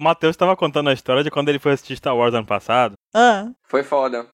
[0.00, 2.94] O Matheus tava contando a história de quando ele foi assistir Star Wars ano passado.
[3.14, 4.28] Ah, Foi foda.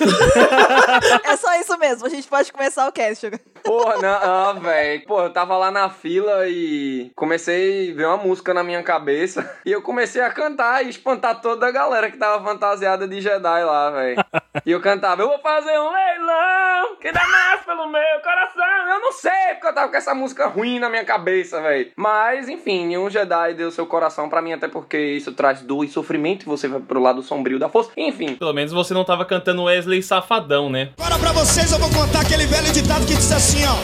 [1.24, 3.30] é só isso mesmo, a gente pode começar o cast.
[3.64, 5.04] Porra, não, ah, velho.
[5.04, 9.48] Porra, eu tava lá na fila e comecei a ver uma música na minha cabeça.
[9.70, 13.64] E eu comecei a cantar e espantar toda a galera que tava fantasiada de Jedi
[13.64, 14.24] lá, velho.
[14.66, 18.88] E eu cantava, eu vou fazer um leilão que dá mais pelo meu coração.
[18.88, 21.92] Eu não sei, porque eu tava com essa música ruim na minha cabeça, velho.
[21.94, 25.88] Mas, enfim, nenhum Jedi deu seu coração pra mim, até porque isso traz dor e
[25.88, 27.92] sofrimento e você vai pro lado sombrio da força.
[27.96, 28.34] Enfim.
[28.34, 30.90] Pelo menos você não tava cantando Wesley Safadão, né?
[30.98, 33.76] Agora pra vocês eu vou contar aquele velho ditado que diz assim, ó.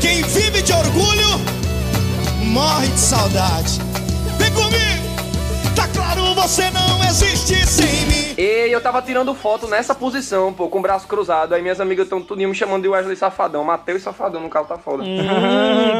[0.00, 1.40] Quem vive de orgulho,
[2.44, 3.80] morre de saudade.
[4.38, 5.04] Vem comigo!
[5.74, 8.34] Tá claro, você não existe sem mim.
[8.36, 11.54] E eu tava tirando foto nessa posição, pô, com o braço cruzado.
[11.54, 13.62] Aí minhas amigas estão tudinho me chamando de Wesley Safadão.
[13.62, 15.04] Matheus Safadão, no caso tá foda.
[15.04, 15.16] Hum,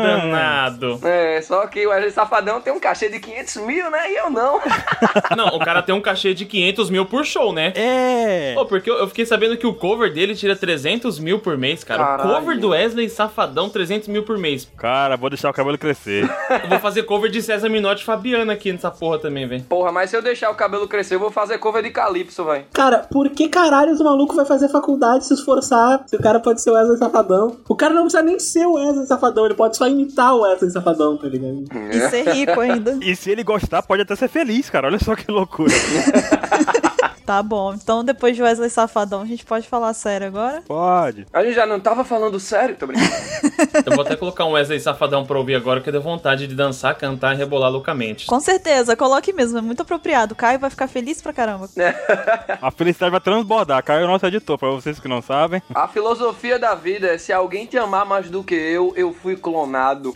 [0.02, 0.98] danado.
[1.04, 4.10] É, só que o Wesley Safadão tem um cachê de 500 mil, né?
[4.10, 4.60] E eu não.
[5.36, 7.72] Não, o cara tem um cachê de 500 mil por show, né?
[7.74, 8.54] É!
[8.54, 11.84] Pô, porque eu eu fiquei sabendo que o cover dele tira 300 mil por mês,
[11.84, 12.02] cara.
[12.02, 12.30] Caralho.
[12.30, 14.66] O cover do Wesley Safadão, 300 mil por mês.
[14.76, 16.24] Cara, vou deixar o cabelo crescer.
[16.64, 19.62] Eu vou fazer cover de César Minotti e Fabiana aqui nessa porra também, velho.
[19.64, 22.64] Porra, mas se eu deixar o cabelo crescer, eu vou fazer cover de Calypso, velho.
[22.72, 26.60] Cara, por que caralho o maluco vai fazer faculdade se esforçar se o cara pode
[26.62, 27.56] ser o Wesley Safadão?
[27.68, 30.70] O cara não precisa nem ser o Wesley Safadão, ele pode só imitar o Wesley
[30.70, 31.64] Safadão, tá ligado?
[31.92, 32.98] E ser rico ainda.
[33.02, 34.86] E se ele gostar, pode até ser feliz, cara.
[34.86, 35.72] Olha só que loucura.
[37.24, 40.62] Tá bom, então depois de Wesley Safadão, a gente pode falar sério agora?
[40.66, 41.26] Pode.
[41.32, 43.10] A gente já não tava falando sério, tô brincando.
[43.86, 46.94] Eu vou até colocar um Wesley Safadão pra ouvir agora, que deu vontade de dançar,
[46.94, 48.26] cantar e rebolar loucamente.
[48.26, 50.32] Com certeza, coloque mesmo, é muito apropriado.
[50.32, 51.68] O Caio vai ficar feliz pra caramba.
[52.60, 53.82] A felicidade vai transbordar.
[53.82, 55.62] Caio é o nosso editor, pra vocês que não sabem.
[55.74, 59.36] A filosofia da vida é se alguém te amar mais do que eu, eu fui
[59.36, 60.12] clonado.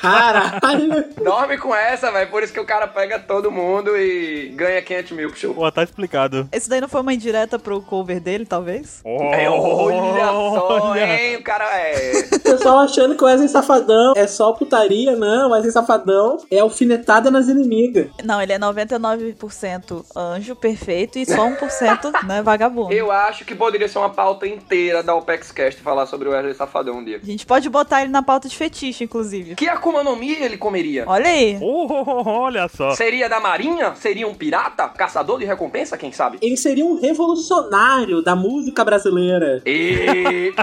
[0.00, 1.04] Caralho!
[1.22, 2.28] Dorme com essa, velho.
[2.30, 5.54] Por isso que o cara pega todo mundo e ganha 500 mil pro show.
[5.54, 6.21] Pô, tá explicado.
[6.52, 9.00] Esse daí não foi uma indireta pro cover dele, talvez?
[9.04, 11.00] É, olha só, Olha.
[11.22, 11.36] hein?
[11.36, 12.12] O cara é.
[12.34, 15.48] O pessoal achando que o Wesley Safadão é só putaria, não.
[15.48, 18.08] O Wesley Safadão é alfinetada nas inimigas.
[18.24, 22.92] Não, ele é 99% anjo perfeito e só 1% né, vagabundo.
[22.92, 26.98] Eu acho que poderia ser uma pauta inteira da OpexCast falar sobre o Wesley Safadão
[26.98, 27.20] um dia.
[27.22, 29.54] A gente pode botar ele na pauta de fetiche, inclusive.
[29.54, 31.04] Que Akuma no Mi ele comeria?
[31.06, 31.58] Olha aí.
[31.60, 32.92] Oh, olha só.
[32.94, 33.94] Seria da marinha?
[33.94, 34.88] Seria um pirata?
[34.88, 36.38] Caçador de recompensa, quem sabe?
[36.40, 39.62] Ele seria um revolucionário da música brasileira.
[39.66, 40.52] E...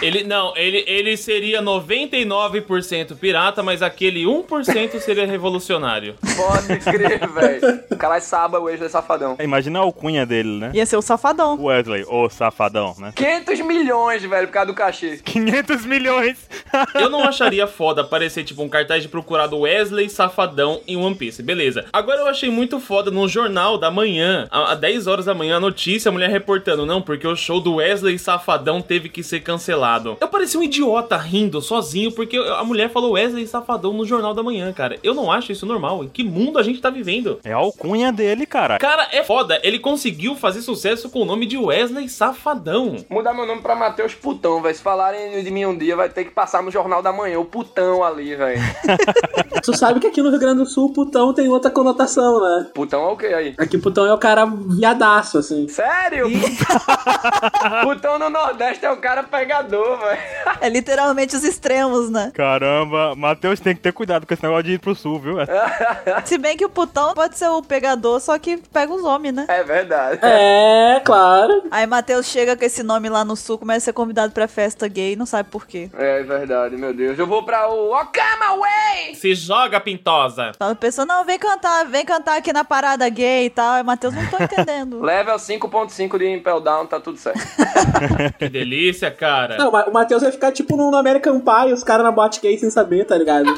[0.00, 6.14] Ele, não, ele, ele seria 99% pirata, mas aquele 1% seria revolucionário.
[6.36, 7.80] Pode crer, velho.
[7.90, 9.36] O cara saba o Wesley Safadão.
[9.40, 10.70] Imagina a alcunha dele, né?
[10.72, 11.60] Ia ser o safadão.
[11.60, 13.12] Wesley, o safadão, né?
[13.14, 15.16] 500 milhões, velho, por causa do cachê.
[15.16, 16.48] 500 milhões!
[16.94, 21.42] Eu não acharia foda aparecer, tipo, um cartaz de procurado Wesley Safadão em One Piece,
[21.42, 21.86] beleza.
[21.92, 25.60] Agora eu achei muito foda no jornal da manhã, às 10 horas da manhã, a
[25.60, 30.16] notícia, a mulher reportando, não, porque o show do Wesley Safadão teve que ser cancelado.
[30.20, 34.42] Eu parecia um idiota rindo sozinho, porque a mulher falou Wesley Safadão no jornal da
[34.42, 34.98] manhã, cara.
[35.02, 36.04] Eu não acho isso normal.
[36.04, 37.38] Em que mundo a gente tá vivendo?
[37.44, 38.78] É a alcunha dele, cara.
[38.78, 39.60] Cara, é foda.
[39.62, 42.96] Ele conseguiu fazer sucesso com o nome de Wesley Safadão.
[43.08, 44.74] Mudar meu nome pra Matheus Putão, velho.
[44.74, 47.44] Se falarem de mim um dia, vai ter que passar no Jornal da Manhã, o
[47.44, 48.60] Putão ali, velho.
[49.62, 52.70] Tu sabe que aqui no Rio Grande do Sul, putão tem outra conotação, né?
[52.74, 53.54] Putão é o que aí?
[53.58, 55.68] Aqui putão é o cara viadaço, assim.
[55.68, 56.26] Sério?
[57.82, 60.18] Putão no Nordeste é o cara pegador, velho.
[60.60, 62.32] É literalmente os extremos, né?
[62.34, 65.36] Caramba, Matheus tem que ter cuidado com esse negócio de ir pro sul, viu?
[66.24, 69.46] Se bem que o putão pode ser o pegador, só que pega os homens, né?
[69.48, 70.20] É verdade.
[70.22, 71.64] É, claro.
[71.70, 74.88] Aí Matheus chega com esse nome lá no sul, começa a ser convidado pra festa
[74.88, 75.90] gay, não sabe por quê.
[75.96, 77.18] É verdade, meu Deus.
[77.18, 79.14] Eu vou pra o Okama Way!
[79.14, 80.52] Se joga, pintosa.
[80.58, 83.74] Tava pensando, não, vem cantar, vem cantar aqui na parada gay e tal.
[83.74, 85.00] Aí Matheus não tô entendendo.
[85.00, 87.40] Level 5.5 de Impel Down, tá tudo certo.
[88.38, 89.56] Que delícia, cara.
[89.56, 92.70] Não, o Matheus vai ficar tipo no American Pie, os caras na bot gay sem
[92.70, 93.52] saber, tá ligado?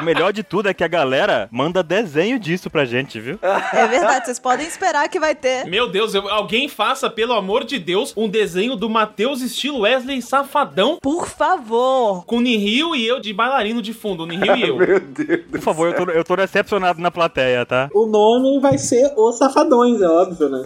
[0.00, 3.38] O melhor de tudo é que a galera manda desenho disso pra gente, viu?
[3.72, 5.64] É verdade, vocês podem esperar que vai ter.
[5.66, 10.20] Meu Deus, eu- alguém faça, pelo amor de Deus, um desenho do Matheus estilo Wesley
[10.22, 12.24] Safadão Por favor.
[12.26, 14.24] com o Nihil e eu de bailarino de fundo.
[14.24, 14.76] O Nihil e eu.
[14.78, 15.40] meu Deus.
[15.50, 17.88] Por favor, eu tô, eu tô decepcionado na plateia, tá?
[17.94, 20.64] O nome vai ser Os Safadões, é óbvio, né?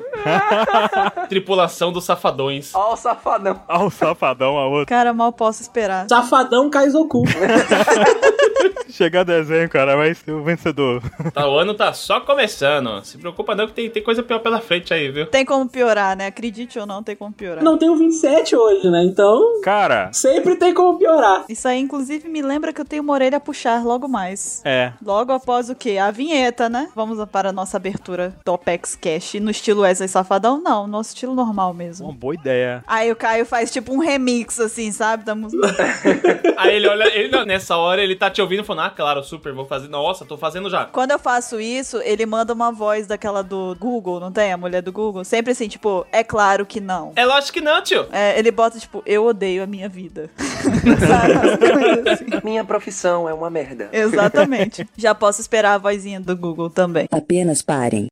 [1.29, 2.75] Tripulação dos Safadões.
[2.75, 3.61] Ó o safadão.
[3.69, 4.87] Ah, o safadão, a outra.
[4.87, 6.07] Cara, mal posso esperar.
[6.09, 7.23] Safadão Kaizoku.
[9.19, 11.03] Chegar desenho, cara, vai ser o vencedor.
[11.33, 13.05] Tá, o ano tá só começando.
[13.05, 15.27] Se preocupa não que tem, tem coisa pior pela frente aí, viu?
[15.27, 16.27] Tem como piorar, né?
[16.27, 17.63] Acredite ou não, tem como piorar.
[17.63, 19.03] Não tem o 27 hoje, né?
[19.05, 21.45] Então, Cara, sempre tem como piorar.
[21.49, 24.63] Isso aí, inclusive, me lembra que eu tenho uma orelha a puxar logo mais.
[24.65, 24.93] é.
[25.05, 25.99] Logo após o quê?
[25.99, 26.89] A vinheta, né?
[26.95, 30.61] Vamos para a nossa abertura do Opex Cash no estilo Wesley Safadão?
[30.63, 32.13] Não, no estilo normal Uma mesmo.
[32.13, 32.83] boa ideia.
[32.87, 35.25] Aí o Caio faz tipo um remix, assim, sabe?
[35.25, 35.67] Da música.
[36.57, 39.53] Aí ele olha, ele, nessa hora ele tá te ouvindo e falando, ah, claro, super,
[39.53, 39.89] vou fazer.
[39.89, 40.87] Nossa, tô fazendo já.
[40.87, 44.53] Quando eu faço isso, ele manda uma voz daquela do Google, não tem?
[44.53, 45.25] A mulher do Google?
[45.25, 47.13] Sempre assim, tipo, é claro que não.
[47.17, 48.07] É lógico que não, tio.
[48.13, 50.31] É, ele bota, tipo, eu odeio a minha vida.
[50.39, 52.09] Sabe?
[52.09, 52.25] Assim.
[52.45, 53.89] Minha profissão é uma merda.
[53.93, 54.87] Exatamente.
[54.97, 57.09] Já posso esperar a vozinha do Google também.
[57.11, 58.09] Apenas parem.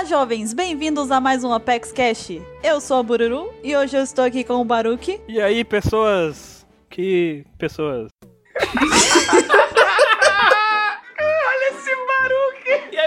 [0.00, 0.54] Olá, jovens!
[0.54, 2.40] Bem-vindos a mais um Apex Cash.
[2.62, 5.20] Eu sou a Bururu e hoje eu estou aqui com o Baruki.
[5.28, 6.66] E aí, pessoas.
[6.88, 8.08] Que pessoas.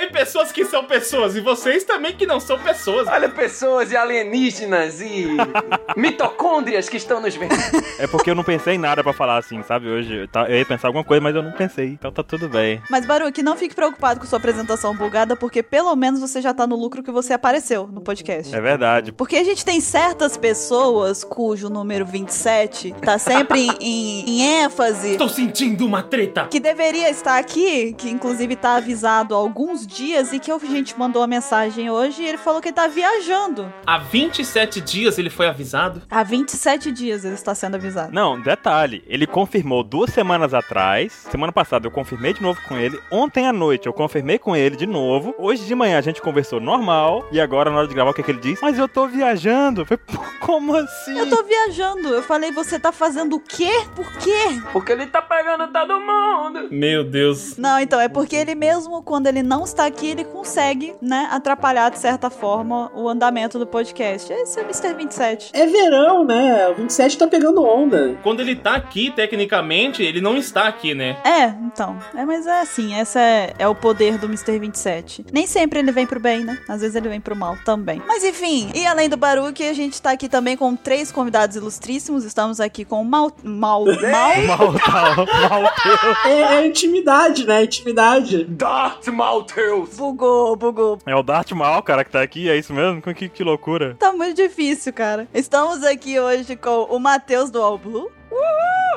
[0.03, 3.07] Aí, pessoas que são pessoas, e vocês também que não são pessoas.
[3.07, 5.27] Olha, pessoas e alienígenas e
[5.95, 7.53] mitocôndrias que estão nos vendo.
[7.97, 9.87] É porque eu não pensei em nada pra falar assim, sabe?
[9.87, 11.87] Hoje eu ia pensar alguma coisa, mas eu não pensei.
[11.89, 12.81] Então tá tudo bem.
[12.89, 16.67] Mas, Baruki, não fique preocupado com sua apresentação bugada, porque pelo menos você já tá
[16.67, 18.53] no lucro que você apareceu no podcast.
[18.53, 19.11] É verdade.
[19.11, 25.11] Porque a gente tem certas pessoas cujo número 27 tá sempre em, em- em ênfase.
[25.11, 26.47] Estou sentindo uma treta.
[26.47, 30.97] Que deveria estar aqui, que inclusive tá avisado há alguns dias e que a gente
[30.97, 33.71] mandou a mensagem hoje e ele falou que ele tá viajando.
[33.85, 36.01] Há 27 dias ele foi avisado.
[36.09, 38.13] Há 27 dias ele está sendo avisado.
[38.13, 41.27] Não, detalhe, ele confirmou duas semanas atrás.
[41.29, 42.99] Semana passada eu confirmei de novo com ele.
[43.11, 45.33] Ontem à noite eu confirmei com ele de novo.
[45.37, 47.25] Hoje de manhã a gente conversou normal.
[47.31, 48.61] E agora, na hora de gravar, o que, que ele disse?
[48.61, 49.81] Mas eu tô viajando.
[49.81, 51.17] Eu falei, "Pô, como assim?
[51.17, 52.09] Eu tô viajando.
[52.09, 53.71] Eu falei, você tá fazendo o quê?
[53.95, 54.61] Por quê?
[54.71, 56.67] Porque ele tá pegando todo mundo.
[56.71, 57.57] Meu Deus.
[57.57, 61.89] Não, então, é porque ele mesmo, quando ele não está aqui, ele consegue, né, atrapalhar
[61.89, 64.31] de certa forma o andamento do podcast.
[64.31, 64.93] Esse é o Mr.
[64.93, 65.51] 27.
[65.53, 66.67] É verão, né?
[66.69, 68.17] O 27 tá pegando onda.
[68.23, 71.17] Quando ele tá aqui, tecnicamente, ele não está aqui, né?
[71.23, 71.97] É, então.
[72.15, 74.59] É, mas é assim, esse é, é o poder do Mr.
[74.59, 75.25] 27.
[75.31, 76.57] Nem sempre ele vem pro bem, né?
[76.67, 78.01] Às vezes ele vem pro mal também.
[78.07, 82.23] Mas enfim, e além do Baruque, a gente tá aqui também com três convidados ilustríssimos.
[82.23, 83.31] Estamos aqui com o Mal.
[83.43, 83.85] Mal.
[83.85, 84.43] Mal.
[84.43, 85.15] Mal, tá,
[85.49, 86.31] mal teu.
[86.31, 87.63] É, é intimidade, né?
[87.63, 88.43] Intimidade.
[88.45, 89.07] Darth
[89.63, 89.95] Malteus.
[89.95, 90.99] Bugou, bugou.
[91.05, 92.49] É o Darth Mal, cara, que tá aqui.
[92.49, 93.01] É isso mesmo?
[93.01, 93.95] Que, que loucura.
[93.97, 95.27] Tá muito difícil, cara.
[95.33, 98.11] Estamos aqui hoje com o Matheus do All Blue,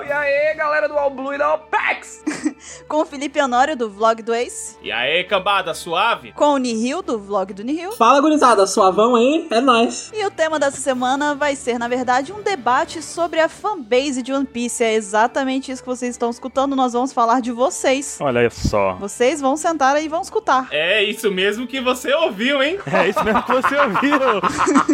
[0.06, 2.22] E aí, galera do All Blue e da OPEX.
[2.88, 6.32] com o Felipe Honório do Vlog do Ace, E aí, cambada, suave?
[6.32, 7.90] com o Nihil do Vlog do Nihil.
[7.92, 9.48] Fala, gurizada, suavão aí?
[9.50, 10.12] É nóis.
[10.14, 14.32] E o tema dessa semana vai ser, na verdade, um debate sobre a fanbase de
[14.32, 14.84] One Piece.
[14.84, 16.76] É exatamente isso que vocês estão escutando.
[16.76, 18.18] Nós vamos falar de vocês.
[18.20, 18.94] Olha só.
[18.94, 20.68] Vocês vão sentar aí e vão escutar.
[20.70, 22.78] É isso mesmo que você ouviu, hein?
[22.86, 24.16] É isso mesmo que você ouviu.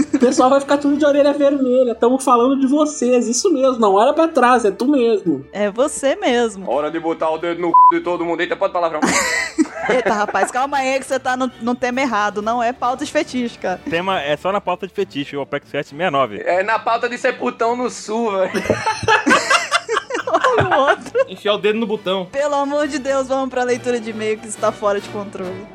[0.12, 1.96] O pessoal vai ficar tudo de orelha vermelha.
[1.96, 3.26] Tamo falando de vocês.
[3.26, 3.80] Isso mesmo.
[3.80, 5.01] Não olha pra trás, é tu mesmo.
[5.52, 6.70] É você mesmo.
[6.70, 7.96] Hora de botar o dedo no c...
[7.96, 8.40] de todo mundo.
[8.40, 9.00] Eita, pode palavrão.
[9.88, 12.40] Eita, rapaz, calma aí que você tá no, no tema errado.
[12.40, 13.80] Não é pauta de fetiche, cara.
[13.86, 16.42] O tema é só na pauta de fetiche, o OPEX 769.
[16.44, 18.52] É na pauta de ser putão no sul, velho.
[20.28, 21.12] Olha o outro.
[21.28, 22.26] Enfiar o dedo no botão.
[22.26, 25.66] Pelo amor de Deus, vamos pra leitura de e-mail que está fora de controle.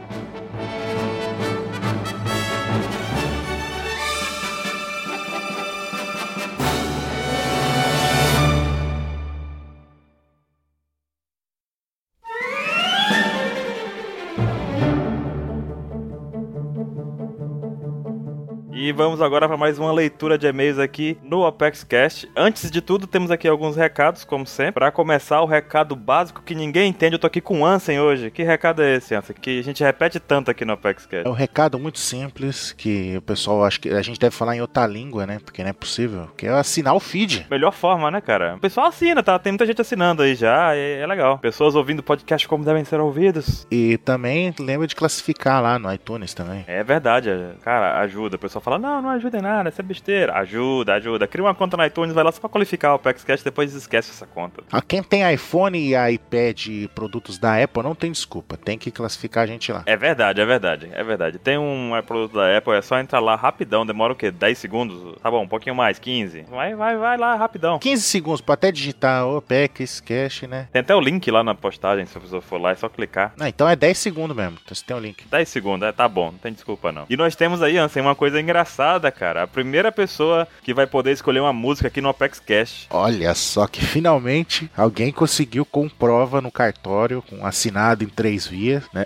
[18.88, 22.32] E vamos agora para mais uma leitura de e-mails aqui no Apex Cast.
[22.34, 24.76] Antes de tudo, temos aqui alguns recados, como sempre.
[24.76, 27.16] Para começar, o recado básico que ninguém entende.
[27.16, 28.32] Eu tô aqui com o Ansem hoje.
[28.32, 29.36] Que recado é esse, Ansem?
[29.36, 31.28] Que a gente repete tanto aqui no Apex Cast.
[31.28, 34.62] É um recado muito simples que o pessoal acho que a gente deve falar em
[34.62, 35.40] outra língua, né?
[35.44, 36.30] Porque não é possível.
[36.38, 37.46] Que é assinar o feed.
[37.52, 38.56] Melhor forma, né, cara?
[38.56, 39.38] O pessoal assina, tá?
[39.38, 41.40] Tem muita gente assinando aí já, é, legal.
[41.40, 43.68] Pessoas ouvindo podcast como devem ser ouvidos.
[43.70, 46.64] E também lembra de classificar lá no iTunes também.
[46.68, 47.30] É verdade,
[47.66, 48.38] cara, ajuda.
[48.38, 50.34] O pessoal fala, não, não ajuda em nada, isso é besteira.
[50.36, 51.28] Ajuda, ajuda.
[51.28, 54.12] Cria uma conta no iTunes, vai lá só pra qualificar o Apex Cast, depois esquece
[54.12, 54.64] essa conta.
[54.72, 58.58] Ah, Quem tem iPhone e iPad e produtos da Apple não tem desculpa.
[58.58, 59.84] Tem que classificar a gente lá.
[59.86, 61.38] É verdade, é verdade, é verdade.
[61.40, 64.32] Tem um produto da Apple, é só entrar lá rapidão, demora o quê?
[64.32, 65.16] 10 segundos?
[65.22, 66.44] Tá bom, um pouquinho mais, 15.
[66.50, 67.80] Vai, vai, vai lá rapidão.
[67.80, 70.68] 15 segundos pra até digitar OPEX, Cash, né?
[70.72, 73.34] Tem até o link lá na postagem, se a pessoa for lá, é só clicar.
[73.40, 74.58] Ah, então é 10 segundos mesmo.
[74.64, 75.26] Então você tem o link.
[75.30, 77.06] 10 segundos, é, tá bom, não tem desculpa não.
[77.10, 79.44] E nós temos aí, Ansem, uma coisa engraçada engraçada, cara.
[79.44, 82.88] A primeira pessoa que vai poder escolher uma música aqui no Apex Cash.
[82.90, 88.84] Olha só que finalmente alguém conseguiu com prova no cartório, com assinado em três vias,
[88.94, 89.06] né?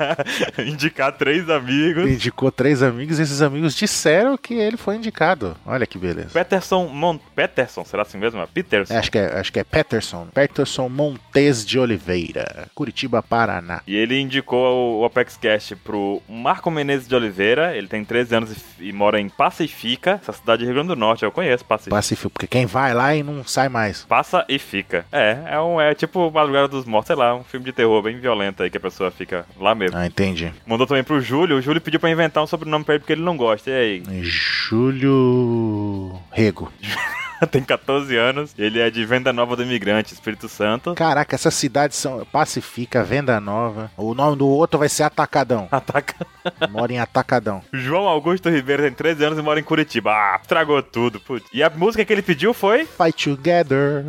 [0.66, 2.10] Indicar três amigos.
[2.10, 5.56] Indicou três amigos e esses amigos disseram que ele foi indicado.
[5.64, 6.30] Olha que beleza.
[6.32, 7.18] Peterson Mon...
[7.34, 8.46] Peterson, será assim mesmo?
[8.48, 8.92] Peterson.
[8.92, 10.28] É, acho, que é, acho que é Peterson.
[10.34, 13.80] Peterson Montes de Oliveira, Curitiba, Paraná.
[13.86, 17.76] E ele indicou o Apex Cash pro Marco Menezes de Oliveira.
[17.76, 20.96] Ele tem 13 anos e, e mora em Pacifica, essa cidade do Rio Grande do
[20.96, 21.24] Norte.
[21.24, 21.94] Eu conheço Pacifica.
[21.94, 24.04] Pacífico, porque quem vai lá e não sai mais.
[24.04, 25.06] Passa e fica.
[25.12, 28.18] É, é, um, é tipo Madrugada dos Mortos, sei lá, um filme de terror bem
[28.18, 29.96] violento aí que a pessoa fica lá mesmo.
[29.96, 30.52] Ah, entendi.
[30.66, 31.56] Mandou também pro Júlio.
[31.56, 33.70] O Júlio pediu pra inventar um sobrenome pra ele porque ele não gosta.
[33.70, 34.02] E aí?
[34.22, 36.72] Júlio Rego.
[37.50, 38.54] tem 14 anos.
[38.58, 40.94] Ele é de Venda Nova do Imigrante, Espírito Santo.
[40.94, 43.90] Caraca, essas cidades são Pacifica, Venda Nova.
[43.96, 45.68] O nome do outro vai ser Atacadão.
[45.70, 46.26] Ataca.
[46.70, 47.62] Mora em Atacadão.
[47.72, 50.10] João Augusto Ribeiro tem 13 anos e mora em Curitiba.
[50.10, 51.46] Ah, estragou tudo, putz.
[51.52, 52.86] E a música que ele pediu foi?
[52.86, 54.04] Fight Together.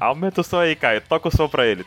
[0.00, 1.00] Aumenta o som aí, Caio.
[1.00, 1.84] Toca o som pra ele.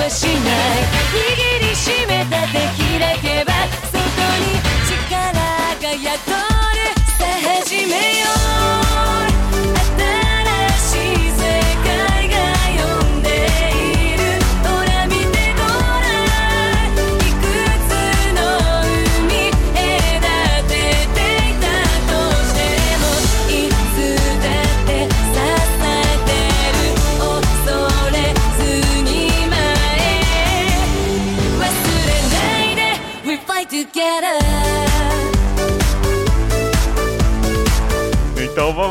[0.00, 0.34] はしない
[1.60, 2.58] 握りしめた手
[2.98, 3.52] 開けば
[3.92, 4.00] 外
[4.40, 4.56] に
[4.88, 6.49] 力が宿る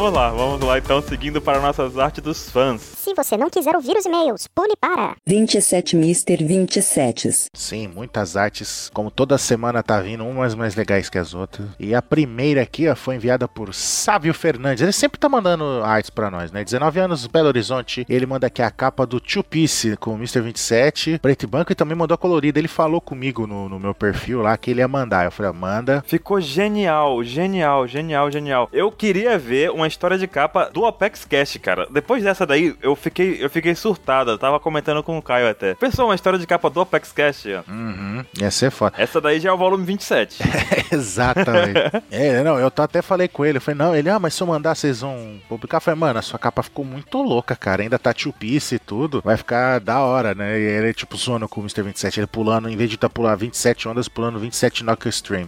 [0.10, 2.99] vamos lá, vamos lá então, seguindo para nossas artes dos fãs.
[3.19, 7.49] Você não quiser ouvir os e-mails, pule para 27 Mister 27.
[7.53, 8.89] Sim, muitas artes.
[8.93, 11.67] Como toda semana tá vindo, umas mais legais que as outras.
[11.77, 14.81] E a primeira aqui, ó, foi enviada por Sávio Fernandes.
[14.81, 16.63] Ele sempre tá mandando artes pra nós, né?
[16.63, 18.05] 19 anos, Belo Horizonte.
[18.07, 20.39] Ele manda aqui a capa do Two Piece com o Mr.
[20.39, 22.57] 27, preto e branco, e também mandou a colorida.
[22.57, 25.25] Ele falou comigo no, no meu perfil lá que ele ia mandar.
[25.25, 26.01] Eu falei, ó, manda.
[26.07, 28.69] Ficou genial, genial, genial, genial.
[28.71, 31.85] Eu queria ver uma história de capa do Apex Cash, cara.
[31.91, 33.09] Depois dessa daí, eu fiquei,
[33.39, 34.32] eu fiquei surtado.
[34.32, 35.74] Eu tava comentando com o Caio até.
[35.75, 37.46] Pensou uma história de capa do Apex Cash?
[37.48, 37.72] ó.
[37.72, 38.96] Uhum, ia ser foda.
[38.98, 40.44] Essa daí já é o volume 27.
[40.92, 41.80] Exatamente.
[42.12, 43.58] é, não, eu até falei com ele.
[43.58, 45.78] Eu falei, não, ele, ah, mas se eu mandar, vocês vão publicar?
[45.78, 47.82] Eu falei, mano, a sua capa ficou muito louca, cara.
[47.82, 49.22] Ainda tá two piece e tudo.
[49.24, 50.60] Vai ficar da hora, né?
[50.60, 51.84] E ele, tipo, zoando com o Mr.
[51.84, 52.20] 27.
[52.20, 55.48] Ele pulando, em vez de tá pular 27 ondas, pulando 27 Knocker Stream.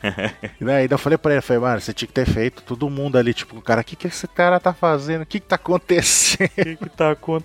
[0.59, 2.89] e daí eu falei pra ele, eu falei, mano, você tinha que ter feito todo
[2.89, 5.23] mundo ali, tipo, o cara, o que, que esse cara tá fazendo?
[5.23, 6.49] O que, que tá acontecendo?
[6.57, 7.40] O que, que tá acontecendo?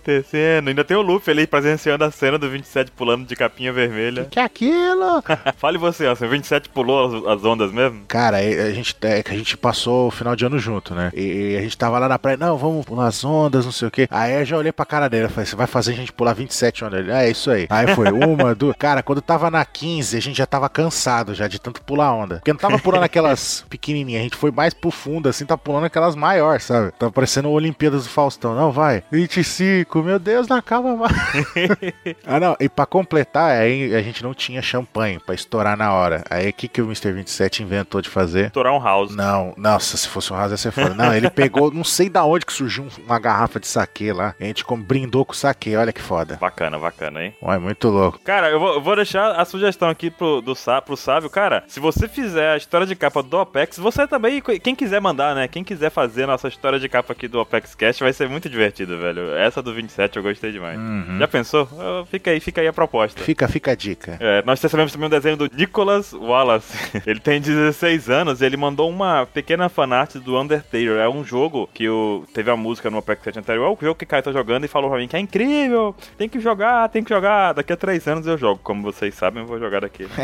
[0.66, 4.26] Ainda tem o Luffy ali presenciando a cena do 27 pulando de capinha vermelha.
[4.30, 5.22] que é aquilo?
[5.56, 8.02] Fale você, ó, se o 27 pulou as, as ondas mesmo?
[8.08, 11.10] Cara, a gente, é que a gente passou o final de ano junto, né?
[11.14, 13.90] E a gente tava lá na praia, não, vamos pular as ondas, não sei o
[13.90, 14.08] quê.
[14.10, 16.84] Aí eu já olhei pra cara dele, falei, você vai fazer a gente pular 27
[16.84, 17.00] ondas?
[17.00, 17.66] Ele, ah, é isso aí.
[17.70, 18.76] Aí foi uma, duas.
[18.76, 22.36] Cara, quando tava na 15, a gente já tava cansado já de tanto pular onda.
[22.36, 25.84] Porque não tava pulando aquelas pequenininhas, a gente foi mais pro fundo, assim, tá pulando
[25.84, 26.92] aquelas maiores, sabe?
[26.98, 28.54] Tava parecendo Olimpíadas do Faustão.
[28.54, 29.02] Não, vai.
[29.10, 31.12] 25, meu Deus, não acaba mais.
[32.26, 36.24] ah, não, e pra completar, aí a gente não tinha champanhe pra estourar na hora.
[36.30, 37.12] Aí o que, que o Mr.
[37.12, 38.46] 27 inventou de fazer?
[38.46, 39.14] Estourar um house.
[39.14, 40.94] Não, nossa, se fosse um house ia ser foda.
[40.94, 44.34] Não, ele pegou, não sei da onde que surgiu um- uma garrafa de saque lá.
[44.40, 46.36] E a gente como brindou com o saque, olha que foda.
[46.40, 47.34] Bacana, bacana, hein?
[47.42, 48.18] Ué, muito louco.
[48.24, 51.30] Cara, eu vou, eu vou deixar a sugestão aqui pro, do, pro Sábio.
[51.30, 55.34] Cara, se você fizer a história de capa do Apex, você também, quem quiser mandar,
[55.34, 55.48] né?
[55.48, 58.48] Quem quiser fazer a nossa história de capa aqui do Apex Cast vai ser muito
[58.48, 59.34] divertida, velho.
[59.36, 60.78] Essa do 27 eu gostei demais.
[60.78, 61.18] Uhum.
[61.18, 61.68] Já pensou?
[62.10, 63.22] Fica aí, fica aí a proposta.
[63.22, 64.16] Fica, fica a dica.
[64.20, 66.76] É, nós recebemos também um desenho do Nicholas Wallace.
[67.06, 70.88] Ele tem 16 anos e ele mandou uma pequena fanart do Undertale.
[70.88, 73.66] É um jogo que o, teve a música no Apex 7 anterior.
[73.66, 75.94] É o jogo que o Caio tá jogando e falou pra mim que é incrível.
[76.16, 77.52] Tem que jogar, tem que jogar.
[77.52, 78.60] Daqui a 3 anos eu jogo.
[78.62, 80.06] Como vocês sabem, eu vou jogar daqui.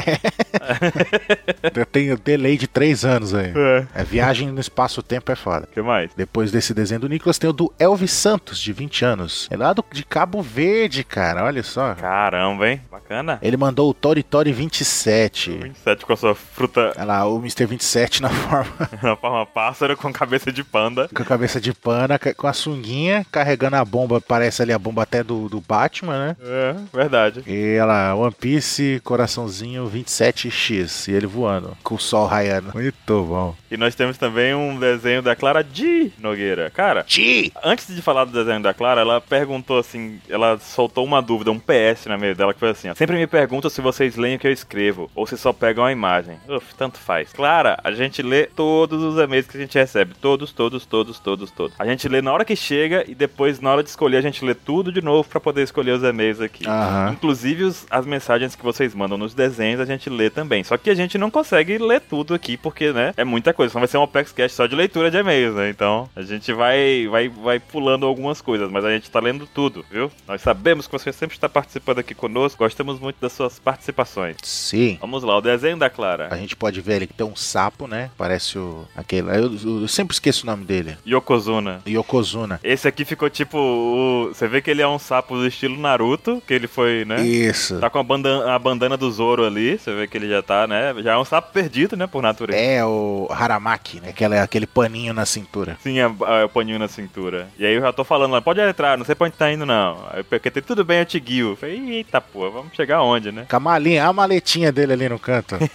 [1.74, 3.52] Eu tenho delay de três anos aí.
[3.54, 3.86] É.
[3.94, 5.66] É, viagem no espaço-tempo é foda.
[5.70, 6.10] O que mais?
[6.14, 9.41] Depois desse desenho do Nicolas, tem o do Elvis Santos, de 20 anos.
[9.50, 11.44] É lá do, de Cabo Verde, cara.
[11.44, 11.94] Olha só.
[11.94, 12.80] Caramba, hein?
[12.90, 13.38] Bacana.
[13.42, 15.50] Ele mandou o Tori Tori 27.
[15.58, 17.66] 27 com a sua fruta Olha lá, o Mr.
[17.66, 18.72] 27 na forma
[19.02, 21.08] na forma pássaro com cabeça de panda.
[21.14, 24.78] com a cabeça de pana, ca- com a sunguinha, carregando a bomba, parece ali a
[24.78, 26.36] bomba até do, do Batman, né?
[26.42, 27.42] É, verdade.
[27.46, 31.08] E ela, One Piece, coraçãozinho 27X.
[31.08, 32.70] E ele voando, com o sol raiando.
[32.74, 33.54] Muito bom.
[33.70, 36.70] E nós temos também um desenho da Clara de Nogueira.
[36.70, 37.52] Cara, Ti!
[37.64, 41.58] antes de falar do desenho da Clara, ela perguntou assim, ela soltou uma dúvida, um
[41.58, 42.94] PS na meio dela, que foi assim, ó.
[42.94, 45.90] Sempre me perguntam se vocês leem o que eu escrevo, ou se só pegam a
[45.90, 46.36] imagem.
[46.46, 47.32] Uf, tanto faz.
[47.32, 50.12] Clara, a gente lê todos os e-mails que a gente recebe.
[50.20, 51.74] Todos, todos, todos, todos, todos.
[51.78, 54.44] A gente lê na hora que chega e depois, na hora de escolher, a gente
[54.44, 56.66] lê tudo de novo pra poder escolher os e-mails aqui.
[56.68, 57.12] Aham.
[57.12, 60.62] Inclusive os- as mensagens que vocês mandam nos desenhos a gente lê também.
[60.62, 63.70] Só que a gente não consegue ler tudo aqui porque, né, é muita coisa.
[63.72, 65.70] Então vai ser um Cash só de leitura de e-mails, né?
[65.70, 69.84] Então a gente vai, vai, vai pulando algumas coisas, mas a gente tá lendo tudo,
[69.90, 70.10] viu?
[70.28, 72.58] Nós sabemos que você sempre está participando aqui conosco.
[72.62, 74.36] Gostamos muito das suas participações.
[74.42, 74.98] Sim.
[75.00, 76.36] Vamos lá, o desenho da A Clara.
[76.38, 78.10] gente pode ver ali que tem um sapo, né?
[78.18, 78.84] Parece o.
[78.96, 79.28] aquele.
[79.30, 80.96] Eu, eu sempre esqueço o nome dele.
[81.06, 81.80] Yokozuna.
[81.86, 82.60] Yokozuna.
[82.64, 83.56] Esse aqui ficou tipo.
[83.58, 87.20] o- Você vê que ele é um sapo do estilo Naruto, que ele foi, né?
[87.22, 87.78] Isso.
[87.78, 90.66] Tá com a bandana, a bandana do Zoro ali, você vê que ele já tá,
[90.66, 90.94] né?
[91.02, 92.58] Já é um sapo perdido, né, por natureza.
[92.58, 94.08] É o Haramaki, né?
[94.10, 95.76] Aquela, aquele paninho na cintura.
[95.82, 96.02] Sim, é,
[96.40, 97.48] é o paninho na cintura.
[97.58, 99.64] E aí eu já tô falando lá, pode entrar, não sei pra onde tá indo
[99.66, 100.04] não.
[100.10, 101.50] Aí eu perguntei, tudo bem, eu te guio.
[101.50, 103.46] Eu Falei, eita pô, vamos chegar onde, né?
[103.48, 105.56] Com a malinha, a maletinha dele ali no canto.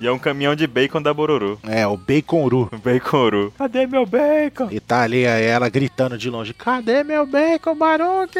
[0.00, 1.58] E é um caminhão de bacon da Bororo.
[1.68, 2.70] é, o Bacon Uru.
[2.82, 3.54] Bacon Uru.
[3.56, 4.68] Cadê meu bacon?
[4.70, 8.38] E tá ali ela gritando de longe: Cadê meu bacon, Baruque?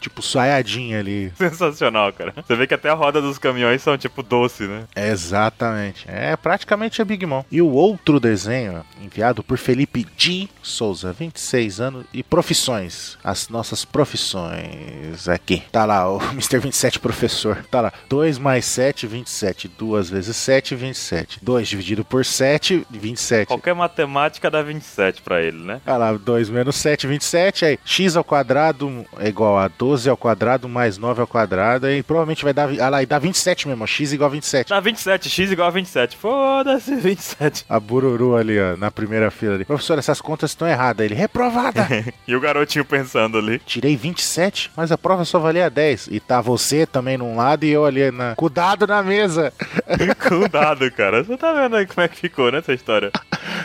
[0.00, 1.32] Tipo, suaiadinha ali.
[1.36, 2.34] Sensacional, cara.
[2.36, 4.84] Você vê que até a roda dos caminhões são tipo doce, né?
[4.94, 6.04] Exatamente.
[6.08, 7.44] É praticamente a Big Mom.
[7.50, 10.48] E o outro desenho, enviado por Felipe D.
[10.62, 13.18] Souza, 26 anos, e profissões.
[13.22, 15.62] As nossas profissões aqui.
[15.72, 16.58] Tá lá, o Mr.
[16.58, 17.64] 27 professor.
[17.70, 19.68] Tá lá, 2 mais 7, 27.
[19.68, 21.38] 2 vezes 7, 27.
[21.42, 23.48] 2 dividido por 7, 27.
[23.48, 25.80] Qualquer matemática dá 27 pra ele, né?
[25.86, 27.64] Olha lá, 2 menos 7, 27.
[27.64, 31.86] Aí, x ao quadrado é igual a 12 ao quadrado mais 9 ao quadrado.
[31.86, 32.68] Aí provavelmente vai dar.
[32.68, 33.86] Olha lá, e dá 27 mesmo.
[33.86, 34.70] x igual a 27.
[34.70, 36.16] Dá 27, x igual a 27.
[36.16, 37.64] Foda-se, 27.
[37.68, 39.64] A Bururu ali, ó, na primeira fila ali.
[39.64, 41.04] Professor, essas contas estão erradas.
[41.06, 41.86] Ele, reprovada.
[42.26, 43.60] E o garotinho pensando ali.
[43.60, 46.08] Tirei 27, mas a prova só valia 10.
[46.10, 48.34] E tá você também num lado e eu ali na...
[48.34, 49.52] com o dado na mesa.
[50.26, 51.22] Cuidado, cara.
[51.22, 53.12] Você tá vendo aí como é que ficou, né, essa história?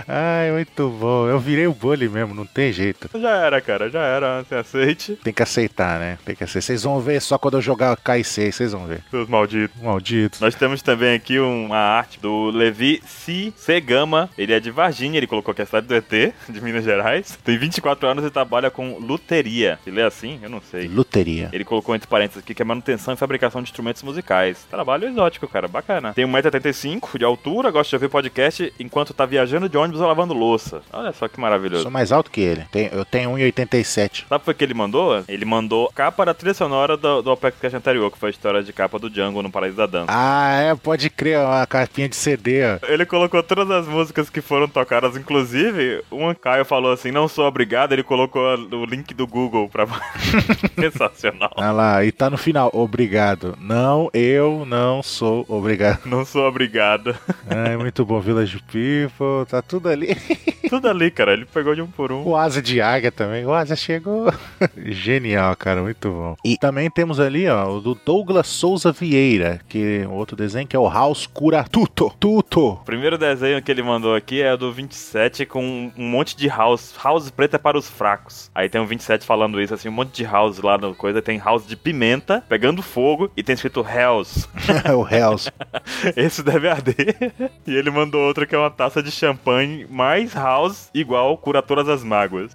[0.08, 1.28] Ai, muito bom.
[1.28, 3.10] Eu virei o bully mesmo, não tem jeito.
[3.20, 4.40] Já era, cara, já era.
[4.40, 5.20] Assim, aceite.
[5.24, 6.11] Tem que aceitar, né?
[6.26, 6.62] Que aceitar.
[6.62, 9.04] Vocês vão ver só quando eu jogar KC, vocês vão ver.
[9.10, 9.82] Seus malditos.
[9.82, 10.40] Malditos.
[10.40, 13.54] Nós temos também aqui uma arte do Levi C.
[13.56, 14.30] Segama.
[14.38, 17.38] Ele é de Varginha, ele colocou aqui a cidade do ET, de Minas Gerais.
[17.44, 19.80] Tem 24 anos e trabalha com luteria.
[19.84, 20.40] Se lê assim?
[20.42, 20.88] Eu não sei.
[20.88, 21.50] Luteria.
[21.52, 24.66] Ele colocou entre parênteses aqui que é manutenção e fabricação de instrumentos musicais.
[24.70, 26.14] Trabalho exótico, cara, bacana.
[26.14, 30.34] Tem 1,85m de altura, gosta de ouvir podcast enquanto tá viajando de ônibus ou lavando
[30.34, 30.82] louça.
[30.92, 31.84] Olha só que maravilhoso.
[31.84, 32.66] Sou mais alto que ele.
[32.92, 34.26] Eu tenho 1,87.
[34.28, 35.24] Sabe o que ele mandou?
[35.28, 38.64] Ele mandou capa da trilha sonora do, do Apex Cash anterior, que foi a história
[38.64, 40.08] de capa do Django no Paraíso da Dança.
[40.10, 42.80] Ah, é, pode crer, uma capinha de CD, ó.
[42.88, 47.46] Ele colocou todas as músicas que foram tocadas, inclusive, um Caio falou assim, não sou
[47.46, 49.86] obrigado, ele colocou a- o link do Google pra...
[50.80, 51.52] Sensacional.
[51.56, 53.56] Olha lá, e tá no final, obrigado.
[53.62, 56.00] Não, eu não sou obrigado.
[56.12, 57.16] Não sou obrigado.
[57.48, 60.16] Ai, muito bom, Village People, tá tudo ali.
[60.72, 62.26] Tudo ali, cara, ele pegou de um por um.
[62.26, 64.34] O Asa de Águia também, o Asa chegou.
[64.78, 66.36] Genial, cara, muito bom.
[66.44, 70.80] E também temos ali, ó, o do Douglas Souza Vieira, que outro desenho que é
[70.80, 72.14] o House Cura Tuto.
[72.20, 72.70] Tuto.
[72.70, 76.48] O primeiro desenho que ele mandou aqui é o do 27 com um monte de
[76.48, 76.94] house.
[77.04, 78.50] House preta é para os fracos.
[78.54, 81.22] Aí tem um 27 falando isso, assim, um monte de house lá no coisa.
[81.22, 84.48] Tem house de pimenta pegando fogo e tem escrito Hells.
[84.96, 85.52] o Hells.
[86.16, 87.32] Esse deve arder.
[87.68, 91.62] E ele mandou outro que é uma taça de champanhe mais house House igual cura
[91.62, 92.52] todas as mágoas.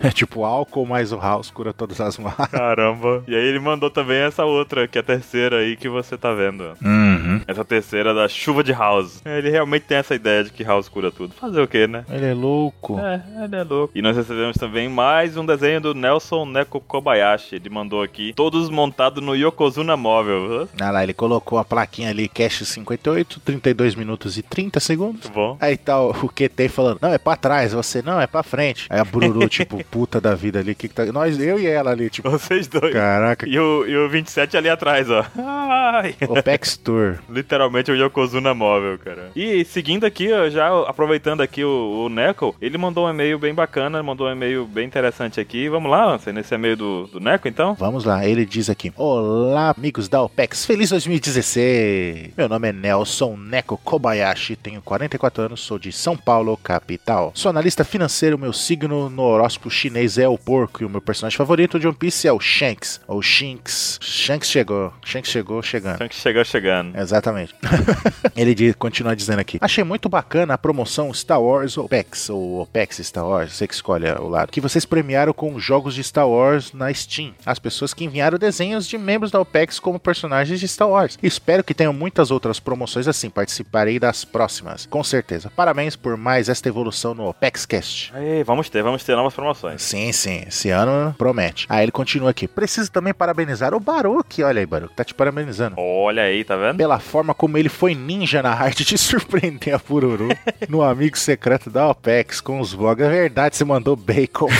[0.00, 2.48] É tipo álcool mais o house cura todas as mágoas.
[2.76, 3.24] Caramba.
[3.26, 6.32] E aí ele mandou também essa outra, que é a terceira aí que você tá
[6.34, 6.74] vendo.
[6.84, 7.40] Uhum.
[7.46, 9.22] Essa terceira da chuva de House.
[9.24, 11.34] Ele realmente tem essa ideia de que House cura tudo.
[11.34, 12.04] Fazer o quê, né?
[12.10, 12.98] Ele é louco.
[12.98, 13.96] É, ele é louco.
[13.96, 17.56] E nós recebemos também mais um desenho do Nelson Neko Kobayashi.
[17.56, 20.68] Ele mandou aqui, todos montados no Yokozuna Móvel.
[20.78, 25.22] Ah lá, ele colocou a plaquinha ali, cache 58, 32 minutos e 30 segundos.
[25.24, 25.56] Muito bom.
[25.60, 28.86] Aí tá o o QT falando, não, é pra trás, você, não, é pra frente.
[28.90, 31.06] Aí a Bururu, tipo, puta da vida ali, que que tá...
[31.06, 32.92] Nós, eu e ela ali, tipo, Vocês dois.
[32.92, 35.24] caraca, E o, e o 27 ali atrás, ó.
[35.36, 36.14] Ai.
[36.28, 37.18] Opex Tour.
[37.28, 39.30] Literalmente o Yokozuna móvel, cara.
[39.34, 43.54] E seguindo aqui, ó, já aproveitando aqui o, o Neko, ele mandou um e-mail bem
[43.54, 45.68] bacana, mandou um e-mail bem interessante aqui.
[45.68, 47.74] Vamos lá, Ansem, nesse e-mail do, do Neko, então?
[47.74, 52.32] Vamos lá, ele diz aqui: Olá, amigos da OPEX, feliz 2016!
[52.36, 57.32] Meu nome é Nelson Neko Kobayashi, tenho 44 anos, sou de São Paulo, capital.
[57.34, 61.36] Sou analista financeiro, meu signo no horóscopo chinês é o porco e o meu personagem
[61.36, 63.98] favorito de One Piece é o Shanks, ou Shinx.
[64.00, 66.08] Shanks chegou, Shanks chegou chegando.
[66.08, 66.98] Que chegou chegando.
[66.98, 67.54] Exatamente.
[68.34, 69.58] Ele diz, continua dizendo aqui.
[69.60, 74.10] Achei muito bacana a promoção Star Wars OPEX, ou OPEX Star Wars, você que escolhe
[74.10, 77.34] o lado, que vocês premiaram com jogos de Star Wars na Steam.
[77.44, 81.18] As pessoas que enviaram desenhos de membros da OPEX como personagens de Star Wars.
[81.22, 84.86] Espero que tenham muitas outras promoções assim, participarei das próximas.
[84.86, 85.52] Com certeza.
[85.54, 88.12] Parabéns por mais esta evolução no OPEX Cast.
[88.14, 89.82] Aí, vamos ter, vamos ter novas promoções.
[89.82, 91.66] Sim, sim, esse ano promete.
[91.68, 92.45] Aí ele continua aqui.
[92.48, 94.42] Preciso também parabenizar o Baruch.
[94.42, 95.76] Olha aí, Baruch, tá te parabenizando.
[95.78, 96.76] Olha aí, tá vendo?
[96.76, 100.28] Pela forma como ele foi ninja na arte de surpreender a Pururu
[100.68, 103.04] no amigo secreto da OPEX com os vlogs.
[103.06, 104.48] É verdade, você mandou bacon.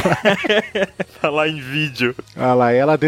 [1.20, 2.14] Tá lá em vídeo.
[2.36, 2.98] Olha lá, ela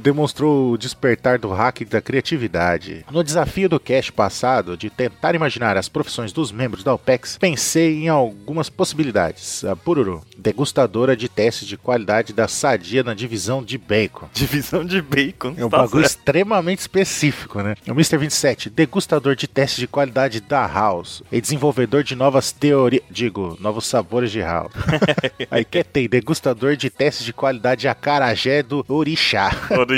[0.00, 3.04] demonstrou o despertar do hack da criatividade.
[3.10, 8.04] No desafio do cast passado de tentar imaginar as profissões dos membros da OPEX, pensei
[8.04, 9.64] em algumas possibilidades.
[9.64, 14.17] A Pururu, degustadora de testes de qualidade da sadia na divisão de bacon.
[14.32, 15.54] Divisão de bacon.
[15.56, 16.18] É um tá bagulho certo.
[16.18, 17.74] extremamente específico, né?
[17.86, 18.18] O Mr.
[18.18, 23.86] 27, degustador de testes de qualidade da House e desenvolvedor de novas teorias, digo, novos
[23.86, 24.72] sabores de House.
[25.50, 29.50] Aí que tem degustador de testes de qualidade de acarajé do Orixá.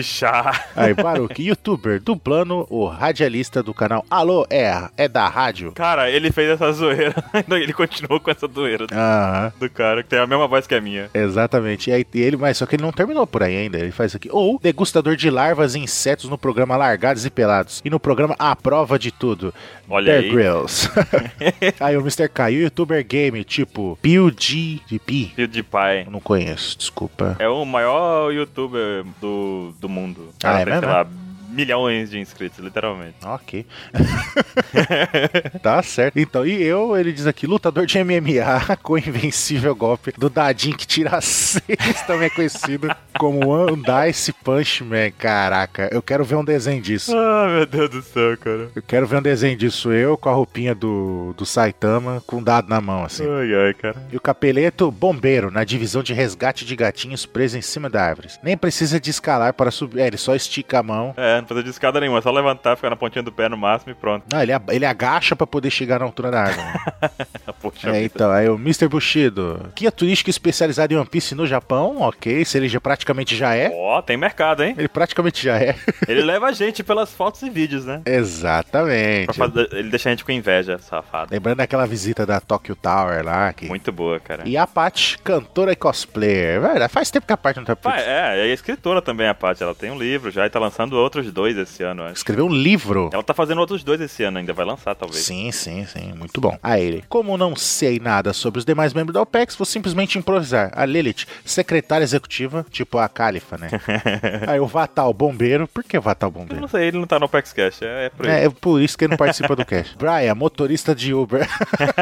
[0.02, 0.66] Chá.
[0.76, 5.72] Aí, Baruch, youtuber, dublando o radialista do canal Alô, é, é da rádio.
[5.72, 7.14] Cara, ele fez essa zoeira.
[7.50, 9.52] Ele continuou com essa zoeira Aham.
[9.58, 11.10] do cara, que tem a mesma voz que a minha.
[11.12, 11.90] Exatamente.
[11.90, 13.78] E aí e ele, mas só que ele não terminou por aí ainda.
[13.78, 14.28] Ele faz aqui.
[14.32, 17.82] Ou degustador de larvas e insetos no programa Largados e Pelados.
[17.84, 19.52] E no programa A Prova de Tudo.
[19.88, 20.30] Olha Bear aí.
[20.30, 20.90] Grylls.
[21.78, 22.28] aí o Mr.
[22.28, 25.32] K, e o youtuber game, tipo PewDiePie.
[25.36, 26.04] PewDiePie.
[26.06, 27.36] Eu não conheço, desculpa.
[27.38, 30.30] É o maior youtuber do, do mundo.
[30.42, 30.86] Ah, é mesmo?
[30.86, 31.06] lá,
[31.50, 33.16] milhões de inscritos, literalmente.
[33.24, 33.66] Ok.
[35.62, 36.18] tá certo.
[36.18, 40.86] Então, e eu, ele diz aqui, lutador de MMA com invencível golpe do Dadinho que
[40.86, 45.10] tira seis, também conhecido como One Dice Punch Man.
[45.18, 47.16] Caraca, eu quero ver um desenho disso.
[47.16, 48.70] Ah, meu Deus do céu, cara.
[48.74, 52.42] Eu quero ver um desenho disso, eu com a roupinha do, do Saitama, com um
[52.42, 53.24] dado na mão, assim.
[53.28, 53.96] Ai, ai, cara.
[54.12, 58.28] E o capeleto, bombeiro, na divisão de resgate de gatinhos presos em cima da árvore.
[58.42, 61.14] Nem precisa de escalar para subir, é, ele só estica a mão.
[61.16, 63.56] É, não precisa de escada nenhuma, é só levantar, ficar na pontinha do pé no
[63.56, 64.24] máximo e pronto.
[64.32, 66.66] Não, ele, ele agacha pra poder chegar na altura da árvore.
[67.60, 68.88] Poxa É, então, aí o Mr.
[68.88, 69.70] Bushido.
[69.76, 73.70] Guia turístico especializado em One Piece no Japão, ok, se ele já praticamente já é.
[73.74, 74.74] Ó, tem mercado, hein?
[74.78, 75.74] Ele praticamente já é.
[76.08, 78.02] Ele leva a gente pelas fotos e vídeos, né?
[78.04, 79.36] Exatamente.
[79.36, 81.30] fazer- ele deixa a gente com inveja, safado.
[81.32, 83.52] Lembrando daquela visita da Tokyo Tower lá.
[83.52, 83.66] Que...
[83.66, 84.42] Muito boa, cara.
[84.46, 86.60] E a Paty, cantora e cosplayer.
[86.60, 89.62] Velho, faz tempo que a Paty não tá é, a escritora também, a Paty.
[89.62, 92.14] Ela tem um livro já e tá lançando outros dois esse ano, eu acho.
[92.16, 93.10] Escreveu um livro.
[93.12, 95.24] Ela tá fazendo outros dois esse ano ainda, vai lançar talvez.
[95.24, 96.12] Sim, sim, sim.
[96.16, 96.58] Muito bom.
[96.62, 97.04] A ele.
[97.08, 100.70] Como não sei nada sobre os demais membros da OPEX, vou simplesmente improvisar.
[100.74, 103.68] A Lilith, secretária executiva, tipo a Califa, né?
[104.46, 105.66] Aí o Vatal, bombeiro.
[105.68, 106.60] Por que o Vatal, Eu bombeiro?
[106.60, 108.34] não sei, ele não tá no Apex Cash, é, é por isso.
[108.34, 109.96] É, é por isso que ele não participa do cast.
[109.98, 111.46] Brian, motorista de Uber.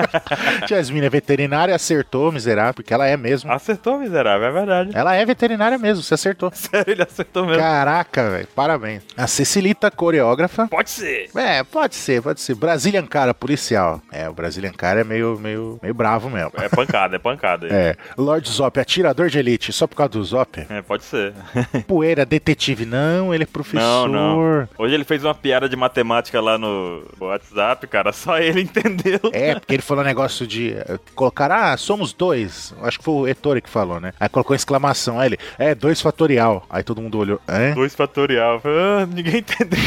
[0.68, 3.50] Jasmine é veterinária, acertou, miserável, porque ela é mesmo.
[3.52, 4.90] Acertou, miserável, é verdade.
[4.94, 6.50] Ela é veterinária mesmo, você acertou.
[6.54, 7.60] Sério, ele acertou mesmo.
[7.60, 9.02] Caraca, velho, parabéns.
[9.18, 10.68] A Cecilita, coreógrafa.
[10.68, 11.28] Pode ser.
[11.34, 12.54] É, pode ser, pode ser.
[12.54, 14.00] Brazilian Cara, policial.
[14.12, 16.52] É, o Brazilian Cara é meio, meio, meio bravo mesmo.
[16.54, 17.66] É pancada, é pancada.
[17.78, 20.64] É, Lord Zop, atirador de elite, só por causa do Zop.
[20.68, 21.32] É, pode ser.
[21.86, 24.08] Poeira, detetive, não, ele é professor.
[24.08, 24.68] Não, não.
[24.78, 28.12] Hoje ele fez uma piada de matemática lá no WhatsApp, cara.
[28.12, 29.20] Só ele entendeu.
[29.32, 32.74] É, porque ele falou um negócio de eh, colocar, ah, somos dois.
[32.82, 34.12] Acho que foi o Ettore que falou, né?
[34.18, 35.18] Aí colocou exclamação.
[35.18, 36.64] Aí ele, é, dois fatorial.
[36.70, 37.74] Aí todo mundo olhou, hã?
[37.74, 38.62] Dois fatorial.
[38.64, 39.78] Ah, ninguém entendeu.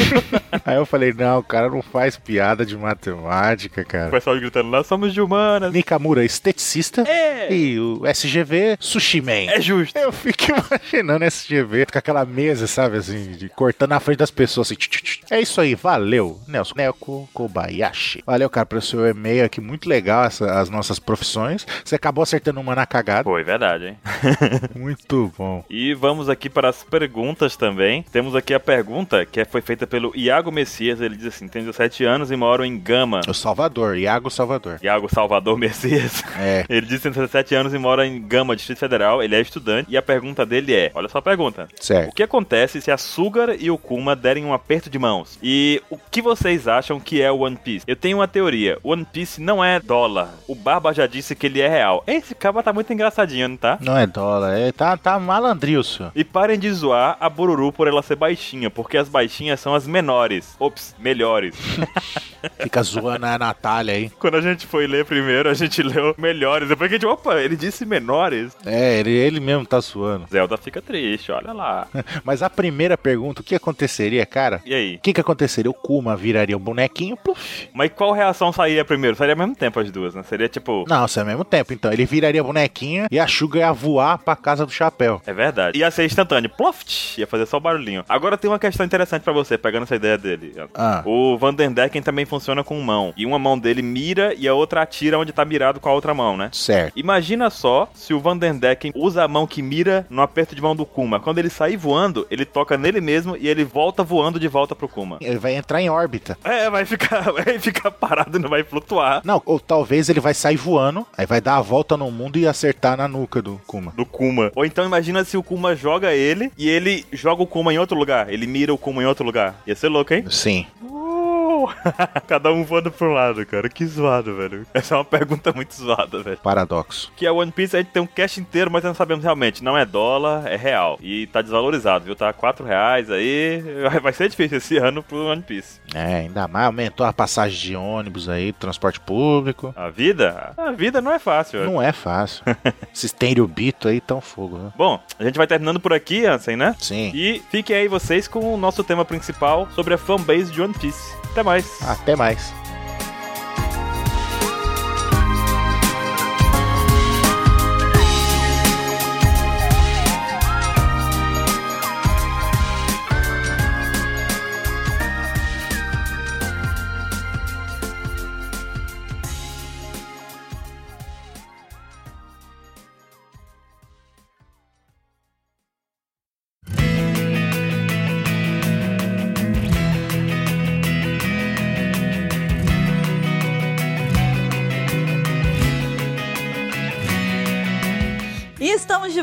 [0.66, 4.10] Aí eu falei, não, o cara não faz piada de matemática, o cara.
[4.12, 5.42] pessoal gritando lá, somos de humanos.
[5.42, 5.74] semanas.
[5.74, 7.02] Nikamura, esteticista.
[7.08, 7.52] É.
[7.54, 9.52] E o SGV, Sushi Man.
[9.52, 9.98] É justo.
[9.98, 14.32] Eu fico imaginando esse SGV com aquela mesa, sabe, assim, de, cortando na frente das
[14.32, 14.76] pessoas, assim.
[14.76, 15.20] tch, tch, tch.
[15.32, 16.74] É isso aí, valeu, Nelson.
[16.76, 18.24] Neko Kobayashi.
[18.26, 21.66] Valeu, cara, pelo seu e-mail aqui, muito legal essa- as nossas profissões.
[21.84, 23.24] Você acabou acertando uma na cagada.
[23.24, 23.98] Foi verdade, hein?
[24.76, 25.64] Muito bom.
[25.70, 28.04] E vamos aqui para as perguntas também.
[28.12, 31.02] Temos aqui a pergunta que foi feita pelo Iago Messias.
[31.02, 33.21] Ele diz assim: tenho 17 anos e moro em Gama.
[33.28, 34.80] O Salvador, Iago Salvador.
[34.82, 36.24] Iago Salvador Messias.
[36.38, 36.65] É.
[36.69, 39.21] Ele diz que tem 17 anos e mora em Gama, Distrito Federal.
[39.21, 39.89] Ele é estudante.
[39.91, 41.67] E a pergunta dele é: olha só a pergunta.
[41.80, 42.13] O Certo.
[42.13, 45.38] que acontece se a Sugar e o Kuma derem um aperto de mãos?
[45.41, 47.86] E o que vocês acham que é o One Piece?
[47.88, 48.78] Eu tenho uma teoria.
[48.84, 50.30] One Piece não é dólar.
[50.47, 52.04] O Barba já disse que ele é real.
[52.08, 53.78] Esse caba tá muito engraçadinho, não tá?
[53.82, 56.12] Não é dólar, é, tá, tá malandril, senhor.
[56.15, 59.86] E parem de zoar a Bururu por ela ser baixinha, porque as baixinhas são as
[59.86, 60.56] menores.
[60.60, 61.56] Ops, melhores.
[62.60, 64.10] Fica zoando a Natália aí.
[64.10, 66.70] Quando a gente foi ler primeiro, a gente leu melhores.
[66.70, 68.56] Depois que a gente, opa, ele disse menores.
[68.66, 70.28] É, ele, ele mesmo tá zoando.
[70.30, 71.88] Zelda fica triste, olha lá.
[72.24, 74.62] Mas a primeira pergunta, o que aconteceria, cara?
[74.66, 74.96] E aí?
[74.96, 75.70] O que que aconteceria?
[75.70, 77.70] O Kuma viraria um bonequinho, pluf.
[77.74, 79.16] Mas qual reação sairia primeiro?
[79.16, 80.24] Sairia ao mesmo tempo as duas, né?
[80.24, 80.86] Seria tipo.
[80.88, 81.92] Não, é ao mesmo tempo, então.
[81.92, 85.22] Ele viraria bonequinha e a Suga ia voar pra casa do chapéu.
[85.26, 85.78] É verdade.
[85.78, 86.50] Ia ser instantâneo.
[86.50, 87.18] Ploft!
[87.18, 88.04] Ia fazer só o barulhinho.
[88.08, 90.54] Agora tem uma questão interessante pra você, pegando essa ideia dele.
[90.76, 91.02] Ah.
[91.06, 93.14] O Vanderdecken também funciona com mão.
[93.16, 96.14] E uma mão dele mira e a outra atira onde tá mirado com a outra
[96.14, 96.50] mão, né?
[96.52, 96.98] Certo.
[96.98, 100.86] Imagina só se o Vanderdecken usa a mão que mira no aperto de mão do
[100.86, 101.20] Kuma.
[101.20, 104.90] Quando ele sair voando, ele toca nele mesmo e ele volta voando de volta pro
[104.90, 105.18] Kuma.
[105.22, 106.38] Ele vai entrar em órbita.
[106.44, 109.22] É, vai ficar, vai ficar parado e não vai flutuar.
[109.24, 112.48] Não, ou talvez ele vai sair voando, aí vai dar a volta no mundo e
[112.48, 113.94] acertar na nuca do Kuma.
[113.96, 114.52] Do Kuma.
[114.56, 117.98] Ou então imagina se o Kuma joga ele e ele joga o Kuma em outro
[117.98, 118.32] lugar.
[118.32, 119.56] Ele mira o Kuma em outro lugar.
[119.68, 120.26] Ia ser louco, hein?
[120.30, 120.66] Sim.
[120.84, 121.21] Uh!
[122.28, 123.69] Cada um voando pro lado, cara.
[123.69, 124.65] Que zoado, velho.
[124.74, 126.38] Essa é uma pergunta muito zoada, velho.
[126.38, 127.12] Paradoxo.
[127.15, 129.63] Que a One Piece a gente tem um cash inteiro, mas não sabemos realmente.
[129.63, 130.97] Não é dólar, é real.
[131.02, 132.15] E tá desvalorizado, viu?
[132.15, 133.62] Tá 4 reais aí.
[134.02, 135.80] Vai ser difícil esse ano pro One Piece.
[135.93, 139.74] É, ainda mais aumentou a passagem de ônibus aí, transporte público.
[139.76, 140.54] A vida?
[140.58, 141.71] A vida não é fácil, velho.
[141.71, 142.43] Não é fácil.
[142.93, 143.13] Esses
[143.47, 144.71] bito aí tão fogo, né?
[144.76, 146.76] Bom, a gente vai terminando por aqui, Ansem, né?
[146.80, 147.12] Sim.
[147.13, 151.21] E fiquem aí vocês com o nosso tema principal sobre a fanbase de One Piece.
[151.32, 151.82] Até mais.
[151.82, 152.61] Até mais.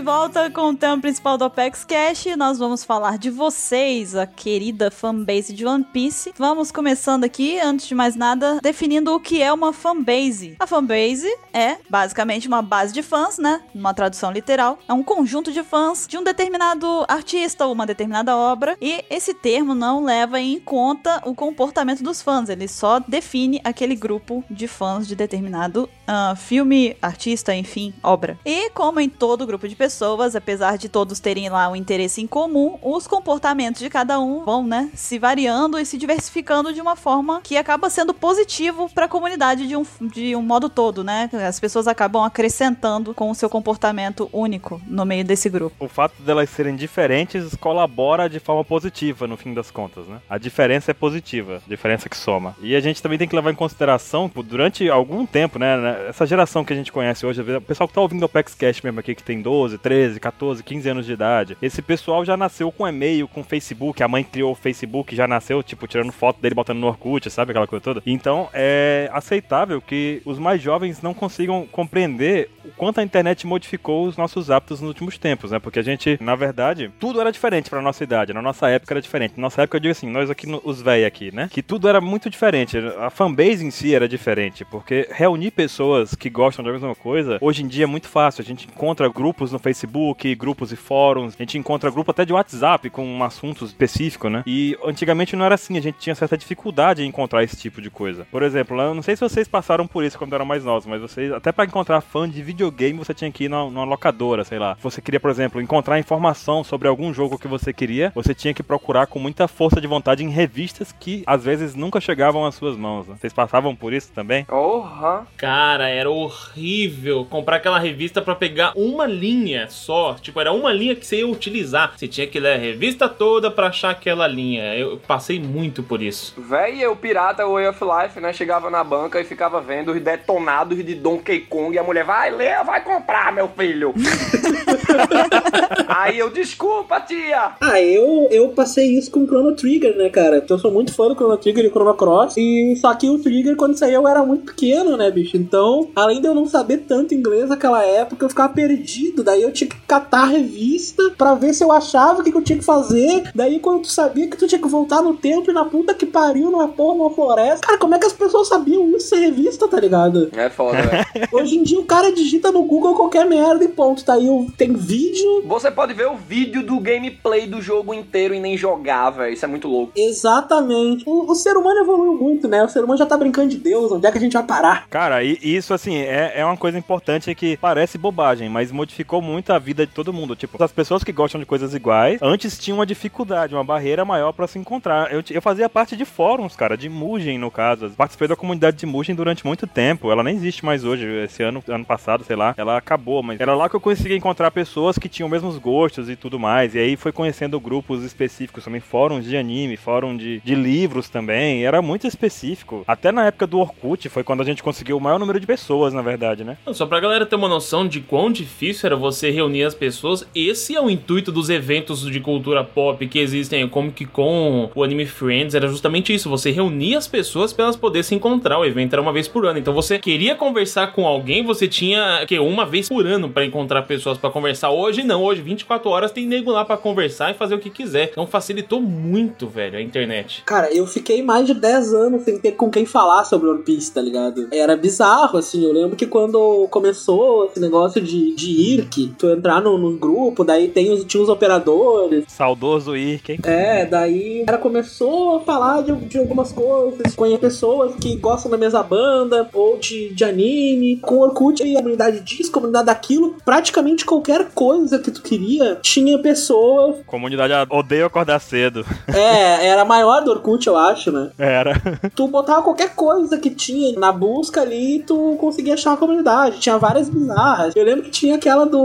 [0.08, 2.34] Volta com o tema principal do Apex Cash.
[2.34, 6.32] Nós vamos falar de vocês, a querida fanbase de One Piece.
[6.38, 10.56] Vamos começando aqui, antes de mais nada, definindo o que é uma fanbase.
[10.58, 13.60] A fanbase é basicamente uma base de fãs, né?
[13.74, 14.78] Uma tradução literal.
[14.88, 18.78] É um conjunto de fãs de um determinado artista ou uma determinada obra.
[18.80, 22.48] E esse termo não leva em conta o comportamento dos fãs.
[22.48, 28.38] Ele só define aquele grupo de fãs de determinado ah, filme, artista, enfim, obra.
[28.42, 29.97] E como em todo grupo de pessoas,
[30.34, 34.66] apesar de todos terem lá um interesse em comum, os comportamentos de cada um vão,
[34.66, 39.08] né, se variando e se diversificando de uma forma que acaba sendo positivo para a
[39.08, 41.28] comunidade de um, de um modo todo, né?
[41.46, 45.76] As pessoas acabam acrescentando com o seu comportamento único no meio desse grupo.
[45.78, 50.18] O fato delas serem diferentes colabora de forma positiva, no fim das contas, né?
[50.28, 52.54] A diferença é positiva, a diferença que soma.
[52.60, 55.76] E a gente também tem que levar em consideração, pô, durante algum tempo, né?
[55.76, 58.54] né, Essa geração que a gente conhece hoje, o pessoal que tá ouvindo o Apex
[58.54, 62.36] Cash mesmo aqui, que tem 12, 13, 14, 15 anos de idade, esse pessoal já
[62.36, 66.42] nasceu com e-mail, com Facebook, a mãe criou o Facebook, já nasceu, tipo, tirando foto
[66.42, 67.52] dele, botando no Orkut, sabe?
[67.52, 68.02] Aquela coisa toda.
[68.04, 74.06] Então, é aceitável que os mais jovens não consigam compreender o quanto a internet modificou
[74.06, 75.58] os nossos hábitos nos últimos tempos, né?
[75.58, 78.34] Porque a gente, na verdade, tudo era diferente pra nossa idade.
[78.34, 79.34] Na nossa época era diferente.
[79.36, 81.48] Na nossa época, eu digo assim, nós aqui, os véi aqui, né?
[81.50, 82.76] Que tudo era muito diferente.
[82.98, 84.66] A fanbase em si era diferente.
[84.66, 88.42] Porque reunir pessoas que gostam da mesma coisa, hoje em dia é muito fácil.
[88.42, 91.34] A gente encontra grupos no no Facebook, grupos e fóruns.
[91.34, 94.42] A gente encontra grupo até de WhatsApp com um assunto específico, né?
[94.46, 97.90] E antigamente não era assim, a gente tinha certa dificuldade em encontrar esse tipo de
[97.90, 98.26] coisa.
[98.30, 101.00] Por exemplo, eu não sei se vocês passaram por isso quando eram mais novos, mas
[101.00, 104.58] vocês, até para encontrar fã de videogame, você tinha que ir numa, numa locadora, sei
[104.58, 104.76] lá.
[104.80, 108.62] Você queria, por exemplo, encontrar informação sobre algum jogo que você queria, você tinha que
[108.62, 112.76] procurar com muita força de vontade em revistas que às vezes nunca chegavam às suas
[112.76, 113.06] mãos.
[113.06, 113.16] Né?
[113.20, 114.44] Vocês passavam por isso também?
[114.44, 115.26] Porra!
[115.36, 120.14] Cara, era horrível comprar aquela revista pra pegar uma linha só.
[120.20, 121.92] Tipo, era uma linha que você ia utilizar.
[121.96, 124.76] Você tinha que ler a revista toda pra achar aquela linha.
[124.76, 126.34] Eu passei muito por isso.
[126.38, 128.32] Véi, eu, pirata Way of Life, né?
[128.32, 132.30] Chegava na banca e ficava vendo os detonados de Donkey Kong e a mulher, vai
[132.30, 133.94] ler, vai comprar, meu filho.
[135.88, 137.52] Aí eu, desculpa, tia.
[137.60, 140.38] Ah, eu, eu passei isso com o Chrono Trigger, né, cara?
[140.38, 142.36] Então eu sou muito fã do Chrono Trigger e Chrono Cross.
[142.36, 145.36] E só que o Trigger, quando saiu, eu era muito pequeno, né, bicho?
[145.36, 149.22] Então, além de eu não saber tanto inglês naquela época, eu ficava perdido.
[149.22, 152.36] Daí eu tinha que catar a revista pra ver se eu achava o que, que
[152.36, 153.30] eu tinha que fazer.
[153.34, 156.06] Daí, quando tu sabia que tu tinha que voltar no tempo e na puta que
[156.06, 157.66] pariu, numa porra, numa floresta.
[157.66, 160.30] Cara, como é que as pessoas sabiam isso sem revista, tá ligado?
[160.34, 161.06] É foda, velho.
[161.32, 164.04] Hoje em dia o cara digita no Google qualquer merda e ponto.
[164.04, 165.42] Tá aí, tem vídeo.
[165.46, 169.32] Você pode ver o vídeo do gameplay do jogo inteiro e nem jogar, velho.
[169.32, 169.92] Isso é muito louco.
[169.96, 171.04] Exatamente.
[171.06, 172.62] O, o ser humano evoluiu muito, né?
[172.64, 173.92] O ser humano já tá brincando de Deus.
[173.92, 174.86] Onde é que a gente vai parar?
[174.88, 179.37] Cara, e isso, assim, é, é uma coisa importante que parece bobagem, mas modificou muito
[179.50, 180.36] a vida de todo mundo.
[180.36, 184.32] Tipo, as pessoas que gostam de coisas iguais, antes tinham uma dificuldade, uma barreira maior
[184.32, 185.12] pra se encontrar.
[185.12, 187.90] Eu, eu fazia parte de fóruns, cara, de Mugen, no caso.
[187.90, 190.10] Participei da comunidade de Mugen durante muito tempo.
[190.10, 191.06] Ela nem existe mais hoje.
[191.24, 194.50] Esse ano, ano passado, sei lá, ela acabou, mas era lá que eu conseguia encontrar
[194.50, 196.74] pessoas que tinham os mesmos gostos e tudo mais.
[196.74, 201.64] E aí foi conhecendo grupos específicos também, fóruns de anime, fórum de, de livros também.
[201.64, 202.84] Era muito específico.
[202.86, 205.92] Até na época do Orkut foi quando a gente conseguiu o maior número de pessoas,
[205.92, 206.56] na verdade, né?
[206.72, 210.74] Só pra galera ter uma noção de quão difícil era você reunir as pessoas, esse
[210.74, 215.06] é o intuito dos eventos de cultura pop que existem, o Comic Con, o Anime
[215.06, 218.92] Friends, era justamente isso, você reunia as pessoas pra elas poderem se encontrar, o evento
[218.92, 222.64] era uma vez por ano, então você queria conversar com alguém, você tinha que uma
[222.64, 226.50] vez por ano pra encontrar pessoas pra conversar, hoje não, hoje 24 horas tem nego
[226.50, 230.42] lá pra conversar e fazer o que quiser, então facilitou muito, velho, a internet.
[230.44, 233.92] Cara, eu fiquei mais de 10 anos sem ter com quem falar sobre One Piece,
[233.92, 234.48] tá ligado?
[234.50, 235.64] Era bizarro, assim.
[235.64, 240.44] Eu lembro que quando começou esse negócio de, de IRC, tu entrar no, no grupo,
[240.44, 242.24] daí tem os, tinha os operadores.
[242.28, 243.38] Saudoso Irken.
[243.42, 248.50] É, daí o cara começou a falar de, de algumas coisas, conhecer pessoas que gostam
[248.50, 250.96] da mesma banda, ou de, de anime.
[250.96, 256.18] Com Orkut, aí, a comunidade disso, comunidade daquilo, praticamente qualquer coisa que tu queria, tinha
[256.18, 256.96] pessoas.
[257.06, 258.84] Comunidade odeio acordar cedo.
[259.08, 261.30] É, era a maior do Orkut, eu acho, né?
[261.38, 261.74] Era.
[262.14, 266.60] tu botava qualquer coisa que tinha na busca ali, tu conseguia achar a comunidade.
[266.60, 267.74] Tinha várias bizarras.
[267.74, 268.78] Eu lembro que tinha aquela do.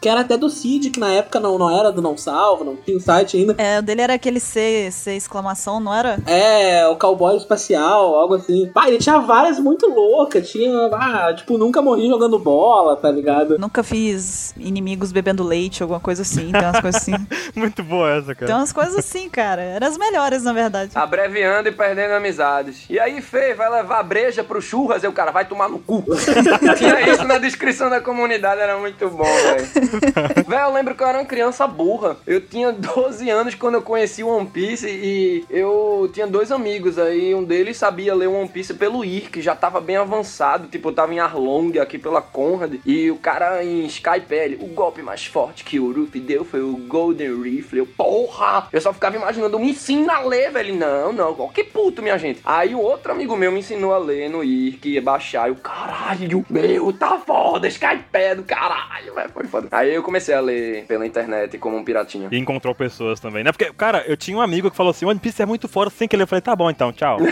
[0.00, 2.76] Que era até do Cid, que na época não, não era do Não Salvo, não
[2.76, 3.54] tinha o site ainda.
[3.58, 6.18] É, o dele era aquele C, C exclamação, não era?
[6.26, 8.66] É, o cowboy espacial, algo assim.
[8.68, 10.48] Pá, ele tinha várias muito loucas.
[10.50, 13.58] Tinha, ah, tipo, nunca morri jogando bola, tá ligado?
[13.58, 16.52] Nunca fiz inimigos bebendo leite, alguma coisa assim.
[16.52, 17.14] Tem umas coisas assim.
[17.54, 18.46] Muito boa essa, cara.
[18.46, 19.62] Tem umas coisas assim, cara.
[19.62, 20.92] Eram as melhores, na verdade.
[20.94, 22.84] Abreviando e perdendo amizades.
[22.88, 25.02] E aí, Fê, vai levar breja pro churras?
[25.02, 26.04] E o cara vai tomar no cu.
[26.76, 29.24] Tinha isso na descrição da comunidade, era muito bom,
[30.34, 30.44] velho.
[30.48, 32.16] Velho, eu lembro que eu era uma criança burra.
[32.26, 36.98] Eu tinha 12 anos quando eu conheci o One Piece e eu tinha dois amigos
[36.98, 37.34] aí.
[37.34, 40.68] Um deles sabia ler One Piece pelo IR, que já tava bem avançado.
[40.68, 42.74] Tipo, eu tava em Arlong aqui pela Conrad.
[42.84, 46.60] E o cara em Skype, ele, o golpe mais forte que o Ruffy deu foi
[46.60, 47.78] o Golden Rifle.
[47.78, 48.68] Eu, porra!
[48.72, 50.74] Eu só ficava imaginando, me ensina a ler, velho.
[50.74, 52.40] Não, não, que puto, minha gente.
[52.44, 55.50] Aí o outro amigo meu me ensinou a ler no IR, que ia baixar.
[55.50, 59.30] O caralho, meu, tá foda, Skype é do caralho, velho.
[59.34, 59.66] Foi foda.
[59.72, 62.28] Aí eu comecei a ler pela internet como um piratinha.
[62.30, 63.50] E encontrou pessoas também, né?
[63.50, 66.06] Porque, cara, eu tinha um amigo que falou assim: One Piece é muito fora, sem
[66.06, 66.22] querer.
[66.22, 67.18] Eu falei, tá bom então, tchau.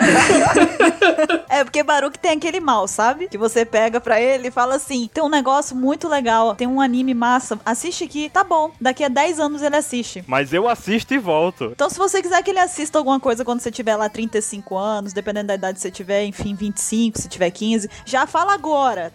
[1.53, 3.29] É, porque Baruch tem aquele mal, sabe?
[3.29, 6.81] Que você pega pra ele e fala assim: tem um negócio muito legal, tem um
[6.81, 8.71] anime massa, assiste aqui, tá bom.
[8.81, 10.25] Daqui a 10 anos ele assiste.
[10.27, 11.67] Mas eu assisto e volto.
[11.67, 15.13] Então, se você quiser que ele assista alguma coisa quando você tiver lá 35 anos,
[15.13, 19.13] dependendo da idade que você tiver, enfim, 25, se tiver 15, já fala agora.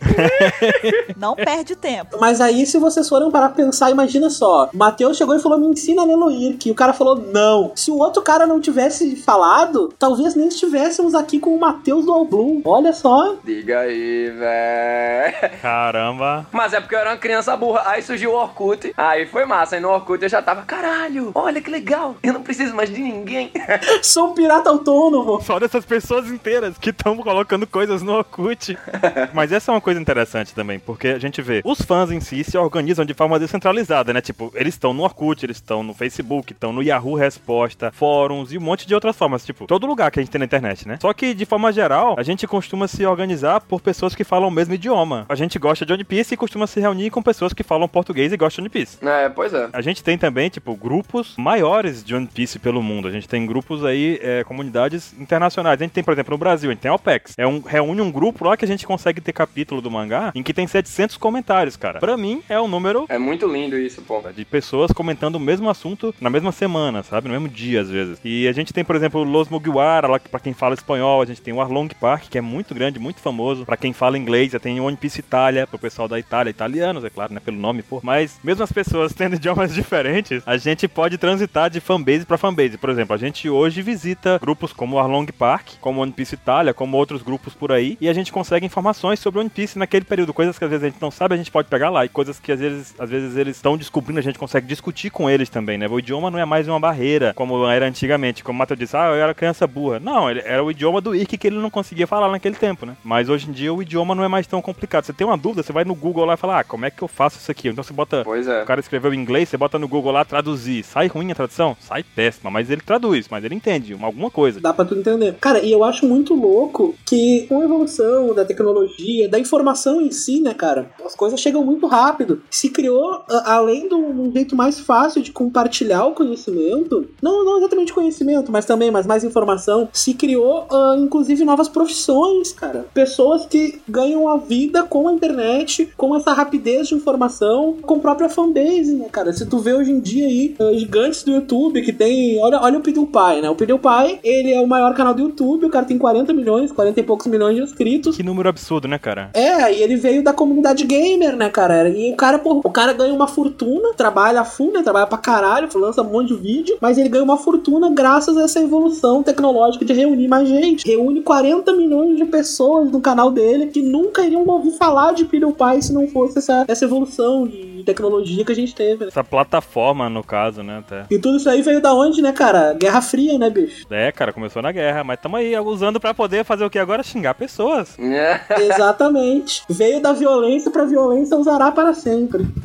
[1.18, 2.18] Não perde tempo.
[2.20, 4.70] Mas aí, se vocês forem parar pra pensar, imagina só.
[4.74, 6.70] O Matheus chegou e falou: Me ensina a ler no IRC.
[6.70, 7.72] E o cara falou: Não.
[7.76, 12.12] Se o outro cara não tivesse falado, talvez nem estivéssemos aqui com o Matheus do
[12.12, 12.62] All Bloom.
[12.66, 13.36] Olha só.
[13.44, 15.60] Diga aí, velho.
[15.62, 16.46] Caramba.
[16.52, 17.84] Mas é porque eu era uma criança burra.
[17.86, 18.94] Aí surgiu o Orkut.
[18.98, 19.76] Aí foi massa.
[19.76, 22.16] Aí no Orkut eu já tava, caralho, olha que legal.
[22.22, 23.52] Eu não preciso mais de ninguém.
[24.02, 25.42] Sou um pirata autônomo.
[25.42, 28.78] Só dessas pessoas inteiras que estão colocando coisas no Orkut.
[29.34, 32.44] Mas essa é uma coisa interessante também, porque a gente vê, os fãs em si
[32.44, 34.22] se organizam de forma descentralizada, né?
[34.22, 38.58] Tipo, eles estão no Orkut, eles estão no Facebook, estão no Yahoo Resposta, fóruns e
[38.58, 40.98] um monte de outras formas, tipo, todo lugar que a gente tem na internet, né?
[41.02, 44.52] Só que, de forma geral, a gente costuma se organizar por pessoas que falam o
[44.52, 45.26] mesmo idioma.
[45.30, 48.32] A gente gosta de One Piece e costuma se reunir com pessoas que falam português
[48.32, 48.98] e gostam de One Piece.
[49.06, 49.70] É, pois é.
[49.74, 53.08] A gente tem também, tipo, grupos maiores de One Piece pelo mundo.
[53.08, 55.80] A gente tem grupos aí, é, comunidades internacionais.
[55.80, 57.34] A gente tem, por exemplo, no Brasil, a gente tem a OPEX.
[57.38, 60.44] É um, reúne um grupo lá que a gente consegue ter capítulo do mangá em
[60.44, 62.00] que tem 700 comentários, cara.
[62.00, 64.22] Pra mim, é um número É muito lindo isso, pô.
[64.36, 67.28] de pessoas comentando o mesmo assunto na mesma semana, sabe?
[67.28, 68.20] No mesmo dia, às vezes.
[68.24, 71.22] E a gente tem, por exemplo, Los Mugiwara, lá que pra quem fala espanhol.
[71.22, 73.66] A gente tem o Arlong Park, que é muito grande, muito famoso.
[73.66, 77.04] Pra quem fala inglês, já tem o One Piece Itália, pro pessoal da Itália, italianos,
[77.04, 77.40] é claro, né?
[77.44, 78.00] Pelo nome, pô.
[78.04, 82.78] Mas, mesmo as pessoas tendo idiomas diferentes, a gente pode transitar de fanbase pra fanbase.
[82.78, 86.74] Por exemplo, a gente hoje visita grupos como o Arlong Park, como One Piece Itália,
[86.74, 90.34] como outros grupos por aí, e a gente consegue informações sobre One Piece naquele período.
[90.34, 92.06] Coisas que às vezes a gente não sabe, a gente pode pegar lá.
[92.06, 95.30] E coisas que às vezes, às vezes eles estão descobrindo, a gente consegue discutir com
[95.30, 95.86] eles também, né?
[95.86, 98.42] O idioma não é mais uma barreira, como era antigamente.
[98.42, 100.00] Como o Matheus disse, ah, eu era criança burra.
[100.00, 102.96] Não, ele era o idioma do Ikki que ele não conseguia falar naquele tempo, né?
[103.04, 105.04] Mas hoje em dia o idioma não é mais tão complicado.
[105.04, 107.02] Você tem uma dúvida, você vai no Google lá e fala, ah, como é que
[107.02, 107.68] eu faço isso aqui?
[107.68, 108.22] Então você bota.
[108.24, 108.64] Pois é.
[108.64, 110.84] O cara escreveu em inglês, você bota no Google lá traduzir.
[110.86, 111.76] Sai ruim a tradução?
[111.82, 114.62] Sai péssima, mas ele traduz, mas ele entende uma- alguma coisa.
[114.62, 115.36] Dá pra tu entender.
[115.42, 120.12] Cara, e eu acho muito louco que com a evolução da tecnologia, da informação em
[120.12, 122.37] si, né, cara, as coisas chegam muito rápido.
[122.50, 127.94] Se criou, além de um jeito mais fácil de compartilhar o conhecimento, não, não exatamente
[127.94, 132.86] conhecimento, mas também, mas mais informação, se criou, ah, inclusive, novas profissões, cara.
[132.94, 138.00] Pessoas que ganham a vida com a internet, com essa rapidez de informação, com a
[138.00, 139.32] própria fanbase, né, cara?
[139.34, 142.40] Se tu vê hoje em dia aí, ah, gigantes do YouTube que tem.
[142.42, 143.50] Olha, olha o PewDiePie, né?
[143.50, 147.00] O PewDiePie, ele é o maior canal do YouTube, o cara tem 40 milhões, 40
[147.00, 148.16] e poucos milhões de inscritos.
[148.16, 149.30] Que número absurdo, né, cara?
[149.34, 151.90] É, e ele veio da comunidade gamer, né, cara?
[151.90, 154.82] E o cara, pô, o cara ganha uma fortuna, trabalha a full, né?
[154.82, 158.44] Trabalha pra caralho, lança um monte de vídeo, mas ele ganha uma fortuna graças a
[158.44, 160.88] essa evolução tecnológica de reunir mais gente.
[160.88, 165.84] Reúne 40 milhões de pessoas no canal dele que nunca iriam ouvir falar de PewDiePie
[165.84, 169.08] se não fosse essa, essa evolução de tecnologia que a gente teve, né?
[169.10, 171.06] Essa plataforma, no caso, né, até.
[171.10, 172.74] E tudo isso aí veio da onde, né, cara?
[172.74, 173.86] Guerra Fria, né, bicho?
[173.90, 177.04] É, cara, começou na guerra, mas tamo aí usando pra poder fazer o que agora?
[177.04, 177.98] Xingar pessoas.
[178.00, 178.42] É.
[178.62, 179.64] Exatamente.
[179.70, 182.17] Veio da violência pra violência usará para sempre.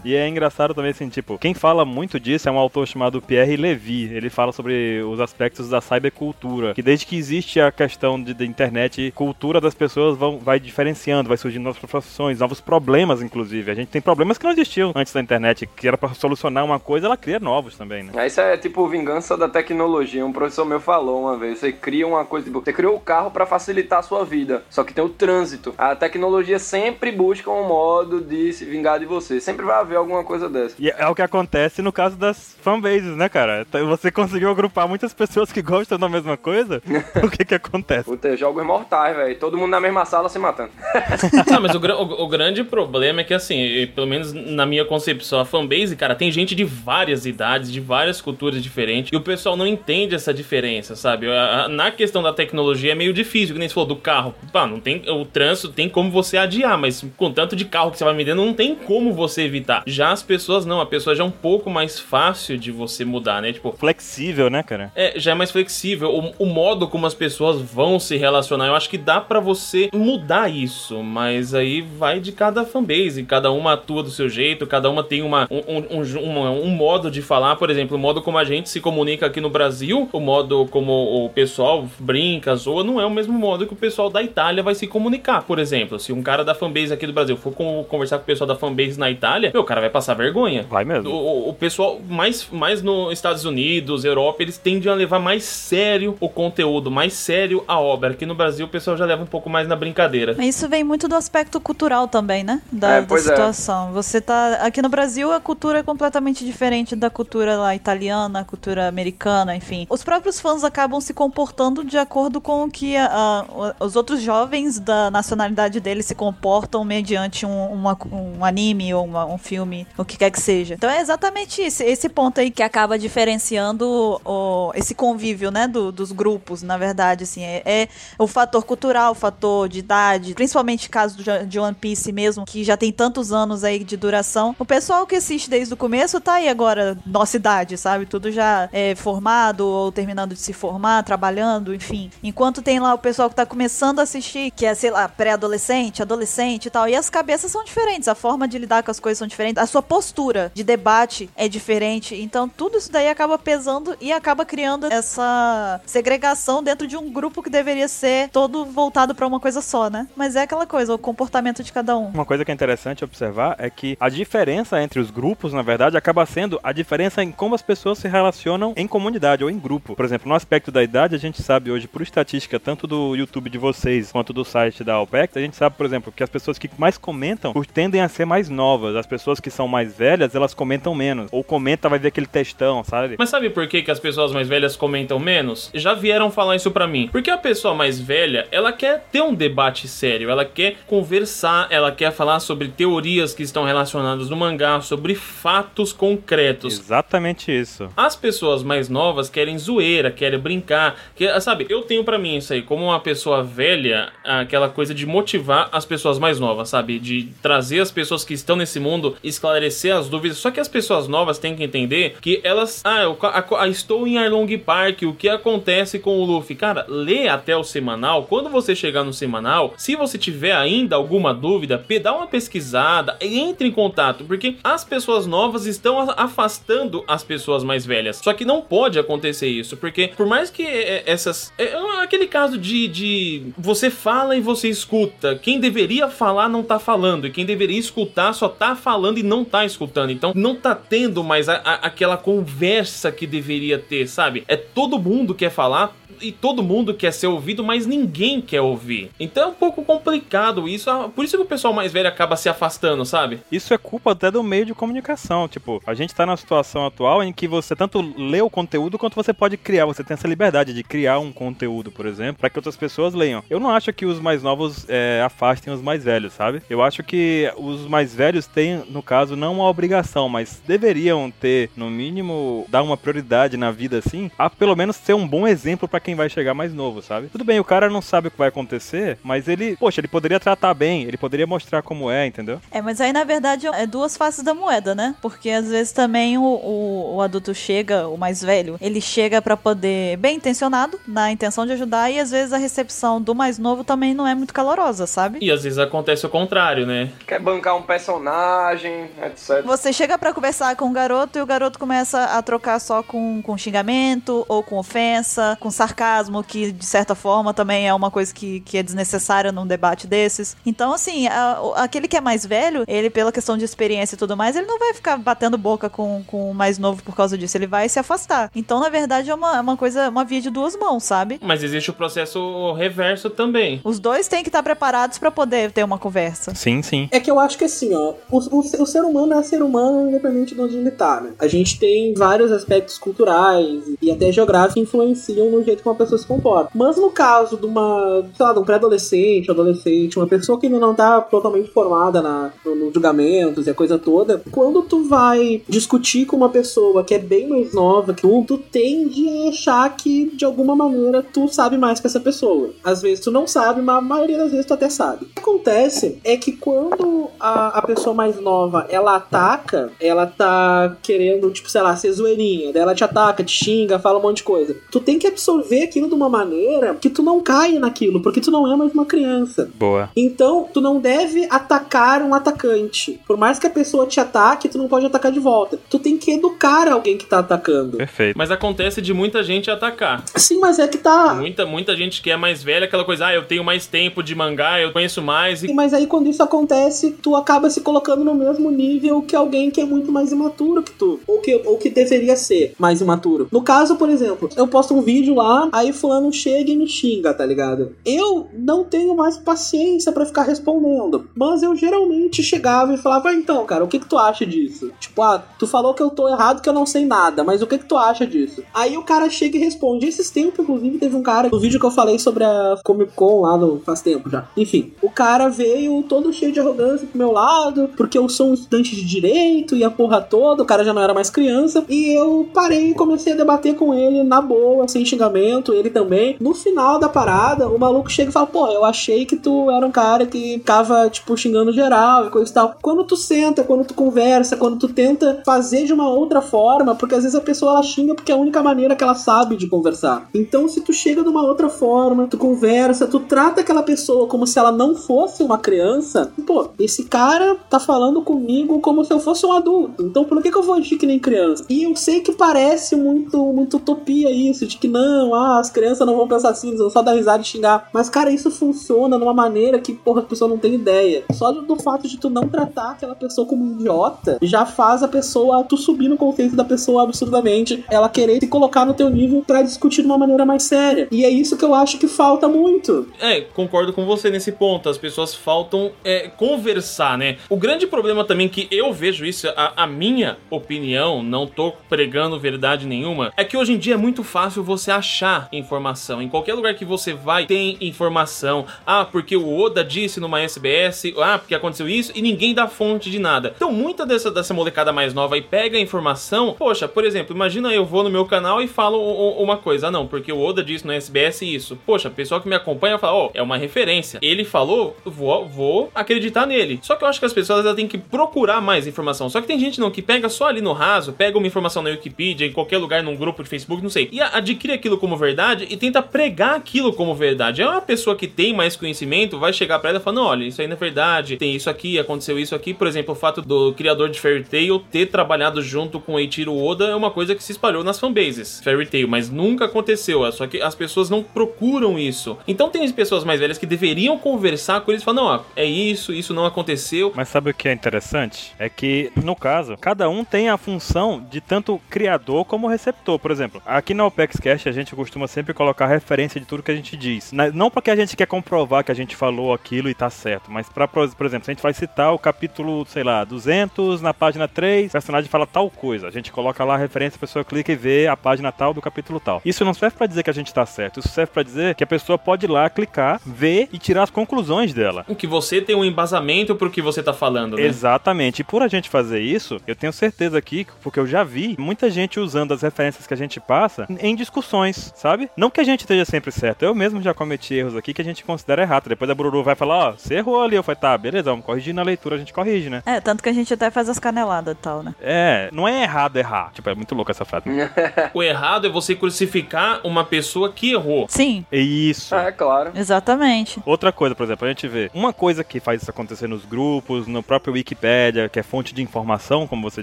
[0.04, 3.56] E é engraçado também, assim, tipo, quem fala muito disso é um autor chamado Pierre
[3.56, 4.12] Levy.
[4.12, 6.74] Ele fala sobre os aspectos da cybercultura.
[6.74, 11.28] Que desde que existe a questão de, da internet, cultura das pessoas vão, vai diferenciando,
[11.28, 13.70] vai surgindo novas profissões, novos problemas, inclusive.
[13.70, 16.78] A gente tem problemas que não existiam antes da internet, que era pra solucionar uma
[16.78, 18.26] coisa, ela cria novos também, né?
[18.26, 20.24] Isso é tipo vingança da tecnologia.
[20.24, 21.58] Um professor meu falou uma vez.
[21.58, 24.62] Você cria uma coisa, tipo, você criou o carro pra facilitar a sua vida.
[24.70, 25.74] Só que tem o trânsito.
[25.76, 29.31] A tecnologia sempre busca um modo de se vingar de você.
[29.40, 30.74] Sempre vai haver alguma coisa dessa.
[30.78, 33.66] E é o que acontece no caso das fanbases, né, cara?
[33.88, 36.82] Você conseguiu agrupar muitas pessoas que gostam da mesma coisa,
[37.22, 38.04] o que que acontece?
[38.04, 39.36] Puta, jogos mortais, velho.
[39.38, 40.70] Todo mundo na mesma sala se matando.
[41.50, 45.40] Não, mas o, o- o grande problema é que, assim, pelo menos na minha concepção,
[45.40, 49.56] a fanbase, cara, tem gente de várias idades, de várias culturas diferentes, e o pessoal
[49.56, 51.26] não entende essa diferença, sabe?
[51.70, 54.34] Na questão da tecnologia é meio difícil, que nem você falou do carro.
[54.52, 55.02] Pá, não tem.
[55.10, 58.44] O trânsito tem como você adiar, mas com tanto de carro que você vai vendendo,
[58.44, 59.82] não tem como você evitar.
[59.86, 63.42] Já as pessoas não, a pessoa já é um pouco mais fácil de você mudar,
[63.42, 63.52] né?
[63.52, 64.92] Tipo, Flexível, né, cara?
[64.94, 66.10] é, já é mais flexível.
[66.38, 69.90] O, o modo como as pessoas vão se relacionar, eu acho que dá pra você
[69.92, 74.88] mudar isso, mas aí vai de cada fanbase, cada uma atua do seu jeito, cada
[74.90, 78.38] uma tem uma, um, um, um, um modo de falar, por exemplo, o modo como
[78.38, 80.92] a gente se comunica aqui no Brasil, o modo como
[81.24, 84.74] o pessoal brinca, zoa, não é o mesmo modo que o pessoal da Itália vai
[84.74, 85.98] se comunicar, por exemplo.
[85.98, 88.98] Se um cara da fanbase aqui do Brasil for conversar com o pessoal da fanbase
[88.98, 90.66] na Itália, meu, o cara vai passar vergonha.
[90.68, 91.10] Vai mesmo.
[91.10, 96.16] O, o- pessoal mais, mais nos Estados Unidos, Europa, eles tendem a levar mais sério
[96.20, 98.10] o conteúdo, mais sério a obra.
[98.10, 100.34] Aqui no Brasil o pessoal já leva um pouco mais na brincadeira.
[100.44, 102.60] Isso vem muito do aspecto cultural também, né?
[102.72, 103.18] Da, É, da é.
[103.18, 103.92] situação.
[103.92, 104.54] Você tá.
[104.62, 109.54] aqui no Brasil a cultura é completamente diferente da cultura lá italiana, a cultura americana,
[109.54, 109.86] enfim.
[109.88, 113.44] Os próprios fãs acabam se comportando de acordo com o que a-
[113.78, 119.01] a- os outros jovens da nacionalidade deles se comportam mediante um, uma- um anime ou
[119.04, 120.74] uma- um filme, o que quer que seja.
[120.74, 125.90] Então é exatamente esse, esse ponto aí que acaba diferenciando o- esse convívio, né, do-
[125.92, 127.88] dos grupos, na verdade, assim, é, é
[128.18, 132.62] o fator cultural, o fator de idade, principalmente caso do- de One Piece mesmo, que
[132.64, 134.54] já tem tantos anos aí de duração.
[134.58, 138.06] O pessoal que assiste desde o começo tá aí agora, nossa idade, sabe?
[138.06, 142.10] Tudo já é formado ou terminando de se formar, trabalhando, enfim.
[142.22, 146.02] Enquanto tem lá o pessoal que tá começando a assistir, que é, sei lá, pré-adolescente,
[146.02, 149.18] adolescente e tal, e as cabeças são diferentes, a forma de lidar com as coisas
[149.18, 152.14] são diferentes, a sua postura de debate é diferente.
[152.14, 157.42] Então tudo isso daí acaba pesando e acaba criando essa segregação dentro de um grupo
[157.42, 160.06] que deveria ser todo voltado pra uma coisa só, né?
[160.16, 162.06] Mas é aquela coisa, o comportamento de cada um.
[162.06, 165.96] Uma coisa que é interessante observar é que a diferença entre os grupos, na verdade,
[165.96, 169.96] acaba sendo a diferença em como as pessoas se relacionam em comunidade ou em grupo.
[169.96, 173.50] Por exemplo, no aspecto da idade, a gente sabe hoje, por estatística, tanto do YouTube
[173.50, 176.58] de vocês quanto do site da OPEX, a gente sabe, por exemplo, que as pessoas
[176.58, 178.81] que mais comentam tendem a ser mais novas.
[178.86, 181.28] As pessoas que são mais velhas, elas comentam menos.
[181.32, 183.16] Ou comenta, vai ver aquele textão, sabe?
[183.18, 185.70] Mas sabe por que, que as pessoas mais velhas comentam menos?
[185.74, 187.08] Já vieram falar isso pra mim.
[187.10, 191.92] Porque a pessoa mais velha, ela quer ter um debate sério, ela quer conversar, ela
[191.92, 196.78] quer falar sobre teorias que estão relacionadas no mangá, sobre fatos concretos.
[196.78, 197.88] Exatamente isso.
[197.96, 201.66] As pessoas mais novas querem zoeira, querem brincar, que, sabe?
[201.68, 205.84] Eu tenho pra mim isso aí, como uma pessoa velha, aquela coisa de motivar as
[205.84, 206.98] pessoas mais novas, sabe?
[206.98, 210.38] De trazer as pessoas que estão nesse mundo, esclarecer as dúvidas.
[210.38, 214.06] Só que as pessoas novas têm que entender que elas, ah, eu a- a- estou
[214.06, 216.54] em Arlong Park, o que acontece com o Luffy?
[216.56, 218.24] Cara, lê até o semanal.
[218.24, 223.68] Quando você chegar no semanal, se você tiver ainda alguma dúvida, dá uma pesquisada, entre
[223.68, 228.16] em contato, porque as pessoas novas estão afastando as pessoas mais velhas.
[228.22, 231.52] Só que não pode acontecer isso, porque por mais que é, essas.
[231.58, 235.36] É é aquele caso de, de você fala e você escuta.
[235.40, 239.44] Quem deveria falar não tá falando, e quem deveria escutar só tá falando e não
[239.44, 240.10] tá escutando.
[240.10, 244.44] Então não tá tendo mais a- a- aquela conversa que deveria ter, sabe?
[244.48, 249.10] É todo mundo quer falar, e todo mundo quer ser ouvido, mas ninguém quer ouvir.
[249.18, 250.90] Então é um pouco complicado isso.
[250.90, 253.40] ah, Por isso que o pessoal mais velho acaba se afastando, sabe?
[253.50, 255.48] Isso é culpa até do meio de comunicação.
[255.48, 259.14] Tipo, a gente tá na situação atual em que você tanto lê o conteúdo quanto
[259.14, 259.86] você pode criar.
[259.86, 263.42] Você tem essa liberdade de criar um conteúdo, por exemplo, para que outras pessoas leiam.
[263.50, 266.62] Eu não acho que os mais novos é, afastem os mais velhos, sabe?
[266.68, 271.70] Eu acho que os mais velhos têm, no caso, não uma obrigação, mas deveriam ter,
[271.76, 275.88] no mínimo, dar uma prioridade na vida assim, a pelo menos ser um bom exemplo
[275.88, 277.28] para quem vai chegar mais novo, sabe?
[277.28, 280.40] Tudo bem, o cara não sabe o que vai acontecer, mas ele, poxa, ele poderia
[280.40, 282.60] tratar bem, ele poderia mostrar como é, entendeu?
[282.70, 285.14] É, mas aí na verdade é duas faces da moeda, né?
[285.20, 289.56] Porque às vezes também o, o, o adulto chega, o mais velho, ele chega pra
[289.56, 293.84] poder, bem intencionado, na intenção de ajudar, e às vezes a recepção do mais novo
[293.84, 295.38] também não é muito calorosa, sabe?
[295.40, 297.10] E às vezes acontece o contrário, né?
[297.26, 299.62] Quer bancar um personagem, etc.
[299.64, 303.40] Você chega pra conversar com o garoto e o garoto começa a trocar só com,
[303.42, 306.01] com xingamento, ou com ofensa, com sarcasmo,
[306.46, 310.56] que de certa forma também é uma coisa que, que é desnecessária num debate desses.
[310.64, 314.36] Então, assim, a- aquele que é mais velho, ele, pela questão de experiência e tudo
[314.36, 317.56] mais, ele não vai ficar batendo boca com, com o mais novo por causa disso,
[317.56, 318.50] ele vai se afastar.
[318.54, 321.38] Então, na verdade, é uma, é uma coisa, uma via de duas mãos, sabe?
[321.42, 323.80] Mas existe o processo reverso também.
[323.84, 326.54] Os dois têm que estar preparados pra poder ter uma conversa.
[326.54, 327.08] Sim, sim.
[327.10, 330.08] É que eu acho que assim, ó, o, o, o ser humano é ser humano
[330.08, 331.32] independente de onde ele tá, né?
[331.38, 335.94] A gente tem vários aspectos culturais e até geográficos que influenciam no jeito que uma
[335.94, 336.70] pessoa se comporta.
[336.74, 340.78] Mas no caso de uma, sei lá, de um pré-adolescente, adolescente, uma pessoa que ainda
[340.78, 345.62] não tá totalmente formada na, no, nos julgamentos e a coisa toda, quando tu vai
[345.68, 349.96] discutir com uma pessoa que é bem mais nova que tu, tu tende a achar
[349.96, 352.70] que de alguma maneira tu sabe mais que essa pessoa.
[352.82, 355.24] Às vezes tu não sabe, mas a maioria das vezes tu até sabe.
[355.24, 360.96] O que acontece é que quando a, a pessoa mais nova ela ataca, ela tá
[361.02, 364.38] querendo, tipo, sei lá, ser zoeirinha, daí ela te ataca, te xinga, fala um monte
[364.38, 364.76] de coisa.
[364.90, 368.50] Tu tem que absorver aquilo de uma maneira que tu não caia naquilo, porque tu
[368.50, 369.70] não é mais uma criança.
[369.78, 370.10] Boa.
[370.16, 373.20] Então, tu não deve atacar um atacante.
[373.26, 375.78] Por mais que a pessoa te ataque, tu não pode atacar de volta.
[375.88, 377.96] Tu tem que educar alguém que tá atacando.
[377.96, 378.36] Perfeito.
[378.36, 380.24] Mas acontece de muita gente atacar.
[380.36, 381.34] Sim, mas é que tá.
[381.34, 384.34] Muita, muita gente que é mais velha, aquela coisa, ah, eu tenho mais tempo de
[384.34, 385.62] mangá, eu conheço mais.
[385.62, 385.72] E...
[385.72, 389.80] Mas aí quando isso acontece, tu acaba se colocando no mesmo nível que alguém que
[389.80, 391.20] é muito mais imaturo que tu.
[391.26, 393.48] Ou que, ou que deveria ser mais imaturo.
[393.50, 397.34] No caso, por exemplo, eu posto um vídeo lá aí fulano chega e me xinga,
[397.34, 397.94] tá ligado?
[398.04, 403.34] Eu não tenho mais paciência pra ficar respondendo, mas eu geralmente chegava e falava, "Ah,
[403.34, 404.90] então, cara, o que que tu acha disso?
[405.00, 407.66] Tipo, ah, tu falou que eu tô errado, que eu não sei nada, mas o
[407.66, 408.62] que que tu acha disso?
[408.74, 410.06] Aí o cara chega e responde.
[410.06, 413.42] Esses tempos, inclusive, teve um cara, no vídeo que eu falei sobre a Comic Con
[413.42, 414.48] lá no, faz tempo já.
[414.56, 418.54] Enfim, o cara veio todo cheio de arrogância pro meu lado, porque eu sou um
[418.54, 422.16] estudante de direito e a porra toda, o cara já não era mais criança, e
[422.16, 426.36] eu parei e comecei a debater com ele na boa, sem xingamento, ele também.
[426.40, 429.84] No final da parada, o maluco chega e fala, pô, eu achei que tu era
[429.86, 432.76] um cara que ficava, tipo, xingando geral e coisa e tal.
[432.80, 437.14] Quando tu senta, quando tu conversa, quando tu tenta fazer de uma outra forma, porque
[437.14, 439.66] às vezes a pessoa ela xinga porque é a única maneira que ela sabe de
[439.66, 440.28] conversar.
[440.34, 444.46] Então, se tu chega de uma outra forma, tu conversa, tu trata aquela pessoa como
[444.46, 449.20] se ela não fosse uma criança, pô, esse cara tá falando comigo como se eu
[449.20, 450.02] fosse um adulto.
[450.04, 451.64] Então, por que, que eu vou agir que nem criança?
[451.68, 456.06] E eu sei que parece muito, muito utopia isso, de que não, ah, as crianças
[456.06, 457.88] não vão pensar assim, eles vão só dar risada e xingar.
[457.92, 461.24] Mas, cara, isso funciona de uma maneira que, porra, a pessoa não tem ideia.
[461.32, 465.08] Só do, fato de tu não tratar aquela pessoa como um idiota, já faz a
[465.08, 469.42] pessoa, tu subir no conceito da pessoa absurdamente, ela querer se colocar no teu nível
[469.46, 471.08] pra discutir de uma maneira mais séria.
[471.10, 473.08] E é isso que eu acho que falta muito.
[473.20, 474.88] É, concordo com você nesse ponto.
[474.88, 477.38] As pessoas faltam é, conversar, né?
[477.48, 482.38] O grande problema também que eu vejo isso, a, a minha opinião, não tô pregando
[482.38, 486.20] verdade nenhuma, é que hoje em dia é muito fácil você achar informação.
[486.20, 488.66] Em qualquer lugar que você vai, tem informação.
[488.86, 493.10] Ah, porque o Oda disse numa SBS, ah, porque aconteceu isso, e ninguém dá fonte
[493.10, 493.52] de nada.
[493.56, 496.54] Então, muita dessa, dessa molecada mais nova aí pega a informação.
[496.58, 498.98] Poxa, por exemplo, imagina eu vou no meu canal e falo
[499.40, 499.88] uma coisa.
[499.88, 501.76] Ah, não, porque o Oda disse no SBS isso.
[501.86, 504.18] Poxa, o pessoal que me acompanha fala, ó, é uma referência.
[504.22, 506.78] Ele falou, vou, vou acreditar nele.
[506.82, 509.28] Só que eu acho que as pessoas elas têm que procurar mais informação.
[509.28, 511.90] Só que tem gente não que pega só ali no raso, pega uma informação na
[511.90, 515.66] Wikipedia, em qualquer lugar, num grupo de Facebook, não sei, e adquire aquilo como verdade
[515.70, 517.62] e tenta pregar aquilo como verdade.
[517.62, 520.60] É uma pessoa que tem mais conhecimento, vai chegar pra ela e falar, olha, isso
[520.60, 522.74] aí não é verdade, tem isso aqui, aconteceu isso aqui.
[522.74, 526.86] Por exemplo, o fato do criador de Fairy Tail ter trabalhado junto com Eiichiro Oda
[526.86, 528.60] é uma coisa que se espalhou nas fanbases.
[528.62, 530.26] Fairy Tail, mas nunca aconteceu.
[530.26, 532.36] é Só que as pessoas não procuram isso.
[532.46, 535.40] Então tem as pessoas mais velhas que deveriam conversar com eles e falar, não, ó,
[535.54, 537.12] é isso, isso não aconteceu.
[537.14, 538.52] Mas sabe o que é interessante?
[538.58, 543.18] É que, no caso, cada um tem a função de tanto criador como receptor.
[543.18, 546.74] Por exemplo, aqui na OpexCast a gente costuma sempre colocar referência de tudo que a
[546.74, 547.32] gente diz.
[547.52, 550.70] Não porque a gente quer comprovar que a gente falou aquilo e tá certo, mas
[550.70, 554.48] pra, por exemplo, se a gente vai citar o capítulo, sei lá, 200, na página
[554.48, 556.08] 3, o personagem fala tal coisa.
[556.08, 558.80] A gente coloca lá a referência, a pessoa clica e vê a página tal do
[558.80, 559.42] capítulo tal.
[559.44, 561.84] Isso não serve pra dizer que a gente tá certo, isso serve pra dizer que
[561.84, 565.04] a pessoa pode ir lá, clicar, ver e tirar as conclusões dela.
[565.18, 567.62] Que você tem um embasamento pro que você tá falando, né?
[567.62, 568.40] Exatamente.
[568.40, 571.90] E por a gente fazer isso, eu tenho certeza aqui, porque eu já vi muita
[571.90, 575.30] gente usando as referências que a gente passa em discussões, sabe?
[575.36, 576.62] Não que a gente esteja sempre certo.
[576.62, 578.88] Eu mesmo já cometi erros aqui que a gente considera errado.
[578.88, 580.56] Depois a Bururu vai falar, ó, você errou ali.
[580.56, 582.82] Eu falei, tá, beleza, vamos corrigir na leitura, a gente corrige, né?
[582.86, 584.94] É, tanto que a gente até faz as caneladas e tal, né?
[585.00, 586.50] É, não é errado errar.
[586.52, 587.44] Tipo, é muito louco essa frase.
[588.14, 591.06] O errado é você crucificar uma pessoa que errou.
[591.08, 592.14] Sim, É isso.
[592.14, 592.72] É, claro.
[592.74, 593.60] exatamente.
[593.64, 597.06] Outra coisa, por exemplo, a gente vê uma coisa que faz isso acontecer nos grupos,
[597.06, 599.82] no próprio Wikipedia, que é fonte de informação, como você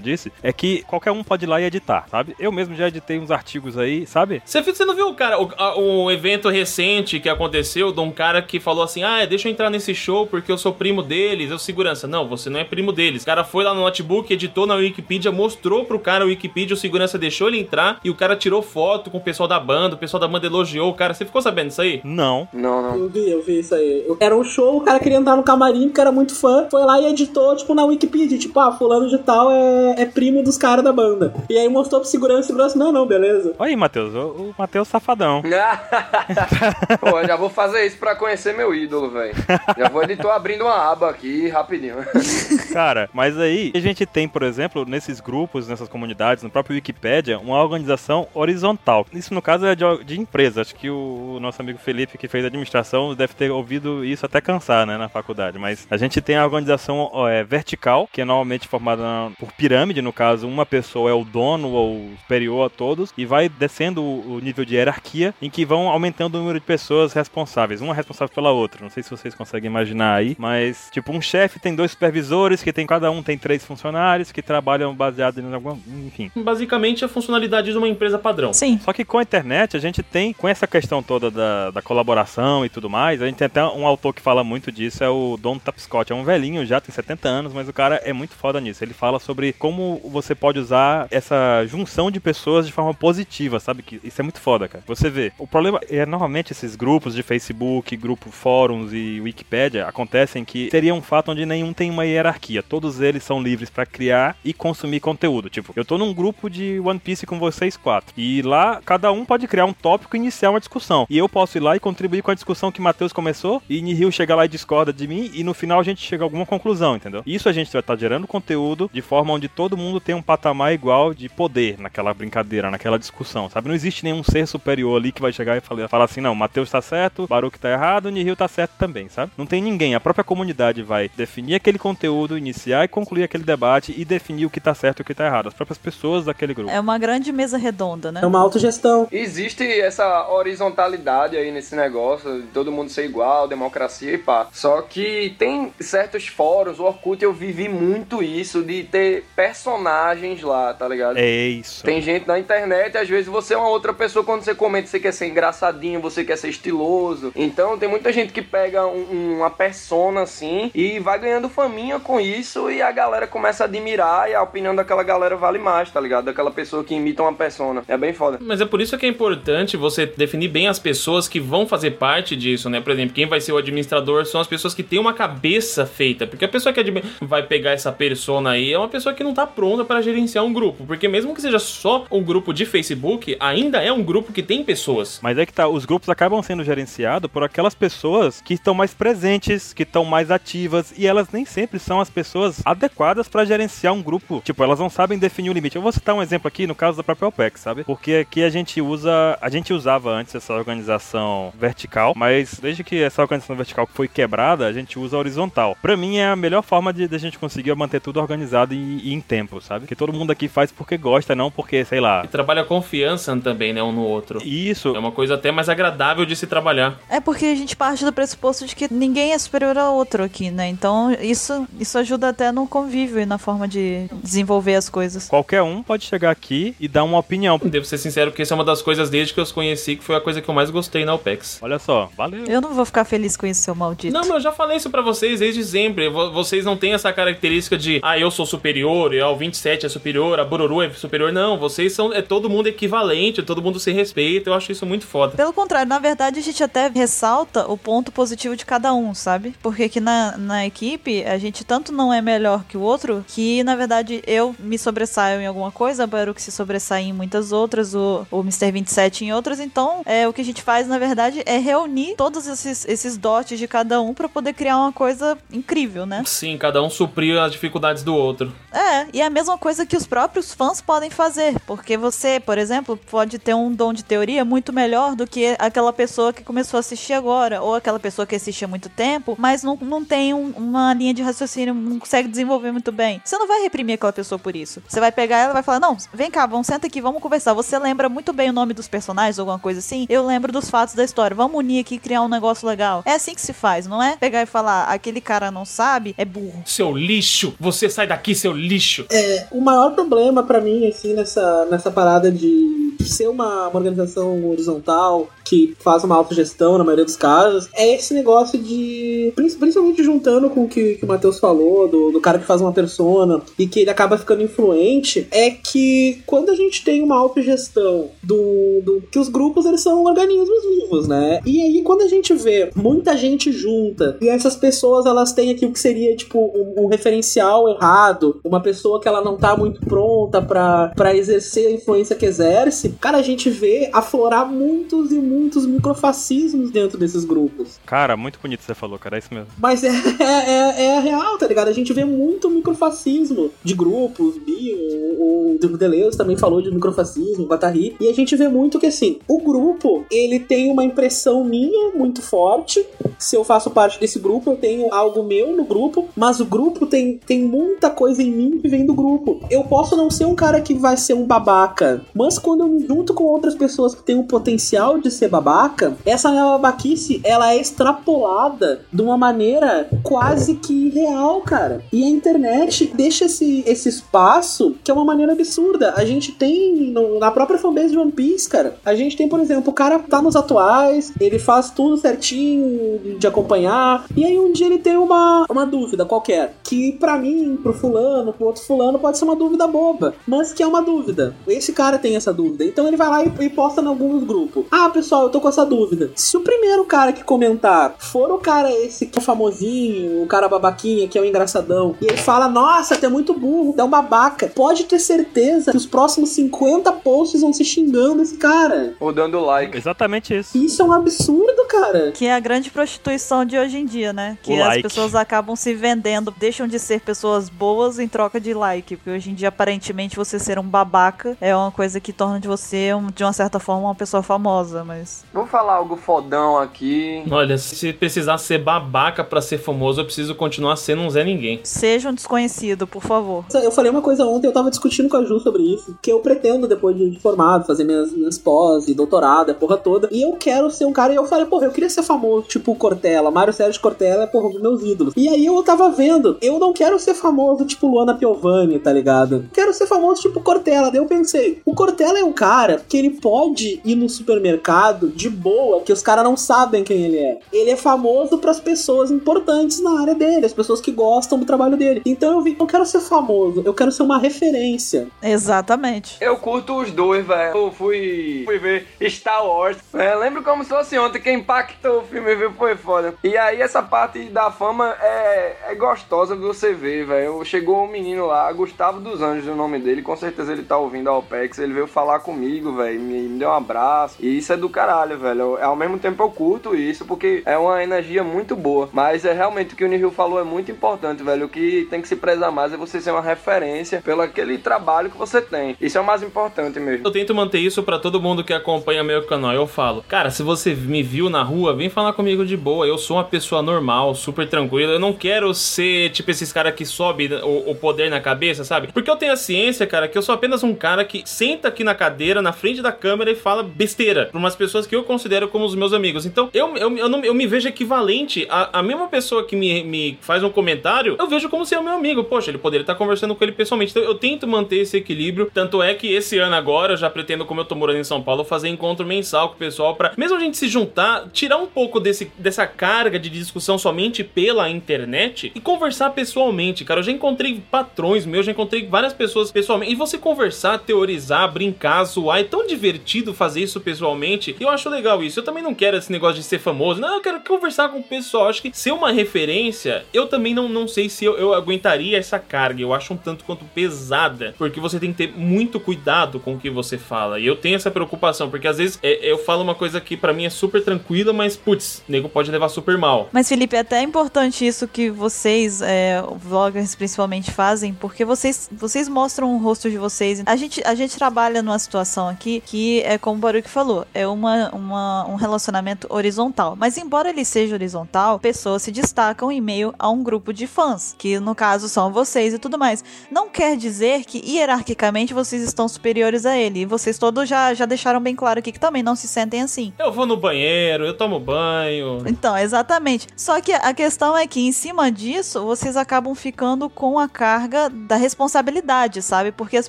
[0.00, 2.34] disse, é que qualquer um pode ir lá e editar, sabe?
[2.38, 4.42] Eu mesmo já editei uns artigos aí, sabe?
[4.44, 8.42] Você, você não viu, cara, o, a- o evento recente que aconteceu de um cara
[8.42, 11.58] que falou assim: ah, deixa eu entrar nesse show porque eu sou primo deles, eu
[11.58, 12.06] segurança.
[12.06, 13.22] Não, você não é primo deles.
[13.22, 16.78] O cara foi lá no notebook, editou na Wikipedia, mostrou pro cara o Wikipedia, o
[16.78, 19.98] segurança deixou ele entrar e o cara tirou foto com o pessoal da banda, o
[19.98, 21.14] pessoal da banda elogiou o cara.
[21.14, 22.00] Você ficou sabendo disso aí?
[22.04, 22.48] Não.
[22.52, 22.96] Não, não.
[22.96, 24.04] Eu vi, eu vi isso aí.
[24.20, 26.66] Era um show, o cara queria entrar no camarim porque era muito fã.
[26.70, 28.38] Foi lá e editou, tipo, na Wikipedia.
[28.38, 31.32] Tipo, ah, fulano de tal é, é primo dos caras da banda.
[31.48, 33.54] E aí mostrou pro segurança, segurança, não, não, beleza.
[33.58, 35.42] Olha aí, Matheus, o, o Matheus safadão.
[37.00, 39.34] Pô, já vou fazer isso pra conhecer meu ídolo, velho.
[39.78, 41.96] Já vou editor abrindo uma aba aqui rapidinho.
[42.72, 47.38] Cara, mas aí a gente tem, por exemplo, nesses grupos, nessas comunidades, no próprio Wikipedia,
[47.38, 49.06] uma organização horizontal.
[49.12, 50.60] Isso no caso é de, de empresa.
[50.60, 54.86] Acho que o, nosso amigo Felipe, que fez administração, deve ter ouvido isso até cansar,
[54.86, 55.58] né, na faculdade.
[55.58, 59.02] Mas a gente tem a organização é, vertical, que é normalmente formada
[59.38, 63.48] por pirâmide, no caso, uma pessoa é o dono ou superior a todos, e vai
[63.48, 67.80] descendo o, o nível de hierarquia, em que vão aumentando o número de pessoas responsáveis,
[67.80, 68.82] uma responsável pela outra.
[68.82, 72.72] Não sei se vocês conseguem imaginar aí, mas tipo, um chefe tem dois supervisores, que
[72.72, 76.30] tem cada um tem três funcionários que trabalham baseado em alguma, enfim.
[76.34, 78.52] Basicamente a funcionalidade de uma empresa padrão.
[78.52, 78.78] Sim.
[78.82, 82.64] Só que com a internet a gente tem, com essa questão toda da, da colaboração
[82.64, 85.36] e tudo mais, a gente tem até um autor que fala muito disso, é o
[85.36, 86.12] Don Tapscott.
[86.12, 88.82] É um velhinho já, tem 70 anos, mas o cara é muito foda nisso.
[88.84, 93.82] Ele fala sobre como você pode usar essa junção de pessoas de forma positiva, sabe?
[93.82, 94.69] Que isso é muito foda.
[94.70, 94.84] Cara.
[94.86, 100.44] Você vê, o problema é normalmente esses grupos de Facebook, grupo fóruns e Wikipédia acontecem
[100.44, 102.62] que seria um fato onde nenhum tem uma hierarquia.
[102.62, 105.50] Todos eles são livres pra criar e consumir conteúdo.
[105.50, 108.14] Tipo, eu tô num grupo de One Piece com vocês quatro.
[108.16, 111.06] E lá cada um pode criar um tópico e iniciar uma discussão.
[111.10, 114.10] E eu posso ir lá e contribuir com a discussão que Matheus começou e Nihil
[114.10, 116.96] chega lá e discorda de mim e no final a gente chega a alguma conclusão,
[116.96, 117.22] entendeu?
[117.26, 120.72] Isso a gente vai estar gerando conteúdo de forma onde todo mundo tem um patamar
[120.72, 123.68] igual de poder naquela brincadeira, naquela discussão, sabe?
[123.68, 126.70] Não existe nenhum ser superior ali que vai chegar e falar, falar assim, não, Matheus
[126.70, 129.32] tá certo, Baruch tá errado, Nihil tá certo também, sabe?
[129.36, 129.94] Não tem ninguém.
[129.94, 134.50] A própria comunidade vai definir aquele conteúdo, iniciar e concluir aquele debate e definir o
[134.50, 135.48] que tá certo e o que tá errado.
[135.48, 136.70] As próprias pessoas daquele grupo.
[136.70, 138.20] É uma grande mesa redonda, né?
[138.22, 139.08] É uma autogestão.
[139.10, 144.46] Existe essa horizontalidade aí nesse negócio, de todo mundo ser igual, democracia e pá.
[144.52, 150.74] Só que tem certos fóruns, o Orkut eu vivi muito isso, de ter personagens lá,
[150.74, 151.16] tá ligado?
[151.16, 151.82] É isso.
[151.82, 155.00] Tem gente na internet, às vezes você é uma outra pessoa quando você comenta, você
[155.00, 157.32] quer ser engraçadinho, você quer ser estiloso.
[157.34, 162.20] Então tem muita gente que pega um- uma persona assim e vai ganhando faminha com
[162.20, 166.00] isso e a galera começa a admirar e a opinião daquela galera vale mais, tá
[166.00, 166.24] ligado?
[166.26, 167.82] Daquela pessoa que imita uma persona.
[167.88, 168.38] É bem foda.
[168.40, 171.92] Mas é por isso que é importante você definir bem as pessoas que vão fazer
[171.92, 172.80] parte disso, né?
[172.80, 176.26] Por exemplo, quem vai ser o administrador são as pessoas que têm uma cabeça feita.
[176.26, 176.80] Porque a pessoa que
[177.20, 180.52] vai pegar essa persona aí é uma pessoa que não tá pronta para gerenciar um
[180.52, 180.84] grupo.
[180.86, 184.64] Porque mesmo que seja só um grupo de Facebook, ainda é um grupo que tem
[184.64, 185.18] pessoas.
[185.22, 188.94] Mas é que tá, os grupos acabam sendo gerenciados por aquelas pessoas que estão mais
[188.94, 193.92] presentes, que estão mais ativas, e elas nem sempre são as pessoas adequadas pra gerenciar
[193.92, 194.40] um grupo.
[194.44, 195.76] Tipo, elas não sabem definir o limite.
[195.76, 197.84] Eu vou citar um exemplo aqui no caso da própria OPEC, sabe?
[197.84, 203.02] Porque aqui a gente usa, a gente usava antes essa organização vertical, mas desde que
[203.02, 205.76] essa organização vertical foi quebrada, a gente usa a horizontal.
[205.80, 209.08] Pra mim é a melhor forma de, de a gente conseguir manter tudo organizado e,
[209.08, 209.86] e em tempo, sabe?
[209.86, 212.22] Que todo mundo aqui faz porque gosta, não porque, sei lá.
[212.24, 213.82] E trabalha confiança também, né?
[213.82, 214.29] Um no outro.
[214.38, 214.94] Isso.
[214.94, 216.98] É uma coisa até mais agradável de se trabalhar.
[217.08, 220.50] É porque a gente parte do pressuposto de que ninguém é superior ao outro aqui,
[220.50, 220.68] né?
[220.68, 225.28] Então isso, isso ajuda até no convívio e na forma de desenvolver as coisas.
[225.28, 227.58] Qualquer um pode chegar aqui e dar uma opinião.
[227.62, 230.04] Devo ser sincero, porque isso é uma das coisas desde que eu os conheci que
[230.04, 231.58] foi a coisa que eu mais gostei na OPEX.
[231.62, 232.44] Olha só, valeu.
[232.46, 234.12] Eu não vou ficar feliz com isso, seu maldito.
[234.12, 236.08] Não, mas eu já falei isso pra vocês desde sempre.
[236.08, 239.86] Vo- Vocês não têm essa característica de, ah, eu sou superior, e, ah, o 27
[239.86, 241.32] é superior, a Bororo é superior.
[241.32, 244.09] Não, vocês são, é todo mundo equivalente, todo mundo se respeita.
[244.18, 245.36] Eu acho isso muito foda.
[245.36, 249.54] Pelo contrário, na verdade a gente até ressalta o ponto positivo de cada um, sabe?
[249.62, 253.62] Porque aqui na, na equipe a gente tanto não é melhor que o outro, que
[253.64, 257.94] na verdade eu me sobressaio em alguma coisa, a Baruch se sobressai em muitas outras,
[257.94, 258.70] o, o Mr.
[258.70, 259.60] 27 em outras.
[259.60, 263.58] Então, é, o que a gente faz na verdade é reunir todos esses, esses dotes
[263.58, 266.22] de cada um pra poder criar uma coisa incrível, né?
[266.26, 268.52] Sim, cada um suprir as dificuldades do outro.
[268.72, 272.58] É, e é a mesma coisa que os próprios fãs podem fazer, porque você, por
[272.58, 276.78] exemplo, pode ter um dom de teoria muito melhor do que aquela pessoa que começou
[276.78, 280.32] a assistir agora, ou aquela pessoa que assiste há muito tempo, mas não, não tem
[280.34, 283.20] um- uma linha de raciocínio, não consegue desenvolver muito bem.
[283.24, 284.82] Você não vai reprimir aquela pessoa por isso.
[284.88, 287.52] Você vai pegar ela e vai falar: Não, vem cá, vamos senta aqui, vamos conversar.
[287.54, 290.06] Você lembra muito bem o nome dos personagens, alguma coisa assim?
[290.08, 291.34] Eu lembro dos fatos da história.
[291.34, 293.02] Vamos unir aqui e criar um negócio legal.
[293.04, 294.16] É assim que se faz, não é?
[294.16, 296.62] Pegar e falar: Aquele cara não sabe, é burro.
[296.66, 297.54] Seu lixo!
[297.58, 299.06] Você sai daqui, seu lixo!
[299.10, 304.48] É, o maior problema pra mim, assim, nessa, nessa parada de ser uma, uma organização
[304.48, 309.32] horizontal que faz uma autogestão na maioria dos casos, é esse negócio de.
[309.34, 312.60] prin- Principalmente juntando com o que, que o Matheus falou, do, do cara que faz
[312.60, 317.16] uma persona e que ele acaba ficando influente, é que quando a gente tem uma
[317.16, 319.02] autogestão do, do.
[319.10, 321.40] que os grupos eles são organismos vivos, né?
[321.44, 325.66] E aí quando a gente vê muita gente junta e essas pessoas elas têm aqui
[325.66, 329.80] o que seria tipo um, um referencial errado, uma pessoa que ela não tá muito
[329.80, 335.66] pronta pra exercer a influência que exerce, cara, a gente vê aflorar muitos e muitos
[335.66, 337.78] microfascismos dentro desses grupos.
[337.84, 339.48] Cara, muito bonito você falou, cara, é isso mesmo.
[339.58, 339.88] Mas é,
[340.20, 341.68] é, é, real, tá ligado?
[341.68, 344.76] A gente vê muito microfascismo de grupos, Bio,
[345.18, 349.18] o, o Deleuze também falou de microfascismo, Guattari, e a gente vê muito que assim,
[349.28, 352.84] o grupo, ele tem uma impressão minha muito forte,
[353.18, 356.86] se eu faço parte desse grupo, eu tenho algo meu no grupo, mas o grupo
[356.86, 359.40] tem, tem muita coisa em mim que vem do grupo.
[359.50, 362.79] Eu posso não ser um cara que vai ser um babaca, mas quando eu me
[362.86, 367.60] junto com outras pessoas que têm o potencial de ser babaca, essa babaquice, ela é
[367.60, 371.82] extrapolada de uma maneira quase que real, cara.
[371.92, 375.94] E a internet deixa esse, esse espaço que é uma maneira absurda.
[375.96, 379.40] A gente tem no- na própria fanbase de One Piece, cara, a gente tem, por
[379.40, 384.52] exemplo, o cara tá nos atuais, ele faz tudo certinho de- acompanhar, e aí um
[384.52, 388.98] dia ele tem uma, uma dúvida qualquer, que pra mim, pro fulano, pro outro fulano,
[388.98, 391.34] pode ser uma dúvida boba, mas que é uma dúvida.
[391.46, 392.64] Esse cara tem essa dúvida.
[392.70, 394.64] Então ele vai lá e, e posta em alguns grupos.
[394.70, 396.10] Ah, pessoal, eu tô com essa dúvida.
[396.14, 400.48] Se o primeiro cara que comentar for o cara esse que é famosinho, o cara
[400.48, 403.88] babaquinha, que é o engraçadão, e ele fala, nossa, tu é muito burro, é um
[403.90, 408.94] babaca, pode ter certeza que os próximos 50 posts vão se xingando esse cara.
[409.00, 409.76] Ou dando like.
[409.76, 410.56] Exatamente isso.
[410.56, 412.12] Isso é um absurdo, cara.
[412.12, 414.38] Que é a grande prostituição de hoje em dia, né?
[414.42, 414.82] Que O as like.
[414.82, 418.96] pessoas acabam se vendendo, deixam de ser pessoas boas em troca de like.
[418.96, 422.48] Porque hoje em dia, aparentemente, você ser um babaca é uma coisa que torna de
[422.50, 425.24] você, de uma certa forma, uma pessoa famosa, mas.
[425.32, 427.22] Vou falar algo fodão aqui.
[427.30, 431.60] Olha, se precisar ser babaca pra ser famoso, eu preciso continuar sendo um Zé Ninguém.
[431.62, 433.44] Seja um desconhecido, por favor.
[433.54, 436.20] Eu falei uma coisa ontem, eu tava discutindo com a Ju sobre isso, que eu
[436.20, 440.32] pretendo, depois de formado, fazer minhas, minhas pós e doutorado, a porra toda, e eu
[440.32, 443.30] quero ser um cara, e eu falei, porra, eu queria ser famoso, tipo o Cortella,
[443.30, 445.14] Mário Sérgio Cortella é, porra, um dos meus ídolos.
[445.16, 449.44] E aí eu tava vendo, eu não quero ser famoso tipo Luana Piovani, tá ligado?
[449.52, 453.10] Quero ser famoso tipo Cortella, daí eu pensei, o Cortella é um cara que ele
[453.10, 457.38] pode ir no supermercado de boa, que os caras não sabem quem ele é.
[457.52, 461.76] Ele é famoso pras pessoas importantes na área dele, as pessoas que gostam do trabalho
[461.76, 462.00] dele.
[462.06, 465.08] Então eu vi, eu quero ser famoso, eu quero ser uma referência.
[465.22, 466.16] Exatamente.
[466.18, 467.54] Eu curto os dois, velho.
[467.54, 469.76] Eu fui, fui ver Star Wars.
[469.92, 472.52] É, lembro como se fosse ontem, que impactou o filme, viu?
[472.52, 473.14] Foi foda.
[473.22, 477.44] E aí, essa parte da fama é, é gostosa de você ver, velho.
[477.44, 480.00] Chegou um menino lá, Gustavo dos Anjos, o nome dele.
[480.00, 481.58] Com certeza ele tá ouvindo a OPEX.
[481.58, 483.00] Ele veio falar comigo, velho.
[483.00, 484.16] Me, me deu um abraço.
[484.20, 485.56] E isso é do caralho, velho.
[485.56, 488.88] Ao mesmo tempo eu curto isso, porque é uma energia muito boa.
[488.92, 491.46] Mas é realmente o que o Nihil falou é muito importante, velho.
[491.46, 495.10] O que tem que se prezar mais é você ser uma referência pelo aquele trabalho
[495.10, 495.76] que você tem.
[495.80, 497.06] Isso é o mais importante mesmo.
[497.06, 499.52] Eu tento manter isso pra todo mundo que acompanha meu canal.
[499.52, 502.86] Eu falo, cara, se você me viu na rua, vem falar comigo de boa.
[502.86, 504.92] Eu sou uma pessoa normal, super tranquila.
[504.92, 508.92] Eu não quero ser tipo esses caras que sobe o, o poder na cabeça, sabe?
[508.92, 511.82] Porque eu tenho a ciência, cara, que eu sou apenas um cara que senta aqui
[511.82, 515.48] na cadeira, na frente da câmera e fala besteira pra umas pessoas que eu considero
[515.48, 516.26] como os meus amigos.
[516.26, 519.82] Então, eu, eu, eu, não, eu me vejo equivalente a, a mesma pessoa que me,
[519.82, 522.24] me faz um comentário, eu vejo como se é o meu amigo.
[522.24, 523.92] Poxa, ele poderia estar conversando com ele pessoalmente.
[523.92, 525.50] Então, eu tento manter esse equilíbrio.
[525.52, 528.22] Tanto é que esse ano agora, eu já pretendo, como eu tô morando em São
[528.22, 531.66] Paulo, fazer encontro mensal com o pessoal pra, mesmo a gente se juntar, tirar um
[531.66, 537.00] pouco desse, dessa carga de discussão somente pela internet e conversar pessoalmente, cara.
[537.00, 539.92] Eu já encontrei patrões meus, já encontrei várias pessoas pessoalmente.
[539.92, 544.56] E você conversar, teorizar, brincar, zoar, é tão divertido fazer isso pessoalmente.
[544.58, 545.40] Eu acho legal isso.
[545.40, 547.00] Eu também não quero esse negócio de ser famoso.
[547.00, 548.48] Não, eu quero conversar com o pessoal.
[548.48, 552.38] Acho que ser uma referência, eu também não, não sei se eu, eu aguentaria essa
[552.38, 552.82] carga.
[552.82, 554.54] Eu acho um tanto quanto pesada.
[554.58, 557.38] Porque você tem que ter muito cuidado com o que você fala.
[557.38, 560.32] E eu tenho essa preocupação, porque às vezes é, eu falo uma coisa que pra
[560.32, 563.28] mim é super tranquila, mas putz, nego pode levar super mal.
[563.32, 569.08] Mas, Felipe, é até importante isso que vocês, é, vloggers principalmente, fazem, porque vocês, vocês
[569.08, 570.42] mostram o rosto de vocês.
[570.46, 574.26] A gente, a gente trabalha numa situação aqui que é como o Baruch falou, é
[574.26, 576.76] uma, uma, um relacionamento horizontal.
[576.76, 581.14] Mas embora ele seja horizontal, pessoas se destacam em meio a um grupo de fãs,
[581.18, 583.04] que no caso são vocês e tudo mais.
[583.30, 586.80] Não quer dizer que hierarquicamente vocês estão superiores a ele.
[586.80, 589.92] E vocês todos já, já deixaram bem claro aqui que também não se sentem assim.
[589.98, 592.22] Eu vou no banheiro, eu tomo banho.
[592.26, 593.26] Então, exatamente.
[593.36, 597.88] Só que a questão é que, em cima disso, vocês acabam ficando com a carga
[597.88, 599.52] da responsabilidade, sabe?
[599.52, 599.88] Porque as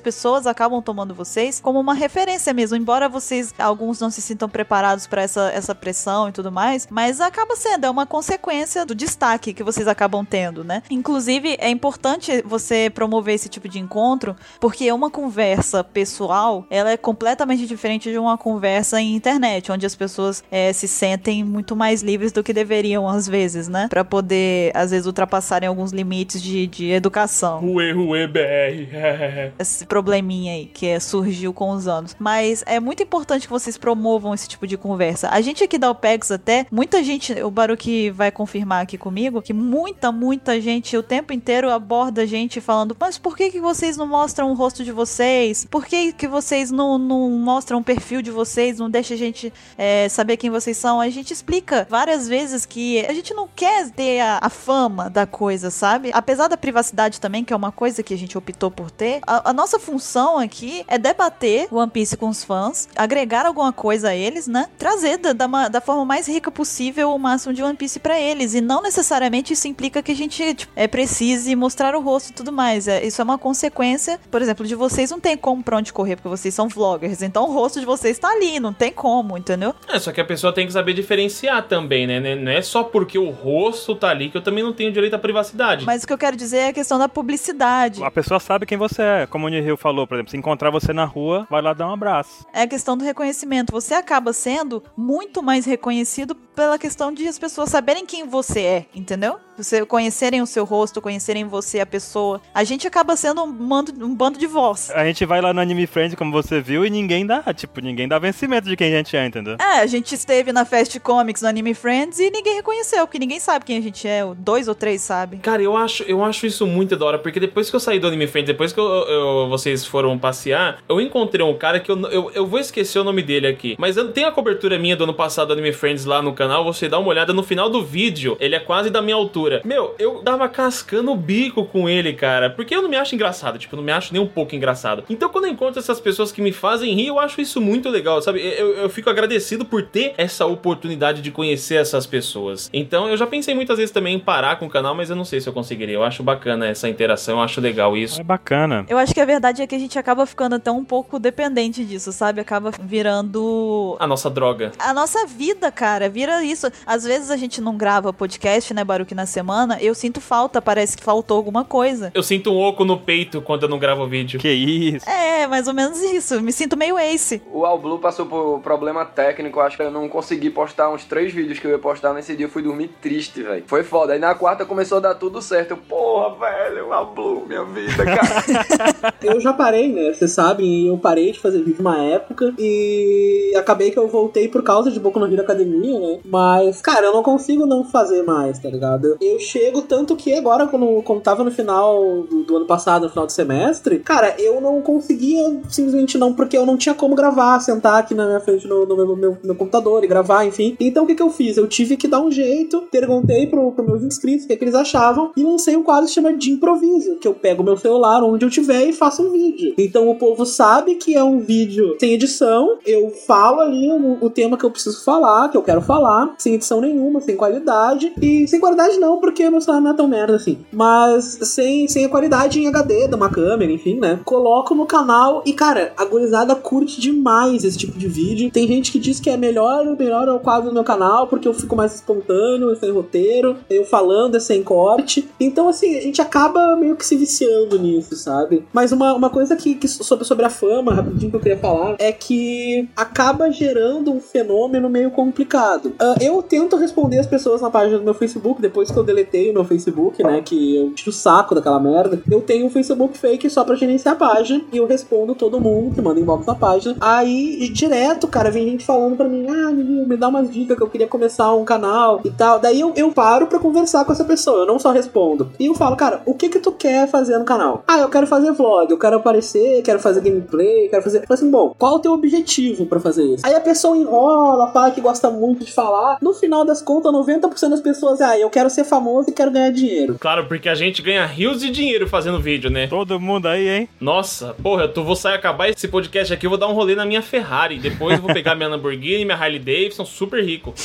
[0.00, 2.76] pessoas acabam tomando vocês como uma referência mesmo.
[2.76, 7.20] Embora vocês, alguns não se sintam preparados para essa, essa pressão e tudo mais, mas
[7.20, 10.82] acaba sendo, é uma consequência do destaque que vocês acabam tendo, né?
[10.90, 16.96] Inclusive, é importante você promover esse tipo de encontro, porque uma conversa pessoal, ela é
[16.96, 22.02] completamente diferente de uma conversa em internet, onde as pessoas eh, se sentem muito mais
[22.02, 23.86] livres do que deveriam às vezes, né?
[23.88, 27.60] Pra poder, às vezes, ultrapassarem alguns limites de, de educação.
[27.60, 29.52] Ruê, ruê, BR.
[29.58, 31.91] Esse probleminha aí que é, surgiu com os anos.
[32.18, 35.28] Mas é muito importante que vocês promovam esse tipo de conversa.
[35.28, 39.52] A gente aqui da OPEX até, muita gente, o Baruque vai confirmar aqui comigo, que
[39.52, 43.96] muita, muita gente o tempo inteiro aborda a gente falando, mas por que, que vocês
[43.96, 45.66] não mostram o rosto de vocês?
[45.70, 48.78] Por que, que vocês não, não mostram o perfil de vocês?
[48.78, 51.00] Não deixa a gente é, saber quem vocês são?
[51.00, 55.26] A gente explica várias vezes que a gente não quer ter a, a fama da
[55.26, 56.10] coisa, sabe?
[56.12, 59.50] Apesar da privacidade também, que é uma coisa que a gente optou por ter, a,
[59.50, 64.14] a nossa função aqui é debater One Piece com os fãs, agregar alguma coisa a
[64.14, 64.68] eles, né?
[64.78, 68.54] Trazer da, da, da forma mais rica possível o máximo de One Piece pra eles.
[68.54, 72.32] E não necessariamente isso implica que a gente tipo, é, precise mostrar o rosto e
[72.32, 72.88] tudo mais.
[72.88, 76.16] É, isso é uma consequência, por exemplo, de vocês não tem como pra onde correr,
[76.16, 77.22] porque vocês são vloggers.
[77.22, 79.74] Então o rosto de vocês tá ali, não tem como, entendeu?
[79.88, 82.34] É, só que a pessoa tem que saber diferenciar também, né?
[82.34, 85.18] Não é só porque o rosto tá ali que eu também não tenho direito à
[85.18, 85.84] privacidade.
[85.84, 88.02] Mas o que eu quero dizer é a questão da publicidade.
[88.02, 89.26] A pessoa sabe quem você é.
[89.26, 91.88] Como o Nihil falou, por exemplo, se encontrar você na rua, vai lá lá dar
[91.88, 92.46] um abraço.
[92.52, 93.72] É a questão do reconhecimento.
[93.72, 98.86] Você acaba sendo muito mais reconhecido pela questão de as pessoas saberem quem você é,
[98.94, 99.38] entendeu?
[99.62, 102.40] Você conhecerem o seu rosto, conhecerem você, a pessoa.
[102.52, 104.90] A gente acaba sendo um bando, um bando de voz.
[104.90, 108.08] A gente vai lá no Anime Friends, como você viu, e ninguém dá, tipo, ninguém
[108.08, 109.56] dá vencimento de quem a gente é, entendeu?
[109.60, 113.38] É, a gente esteve na Fast Comics no Anime Friends e ninguém reconheceu, porque ninguém
[113.38, 114.22] sabe quem a gente é.
[114.36, 115.38] Dois ou três sabem.
[115.38, 118.08] Cara, eu acho, eu acho isso muito da hora, porque depois que eu saí do
[118.08, 122.00] Anime Friends, depois que eu- eu- vocês foram passear, eu encontrei um cara que eu,
[122.08, 123.76] eu, eu vou esquecer o nome dele aqui.
[123.78, 126.64] Mas eu- tem a cobertura minha do ano passado do Anime Friends lá no canal,
[126.64, 129.51] você dá uma olhada no final do vídeo, ele é quase da minha altura.
[129.64, 133.58] Meu, eu dava cascando o bico com ele, cara, porque eu não me acho engraçado,
[133.58, 135.04] tipo, eu não me acho nem um pouco engraçado.
[135.10, 138.20] Então quando eu encontro essas pessoas que me fazem rir, eu acho isso muito legal,
[138.22, 138.40] sabe?
[138.40, 142.70] Eu, eu fico agradecido por ter essa oportunidade de conhecer essas pessoas.
[142.72, 145.24] Então eu já pensei muitas vezes também em parar com o canal, mas eu não
[145.24, 145.94] sei se eu conseguiria.
[145.94, 148.20] Eu acho bacana essa interação, eu acho legal isso.
[148.20, 148.84] É bacana.
[148.88, 151.84] Eu acho que a verdade é que a gente acaba ficando até um pouco dependente
[151.84, 152.40] disso, sabe?
[152.40, 152.70] Acaba
[153.16, 154.72] virando A nossa droga.
[154.78, 156.66] a nossa vida, cara, vira isso.
[156.86, 159.78] Às vezes a gente não grava podcast, né, Baruque, na semana.
[159.80, 162.10] Eu sinto falta, parece que faltou alguma coisa.
[162.14, 164.38] Eu sinto um oco no peito quando eu não gravo vídeo.
[164.38, 165.08] Que isso.
[165.08, 166.40] É, mais ou menos isso.
[166.40, 167.42] Me sinto meio ace.
[167.52, 171.32] O All Blue passou por problema técnico, acho que eu não consegui postar uns três
[171.32, 173.64] vídeos que eu ia postar nesse dia, eu fui dormir triste, velho.
[173.66, 174.12] Foi foda.
[174.12, 175.72] Aí na quarta começou a dar tudo certo.
[175.72, 179.12] Eu, porra, velho, o All Blue, minha vida, cara.
[179.22, 180.12] Eu já parei, né?
[180.12, 184.62] Vocês sabem, eu parei de fazer vídeo uma época e acabei que eu voltei por
[184.62, 186.18] causa de Boku no Hero Academia, né?
[186.24, 189.16] Mas, cara, eu não consigo não fazer mais, tá ligado?
[189.24, 193.08] Eu chego tanto que agora, quando, quando tava no final do, do ano passado, no
[193.10, 197.60] final do semestre, cara, eu não conseguia simplesmente não, porque eu não tinha como gravar,
[197.60, 200.76] sentar aqui na minha frente no, no meu, meu- meu computador e gravar, enfim.
[200.80, 201.56] Então o que que eu fiz?
[201.56, 204.74] Eu tive que dar um jeito, perguntei pro, pro meus inscritos o que, que eles
[204.74, 208.22] achavam e lancei um quadro que se chama de improviso, que eu pego meu celular
[208.22, 209.74] onde eu tiver e faço um vídeo.
[209.78, 214.30] Então o povo sabe que é um vídeo sem edição, eu falo ali o, o
[214.30, 218.12] tema que eu preciso falar, que eu quero falar, sem edição nenhuma, sem qualidade.
[218.20, 220.58] E sem qualidade não, porque meu celular não é tão merda assim.
[220.72, 224.20] Mas sem, sem a qualidade em HD de uma câmera, enfim, né?
[224.24, 228.50] Coloco no canal e, cara, a gurizada curte demais esse tipo de vídeo.
[228.50, 231.46] Tem gente que diz que é melhor, melhor é o quadro do meu canal, porque
[231.46, 235.28] eu fico mais espontâneo, é sem roteiro, eu falando é sem corte.
[235.38, 238.64] Então, assim, a gente acaba meio que se viciando nisso, sabe?
[238.72, 241.96] Mas uma, uma coisa que, que sobre, sobre a fama, rapidinho que eu queria falar,
[241.98, 245.92] é que acaba gerando um fenômeno meio complicado.
[245.98, 249.50] Ah, eu tento responder as pessoas na página do meu Facebook, depois que eu deletei
[249.50, 250.42] o meu Facebook, né?
[250.42, 252.22] Que eu tiro o saco daquela merda.
[252.30, 255.94] Eu tenho um Facebook fake só pra gerenciar a página e eu respondo todo mundo
[255.94, 256.96] que manda inbox na página.
[257.00, 260.88] Aí, direto, cara, vem gente falando pra mim: ah, me dá umas dicas que eu
[260.88, 262.58] queria começar um canal e tal.
[262.58, 265.50] Daí eu, eu paro pra conversar com essa pessoa, eu não só respondo.
[265.58, 267.82] E eu falo, cara, o que que tu quer fazer no canal?
[267.86, 271.18] Ah, eu quero fazer vlog, eu quero aparecer, quero fazer gameplay, quero fazer.
[271.18, 273.46] Eu falo assim, bom, qual o teu objetivo pra fazer isso?
[273.46, 276.18] Aí a pessoa enrola, fala que gosta muito de falar.
[276.20, 279.70] No final das contas, 90% das pessoas, ah, eu quero ser famoso e quero ganhar
[279.70, 280.16] dinheiro.
[280.20, 282.86] Claro, porque a gente ganha rios de dinheiro fazendo vídeo, né?
[282.88, 283.88] Todo mundo aí, hein?
[283.98, 287.06] Nossa, porra, eu vou sair acabar esse podcast aqui, eu vou dar um rolê na
[287.06, 287.78] minha Ferrari.
[287.78, 290.74] Depois eu vou pegar minha Lamborghini, minha Harley Davidson, super rico.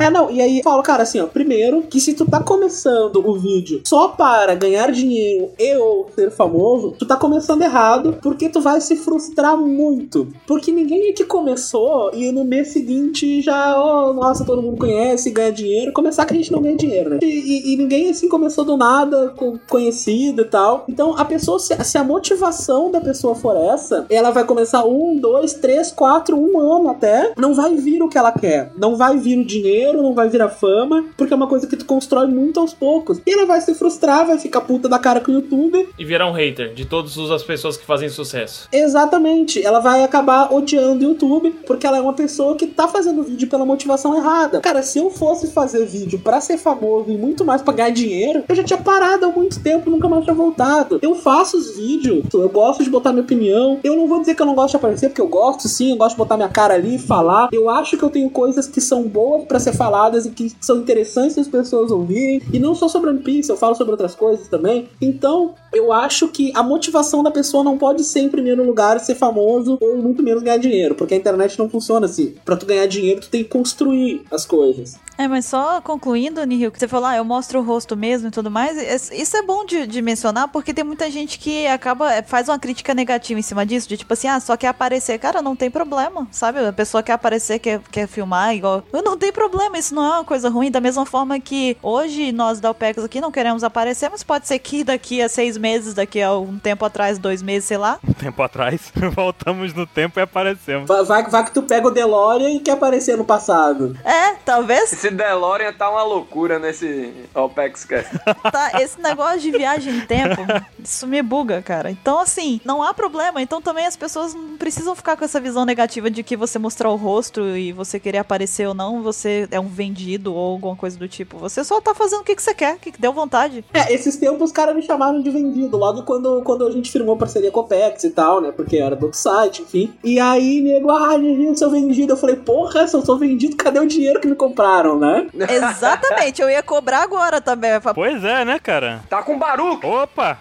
[0.00, 3.16] É, não, e aí eu falo, cara, assim, ó, primeiro, que se tu tá começando
[3.24, 8.48] o vídeo só para ganhar dinheiro e ou ser famoso, tu tá começando errado, porque
[8.48, 10.28] tu vai se frustrar muito.
[10.46, 15.52] Porque ninguém aqui começou e no mês seguinte já, oh, nossa, todo mundo conhece, ganha
[15.52, 15.92] dinheiro.
[15.92, 17.18] Começar que a gente não ganha dinheiro, né?
[17.22, 20.84] E, e- e ninguém, assim, começou do nada, com- conhecido e tal.
[20.88, 25.16] Então, a pessoa, se, se a motivação da pessoa for essa, ela vai começar um,
[25.16, 28.72] dois, três, quatro, um ano até, não vai vir o que ela quer.
[28.76, 31.76] Não vai vir o dinheiro, não vai vir a fama, porque é uma coisa que
[31.76, 33.20] tu constrói muito aos poucos.
[33.26, 35.88] E ela vai se frustrar, vai ficar puta da cara com o youtuber.
[35.98, 38.68] E virar um hater de todas as pessoas que fazem sucesso.
[38.72, 39.60] Exatamente.
[39.64, 43.48] Ela vai acabar odiando o YouTube, porque ela é uma pessoa que tá fazendo vídeo
[43.48, 44.60] pela motivação errada.
[44.60, 48.44] Cara, se eu fosse fazer vídeo pra ser famoso e muito mais pra ganhar dinheiro,
[48.46, 50.98] eu já tinha parado há muito tempo, nunca mais tinha voltado.
[51.00, 53.80] Eu faço os vídeos, eu gosto de botar minha opinião.
[53.82, 55.96] Eu não vou dizer que eu não gosto de aparecer, porque eu gosto sim, eu
[55.96, 57.48] gosto de botar minha cara ali e falar.
[57.50, 60.76] Eu acho que eu tenho coisas que são boas pra ser faladas e que são
[60.76, 62.42] interessantes as pessoas ouvirem.
[62.52, 64.88] E não só sobre One Piece, eu falo sobre outras coisas também.
[65.00, 69.14] Então, eu acho que a motivação da pessoa não pode ser, em primeiro lugar, ser
[69.14, 72.34] famoso ou muito menos ganhar dinheiro, porque a internet não funciona assim.
[72.44, 74.98] Pra tu ganhar dinheiro, tu tem que construir as coisas.
[75.16, 78.50] É, mas só concluindo, Nihil, que você falou, ah, mostro o rosto mesmo e tudo
[78.50, 78.76] mais.
[78.76, 82.48] Es- Isso é bom de, de mencionar, porque tem muita gente que acaba, é, faz
[82.48, 85.18] uma crítica negativa em cima disso, de tipo assim, ah, só quer aparecer.
[85.18, 86.58] Cara, não tem problema, sabe?
[86.64, 88.82] A pessoa quer aparecer, quer, quer filmar, igual.
[88.92, 90.70] Não tem problema, isso não é uma coisa ruim.
[90.70, 94.58] Da mesma forma que hoje nós da OPEX aqui não queremos aparecer, mas pode ser
[94.58, 97.98] que daqui a seis meses, daqui a um tempo atrás, dois meses, sei lá.
[98.06, 100.86] Um tempo atrás, voltamos no tempo e aparecemos.
[100.88, 103.96] Vai, vai, vai que tu pega o DeLorean e quer aparecer no passado.
[104.04, 104.92] É, talvez.
[104.92, 107.03] Esse DeLorean tá uma loucura nesse
[107.34, 108.10] OPEX Cast.
[108.50, 110.42] tá, esse negócio de viagem em tempo,
[110.82, 111.90] isso me buga, cara.
[111.90, 113.42] Então, assim, não há problema.
[113.42, 116.90] Então, também as pessoas não precisam ficar com essa visão negativa de que você mostrar
[116.90, 120.98] o rosto e você querer aparecer ou não, você é um vendido ou alguma coisa
[120.98, 121.38] do tipo.
[121.38, 123.64] Você só tá fazendo o que, que você quer, o que, que deu vontade.
[123.72, 127.16] É, esses tempos os caras me chamaram de vendido, logo quando, quando a gente firmou
[127.16, 128.52] parceria com o Pex e tal, né?
[128.52, 129.92] Porque era do outro site, enfim.
[130.04, 132.12] E aí, nego, ah, eu sou vendido.
[132.12, 135.26] Eu falei, porra, se eu sou vendido, cadê o dinheiro que me compraram, né?
[135.48, 137.80] Exatamente, eu ia cobrar agora também.
[137.80, 139.00] Falar, Pois é, né, cara?
[139.08, 139.86] Tá com Baruque!
[139.86, 140.38] Opa!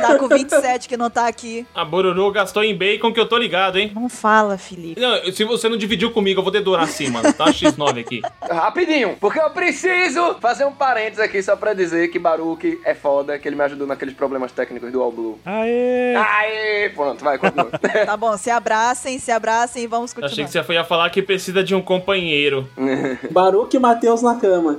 [0.00, 1.66] Tá com 27 que não tá aqui.
[1.74, 3.92] A Bororô gastou em bacon que eu tô ligado, hein?
[3.94, 5.00] Não fala, Felipe.
[5.00, 7.32] Não, se você não dividiu comigo, eu vou dedurar assim, mano.
[7.32, 8.22] Tá X9 aqui.
[8.50, 13.38] Rapidinho, porque eu preciso fazer um parênteses aqui só pra dizer que Baruque é foda,
[13.38, 15.38] que ele me ajudou naqueles problemas técnicos do All Blue.
[15.44, 16.14] Aê!
[16.16, 17.68] Aê, pronto, vai, continua.
[18.06, 20.32] Tá bom, se abracem, se abracem e vamos Eu continuar.
[20.32, 22.68] Achei que você ia falar que precisa de um companheiro.
[23.30, 24.78] Baruque e Matheus na cama.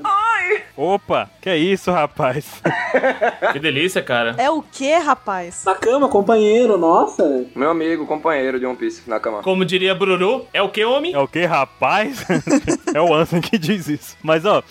[0.76, 1.09] Opa!
[1.42, 2.62] Que isso, rapaz?
[3.52, 4.36] Que delícia, cara.
[4.38, 5.64] É o que, rapaz?
[5.66, 7.46] Na cama, companheiro, nossa.
[7.56, 9.42] Meu amigo, companheiro de One Piece na cama.
[9.42, 11.14] Como diria Bururu, é o que, homem?
[11.14, 12.26] É o que, rapaz?
[12.94, 14.18] é o Ansem que diz isso.
[14.24, 14.64] Mas, ó,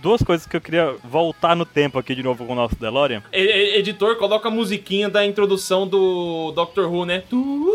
[0.00, 3.22] duas coisas que eu queria voltar no tempo aqui de novo com o nosso DeLorean.
[3.32, 7.22] Editor, coloca a musiquinha da introdução do Doctor Who, né?
[7.28, 7.72] Tu-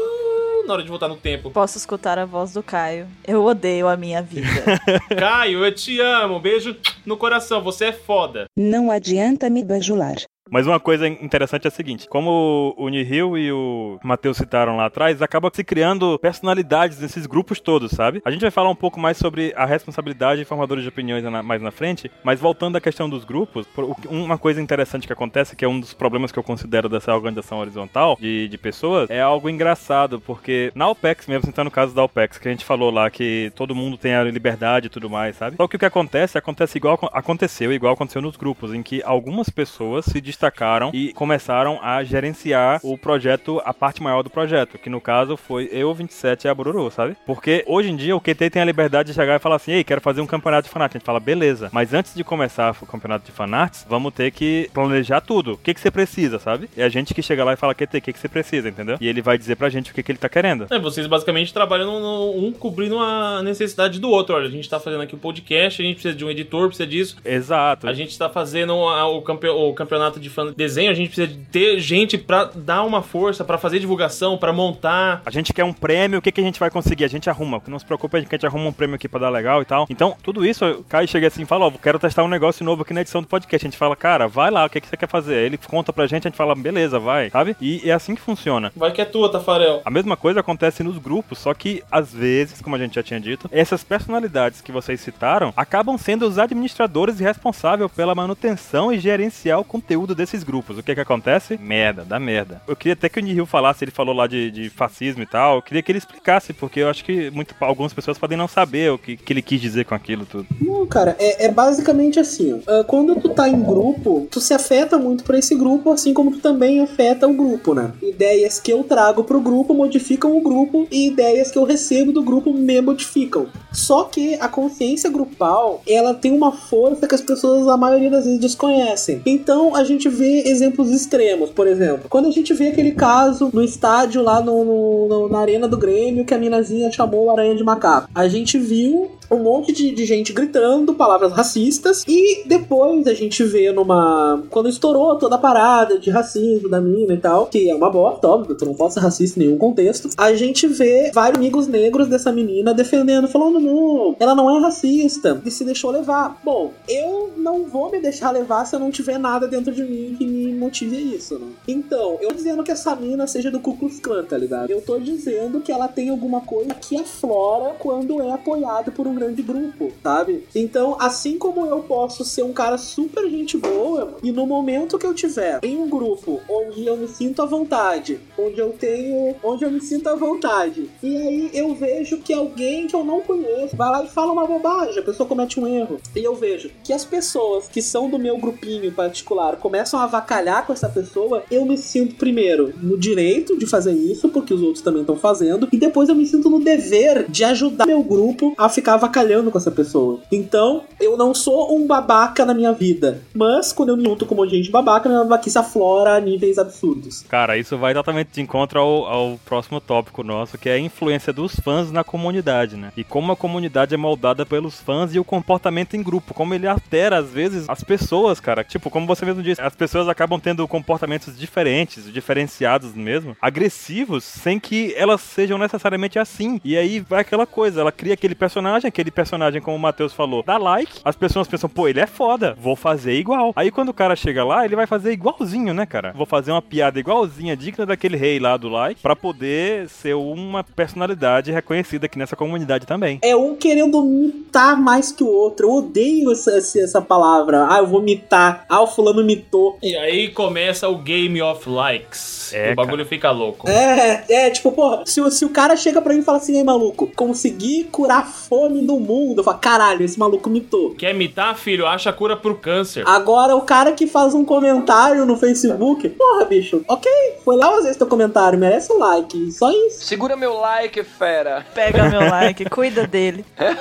[0.68, 1.50] Na hora de voltar no tempo.
[1.50, 3.08] Posso escutar a voz do Caio.
[3.26, 4.48] Eu odeio a minha vida.
[5.18, 6.42] Caio, eu te amo.
[6.42, 7.64] Beijo no coração.
[7.64, 8.48] Você é foda.
[8.54, 10.18] Não adianta me bajular.
[10.50, 14.86] Mas uma coisa interessante é a seguinte: como o Nihil e o Matheus citaram lá
[14.86, 18.22] atrás, acaba se criando personalidades nesses grupos todos, sabe?
[18.26, 21.62] A gente vai falar um pouco mais sobre a responsabilidade de formadores de opiniões mais
[21.62, 23.68] na frente, mas voltando à questão dos grupos,
[24.10, 27.60] uma coisa interessante que acontece, que é um dos problemas que eu considero dessa organização
[27.60, 32.04] horizontal de, de pessoas, é algo engraçado, porque na OPEX mesmo, citando o caso da
[32.04, 35.36] OPEX, que a gente falou lá que todo mundo tem a liberdade e tudo mais,
[35.36, 35.58] sabe?
[35.58, 39.50] Só que o que acontece, acontece igual aconteceu, igual aconteceu nos grupos, em que algumas
[39.50, 44.90] pessoas se destacaram e começaram a gerenciar o projeto, a parte maior do projeto, que
[44.90, 47.18] no caso foi eu, 27 e a Bururu, sabe?
[47.26, 49.84] Porque hoje em dia o QT tem a liberdade de chegar e falar assim, ei,
[49.84, 50.92] quero fazer um campeonato de fanart.
[50.92, 54.70] A gente fala, beleza, mas antes de começar o campeonato de fanarts, vamos ter que
[54.74, 55.54] planejar tudo.
[55.54, 56.70] O que, que você precisa, sabe?
[56.78, 58.98] É a gente que chega lá e fala, QT, o que, que você precisa, entendeu?
[59.02, 60.68] E ele vai dizer pra gente o que, que ele tá querendo.
[60.70, 64.36] É, vocês basicamente trabalham no- um cobrindo a necessidade do outro.
[64.36, 66.88] Olha, a gente tá fazendo aqui o podcast, a gente precisa de um editor, precisa
[66.88, 67.18] disso.
[67.26, 67.88] Exato.
[67.88, 71.38] A gente tá fazendo o, campe- o campeonato de fan desenho, a gente precisa de
[71.46, 75.22] ter gente pra dar uma força, pra fazer divulgação, pra montar.
[75.26, 77.06] A gente quer um prêmio, o que, que a gente vai conseguir?
[77.06, 77.62] A gente arruma.
[77.68, 79.86] Não se preocupe, a gente arruma um prêmio aqui pra dar legal e tal.
[79.90, 82.82] Então, tudo isso, o Caio chega assim e fala, ó, quero testar um negócio novo
[82.82, 83.66] aqui na edição do podcast.
[83.66, 85.36] A gente fala, cara, vai lá, o que, que você quer fazer?
[85.36, 87.56] Ele conta pra gente, a gente fala, beleza, vai, sabe?
[87.62, 88.72] E é assim que funciona.
[88.76, 89.82] Vai que é tua, Tafarel.
[89.84, 93.20] A mesma coisa acontece nos grupos, só que às vezes, como a gente já tinha
[93.20, 99.00] dito, essas personalidades que vocês citaram acabam sendo os administradores e responsáveis pela manutenção e
[99.00, 100.78] gerenciar o conteúdo desses grupos.
[100.78, 101.58] O que que acontece?
[101.58, 102.62] Merda, dá merda.
[102.68, 105.58] Eu queria até que o Nihil falasse, ele falou lá de, de fascismo e tal,
[105.58, 108.92] eu queria que ele explicasse, porque eu acho que muito, algumas pessoas podem não saber
[108.92, 110.48] o que, que ele quis dizer com aquilo tudo.
[110.60, 112.58] Não, cara, é, é basicamente assim, ó.
[112.68, 116.32] Ah, Quando tu tá em grupo, tu se afeta muito pra esse grupo, assim como
[116.32, 117.92] tu também afeta o grupo, né?
[118.02, 122.24] Ideias que eu trago pro grupo modificam o grupo e ideias que eu recebo do
[122.24, 123.48] grupo me modificam.
[123.72, 128.26] Só que a consciência grupal, ela tem uma força que as pessoas, a maioria das
[128.26, 129.22] vezes, desconhecem.
[129.26, 132.06] Então, a gente vê exemplos extremos, por exemplo.
[132.10, 135.78] Quando a gente vê aquele caso no estádio lá no, no- no- na arena do
[135.78, 138.10] Grêmio que a minazinha chamou o aranha de macaco.
[138.14, 143.44] A gente viu um monte de, de gente gritando palavras racistas e depois a gente
[143.44, 147.76] vê numa quando estourou toda a parada de racismo da mina e tal que é
[147.76, 151.38] uma bosta óbvio tu não pode ser racista em nenhum contexto a gente vê vários
[151.38, 156.40] amigos negros dessa menina defendendo falando não ela não é racista e se deixou levar
[156.42, 159.97] bom eu não vou me deixar levar se eu não tiver nada dentro de mim
[159.98, 161.48] mim que me motive isso, né?
[161.68, 164.70] Então, eu dizendo que essa mina seja do Ku Klux Klan, tá ligado?
[164.70, 169.16] Eu tô dizendo que ela tem alguma coisa que aflora quando é apoiado por um
[169.16, 170.46] grande grupo, sabe?
[170.56, 175.06] Então, assim como eu posso ser um cara super gente boa e no momento que
[175.06, 179.66] eu tiver em um grupo onde eu me sinto à vontade, onde eu tenho, onde
[179.66, 183.76] eu me sinto à vontade, e aí eu vejo que alguém que eu não conheço
[183.76, 186.94] vai lá e fala uma bobagem, a pessoa comete um erro, e eu vejo que
[186.94, 191.66] as pessoas que são do meu grupinho particular começam a avacalhar com essa pessoa, eu
[191.66, 195.78] me sinto primeiro no direito de fazer isso, porque os outros também estão fazendo, e
[195.78, 199.72] depois eu me sinto no dever de ajudar meu grupo a ficar avacalhando com essa
[199.72, 200.20] pessoa.
[200.32, 204.34] Então, eu não sou um babaca na minha vida, mas quando eu me junto com
[204.34, 207.24] um monte de gente babaca, minha babaquice aflora a níveis absurdos.
[207.28, 211.34] Cara, isso vai exatamente de encontro ao, ao próximo tópico nosso, que é a influência
[211.34, 212.92] dos fãs na comunidade, né?
[212.96, 216.68] E como a comunidade é moldada pelos fãs e o comportamento em grupo, como ele
[216.68, 218.64] altera, às vezes, as pessoas, cara.
[218.64, 224.60] Tipo, como você mesmo disse, as pessoas acabam tendo comportamentos diferentes, diferenciados mesmo, agressivos, sem
[224.60, 226.60] que elas sejam necessariamente assim.
[226.64, 230.44] E aí vai aquela coisa, ela cria aquele personagem, aquele personagem, como o Matheus falou,
[230.44, 233.54] dá like, as pessoas pensam, pô, ele é foda, vou fazer igual.
[233.56, 236.14] Aí quando o cara chega lá, ele vai fazer igualzinho, né, cara?
[236.14, 240.64] Vou fazer uma piada igualzinha, digna daquele rei lá do like, pra poder ser uma
[240.64, 243.20] personalidade reconhecida aqui nessa comunidade também.
[243.22, 245.68] É um querendo mitar mais que o outro.
[245.68, 247.68] Eu odeio essa, essa palavra.
[247.70, 248.66] Ah, eu vou mitar.
[248.70, 249.57] Ah, o fulano mitou.
[249.82, 252.54] E aí começa o Game of Likes.
[252.54, 253.70] É, o bagulho fica louco.
[253.70, 256.56] É, é, tipo, porra, se, o- se o cara chega pra mim e fala assim,
[256.58, 259.40] ei, maluco, consegui curar a fome do mundo.
[259.40, 260.92] Eu falo, caralho, esse maluco mitou.
[260.96, 261.86] Quer imitar, filho?
[261.86, 263.04] Acha cura pro câncer.
[263.08, 267.12] Agora, o cara que faz um comentário no Facebook, porra, bicho, ok,
[267.44, 270.06] foi lá às vezes teu comentário, merece um like, só isso.
[270.06, 271.66] Segura meu like, fera.
[271.74, 273.44] Pega meu like, cuida dele.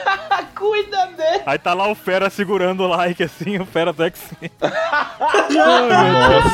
[0.57, 1.43] Cuida dele.
[1.45, 4.51] Aí tá lá o Fera segurando o like assim, o Fera do X-Men.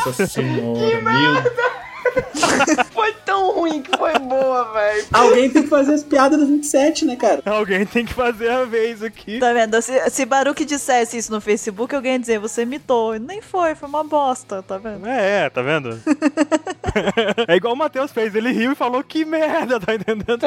[0.07, 1.43] Nossa senhora, meu
[2.93, 5.07] Foi tão ruim que foi boa, velho.
[5.13, 7.43] Alguém tem que fazer as piadas do 27, né, cara?
[7.47, 9.39] Alguém tem que fazer a vez aqui.
[9.39, 9.81] Tá vendo?
[9.81, 13.19] Se, se Baruque dissesse isso no Facebook, alguém ia dizer, você mitou.
[13.19, 15.07] Nem foi, foi uma bosta, tá vendo?
[15.07, 16.01] É, é, tá vendo?
[17.49, 20.41] é igual o Matheus fez, ele riu e falou que merda, tá entendendo?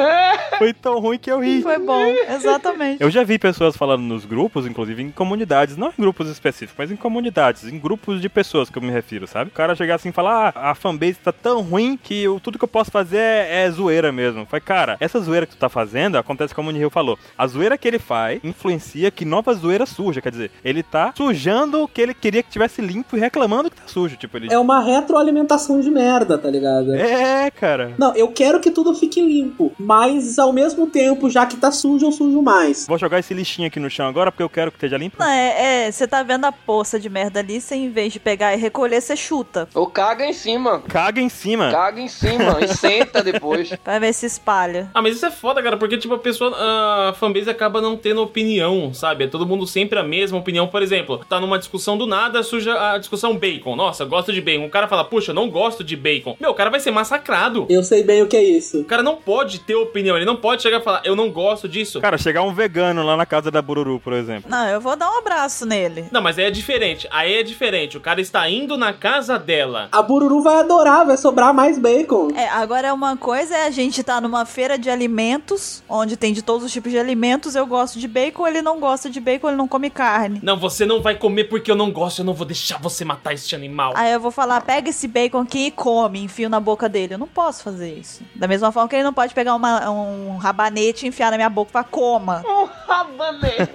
[0.58, 1.62] Foi tão ruim que eu ri.
[1.62, 3.02] Foi bom, exatamente.
[3.02, 6.90] Eu já vi pessoas falando nos grupos, inclusive em comunidades, não em grupos específicos, mas
[6.90, 9.50] em comunidades, em grupos de pessoas que eu me refiro, sabe?
[9.50, 12.58] O cara chegar assim e falar, ah, a fanbase tá tão ruim que eu- tudo
[12.58, 14.44] que eu posso fazer é, é zoeira mesmo.
[14.46, 17.78] Foi, cara, essa zoeira que tu tá fazendo, acontece como o Nihil falou, a zoeira
[17.78, 22.00] que ele faz influencia que nova zoeira surja, quer dizer, ele tá sujando o que
[22.00, 24.52] ele queria que tivesse limpo e reclamando que tá sujo, tipo, ele...
[24.52, 26.94] É uma retroalimentação de merda, tá ligado?
[26.94, 27.94] É, cara.
[27.98, 32.06] Não, eu quero que tudo fique limpo, mas ao mesmo tempo, já que tá sujo,
[32.06, 32.86] eu sujo mais.
[32.86, 35.16] Vou jogar esse lixinho aqui no chão agora porque eu quero que esteja limpo.
[35.18, 38.18] Não, é, é, você tá vendo a poça de merda ali, você em vez de
[38.20, 39.68] pegar e recolher, você chuta.
[39.74, 40.80] Ou caga em cima.
[40.88, 41.70] Caga em cima.
[41.70, 43.70] Caga em cima e senta depois.
[43.84, 44.90] Pra ver se espalha.
[44.92, 48.20] Ah, mas isso é foda, cara, porque, tipo, a pessoa, a fanbase acaba não tendo
[48.22, 49.24] opinião, sabe?
[49.24, 50.66] É todo mundo sempre a mesma opinião.
[50.66, 53.76] Por exemplo, tá numa discussão do nada, suja a discussão bacon.
[53.76, 54.66] Nossa, gosto de bacon.
[54.66, 56.36] O cara fala, puxa, não gosto de bacon.
[56.40, 57.66] Meu, o cara vai ser massacrado.
[57.68, 58.80] Eu sei bem o que é isso.
[58.80, 61.68] O cara não pode ter opinião, ele não pode chegar e falar, eu não gosto
[61.68, 62.00] disso.
[62.00, 64.50] Cara, chegar um vegano lá na casa da Bururu, por exemplo.
[64.50, 66.06] Não, eu vou dar um abraço nele.
[66.10, 67.06] Não, mas aí é diferente.
[67.10, 67.96] Aí é diferente.
[67.96, 69.88] O cara está indo na casa dela.
[69.92, 72.28] A Bururu vai adorar, vai sobrar mais bacon.
[72.36, 76.40] É, agora uma coisa é a gente tá numa feira de alimentos, onde tem de
[76.40, 77.56] todos os tipos de alimentos.
[77.56, 80.38] Eu gosto de bacon, ele não gosta de bacon, ele não come carne.
[80.42, 83.32] Não, você não vai comer porque eu não gosto, eu não vou deixar você matar
[83.34, 83.92] este animal.
[83.96, 87.14] Aí eu vou falar, pega esse bacon aqui e come, enfio na boca dele.
[87.14, 88.22] Eu não posso fazer isso.
[88.34, 91.50] Da mesma forma que ele não pode pegar uma- um rabanete e enfiar na minha
[91.50, 92.44] boca falar, coma.
[92.46, 93.72] Um rabanete.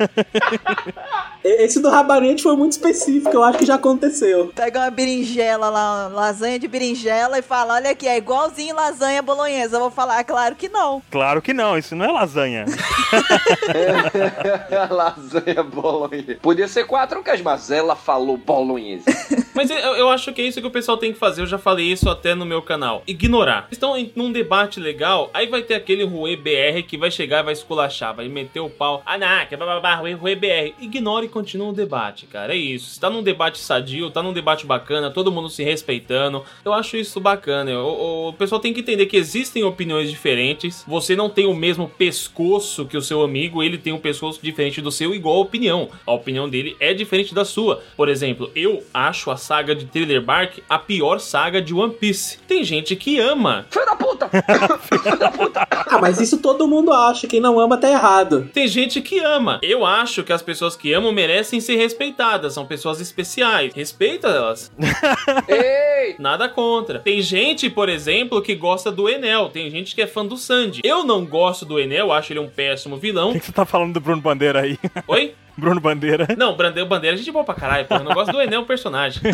[1.43, 4.51] Esse do rabanete foi muito específico, eu acho que já aconteceu.
[4.55, 9.75] Pega uma berinjela lá, lasanha de berinjela e fala, olha aqui, é igualzinho lasanha bolonhesa.
[9.75, 11.01] Eu vou falar, "Ah, claro que não.
[11.11, 12.65] Claro que não, isso não é lasanha.
[14.89, 16.37] Lasanha bolonhesa.
[16.41, 19.05] Podia ser quatro queijos, mas ela falou bolonhesa.
[19.53, 21.41] Mas eu, eu acho que é isso que o pessoal tem que fazer.
[21.41, 23.03] Eu já falei isso até no meu canal.
[23.05, 23.67] Ignorar.
[23.69, 27.43] Estão em num debate legal, aí vai ter aquele Rue BR que vai chegar e
[27.43, 29.03] vai esculachar, vai meter o pau.
[29.05, 30.73] Ah, não, que bababá, Rue Rue BR.
[30.79, 32.53] Ignore e continua o debate, cara.
[32.53, 32.91] É isso.
[32.91, 36.45] Está num debate sadio, tá num debate bacana, todo mundo se respeitando.
[36.63, 37.30] Eu acho isso bacana.
[37.83, 40.83] O, o pessoal tem que entender que existem opiniões diferentes.
[40.87, 44.81] Você não tem o mesmo pescoço que o seu amigo, ele tem um pescoço diferente
[44.81, 45.89] do seu, igual a opinião.
[46.05, 47.81] A opinião dele é diferente da sua.
[47.95, 52.37] Por exemplo, eu acho a saga de Thriller Bark a pior saga de One Piece.
[52.47, 53.65] Tem gente que ama.
[53.71, 54.11] Filho da puta!
[54.27, 54.77] puta!
[54.77, 55.67] Filho da puta!
[55.69, 57.27] Ah, mas isso todo mundo acha.
[57.27, 58.49] Quem não ama tá errado.
[58.53, 59.59] Tem gente que ama.
[59.61, 62.53] Eu acho que as pessoas que amam merecem ser respeitadas.
[62.53, 63.73] São pessoas especiais.
[63.73, 64.71] Respeita elas.
[65.47, 66.15] Ei!
[66.19, 66.99] Nada contra.
[66.99, 69.49] Tem gente, por exemplo, que gosta do Enel.
[69.49, 70.81] Tem gente que é fã do Sandy.
[70.83, 73.29] Eu não gosto do Enel, acho ele um péssimo vilão.
[73.29, 74.77] O que, que você tá falando do Bruno Bandeira aí?
[75.07, 75.33] Oi?
[75.57, 76.27] Bruno Bandeira.
[76.37, 78.01] Não, Brandeu Bandeira, a gente é boa pra caralho, porra.
[78.01, 79.21] Eu não gosto do Enel, o personagem.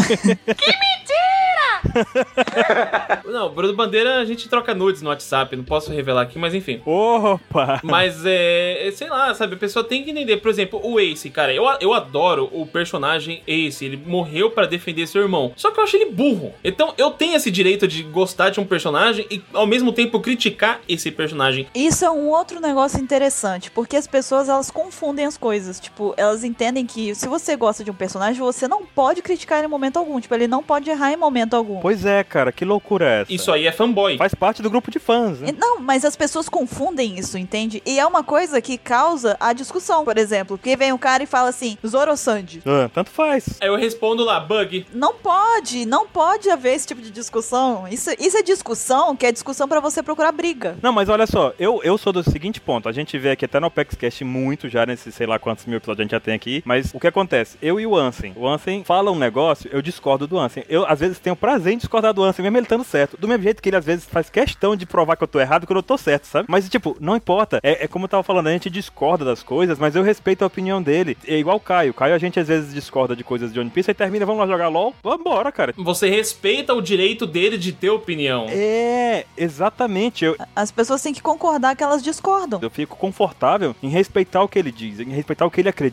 [3.26, 6.81] Não, Bruno Bandeira a gente troca nudes no WhatsApp, não posso revelar aqui, mas enfim.
[6.85, 7.80] Opa!
[7.84, 8.89] Mas é.
[8.94, 9.56] Sei lá, sabe?
[9.56, 10.38] A pessoa tem que entender.
[10.38, 11.53] Por exemplo, o Ace, cara.
[11.53, 13.85] Eu, eu adoro o personagem Ace.
[13.85, 15.53] Ele morreu pra defender seu irmão.
[15.56, 16.53] Só que eu acho ele burro.
[16.64, 20.81] Então eu tenho esse direito de gostar de um personagem e ao mesmo tempo criticar
[20.88, 21.68] esse personagem.
[21.73, 25.80] Isso é um outro negócio interessante, porque as pessoas elas confundem as coisas.
[25.80, 29.68] Tipo, elas entendem que se você gosta de um personagem, você não pode criticar ele
[29.68, 30.20] em momento algum.
[30.20, 31.80] Tipo, ele não pode errar em momento algum.
[31.80, 33.34] Pois é, cara, que loucura é essa?
[33.34, 34.18] Isso aí é fanboy.
[34.18, 35.54] Faz parte do grupo de fãs, né?
[35.58, 37.82] Não, mas as pessoas confundem isso, entende?
[37.86, 40.58] E é uma coisa que causa a discussão, por exemplo.
[40.58, 42.62] Porque vem um cara e fala assim, Zoro Sanji?
[42.66, 43.58] Ah, tanto faz.
[43.60, 44.86] Aí eu respondo lá, bug.
[44.94, 47.88] Não pode, não pode haver esse tipo de discussão.
[47.88, 50.78] Isso, isso é discussão, que é discussão pra você procurar briga.
[50.82, 52.88] Não, mas olha só, eu, eu sou do seguinte ponto.
[52.88, 55.97] A gente vê aqui até no OpexCast muito já, nesses sei lá quantos mil episódios
[56.02, 56.61] a gente já tem aqui.
[56.65, 57.57] Mas o que acontece?
[57.61, 58.34] Eu e o Ansem.
[58.36, 60.64] O Ansem fala um negócio, eu discordo do Ansem.
[60.69, 63.18] Eu, às vezes, tenho prazer em discordar do Ansem, mesmo ele estando certo.
[63.18, 65.65] Do mesmo jeito que ele, às vezes, faz questão de provar que eu tô errado
[65.65, 66.48] quando eu tô certo, sabe?
[66.49, 67.60] Mas, tipo, não importa.
[67.64, 70.48] É, é como eu tava falando, a gente discorda das coisas, mas eu respeito a
[70.48, 71.18] opinião dele.
[71.28, 71.91] É igual o Caio.
[71.91, 74.41] O Caio, a gente, às vezes, discorda de coisas de One Piece, aí termina, vamos
[74.41, 74.94] lá jogar LOL.
[75.03, 75.74] Vambora, cara.
[75.78, 78.45] Você respeita o direito dele de ter opinião.
[78.49, 80.26] É, exatamente.
[80.26, 82.60] Eu, As pessoas têm que concordar que elas discordam.
[82.61, 85.86] Eu fico confortável em respeitar o que ele diz, em respeitar o que ele acredita,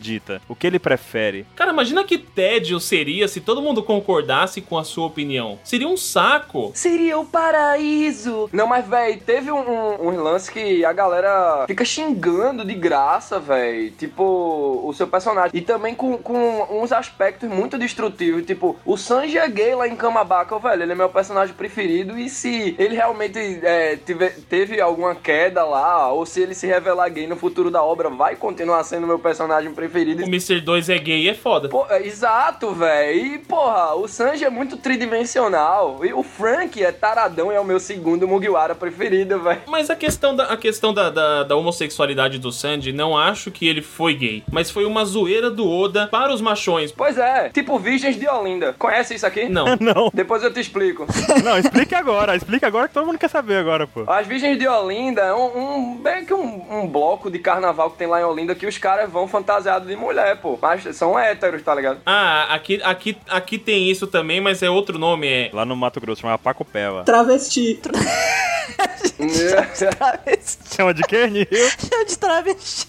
[0.47, 1.45] o que ele prefere.
[1.55, 5.59] Cara, imagina que tédio seria se todo mundo concordasse com a sua opinião.
[5.63, 6.71] Seria um saco.
[6.73, 8.49] Seria o paraíso!
[8.51, 13.39] Não, mas, véi, teve um, um, um lance que a galera fica xingando de graça,
[13.39, 13.91] véi.
[13.91, 15.51] Tipo, o seu personagem.
[15.53, 18.45] E também com, com uns aspectos muito destrutivos.
[18.45, 20.83] Tipo, o Sanji é gay lá em Kamabaka, velho.
[20.83, 22.17] Ele é meu personagem preferido.
[22.17, 27.09] E se ele realmente é, tive- teve alguma queda lá, ou se ele se revelar
[27.09, 29.84] gay no futuro da obra, vai continuar sendo meu personagem preferido.
[30.23, 30.61] O Mr.
[30.61, 31.69] 2 é gay e é foda.
[31.69, 33.35] Pô, é, exato, velho.
[33.35, 36.03] E, porra, o Sanji é muito tridimensional.
[36.03, 39.61] E o Frank é taradão e é o meu segundo Mugiwara preferido, velho.
[39.67, 43.67] Mas a questão, da, a questão da, da, da homossexualidade do Sandy, não acho que
[43.67, 44.43] ele foi gay.
[44.51, 46.91] Mas foi uma zoeira do Oda para os machões.
[46.91, 48.73] Pois é, tipo Virgens de Olinda.
[48.77, 49.47] Conhece isso aqui?
[49.49, 49.65] Não.
[49.85, 51.05] Não, Depois eu te explico.
[51.43, 54.03] não, explique agora, explique agora que todo mundo quer saber agora, pô.
[54.07, 57.97] As Virgens de Olinda é um, um bem que um, um bloco de carnaval que
[57.97, 59.27] tem lá em Olinda que os caras vão
[59.75, 60.57] fantasiados de mulher, pô.
[60.61, 61.99] Mas são héteros, tá ligado?
[62.05, 65.27] Ah, aqui, aqui, aqui tem isso também, mas é outro nome.
[65.27, 65.49] É.
[65.53, 67.03] Lá no Mato Grosso, chama Pacopeva.
[67.03, 67.79] Travesti.
[69.17, 70.75] Travesti.
[70.75, 71.47] Chama de quê, Nihil?
[71.79, 72.87] Chama de travesti.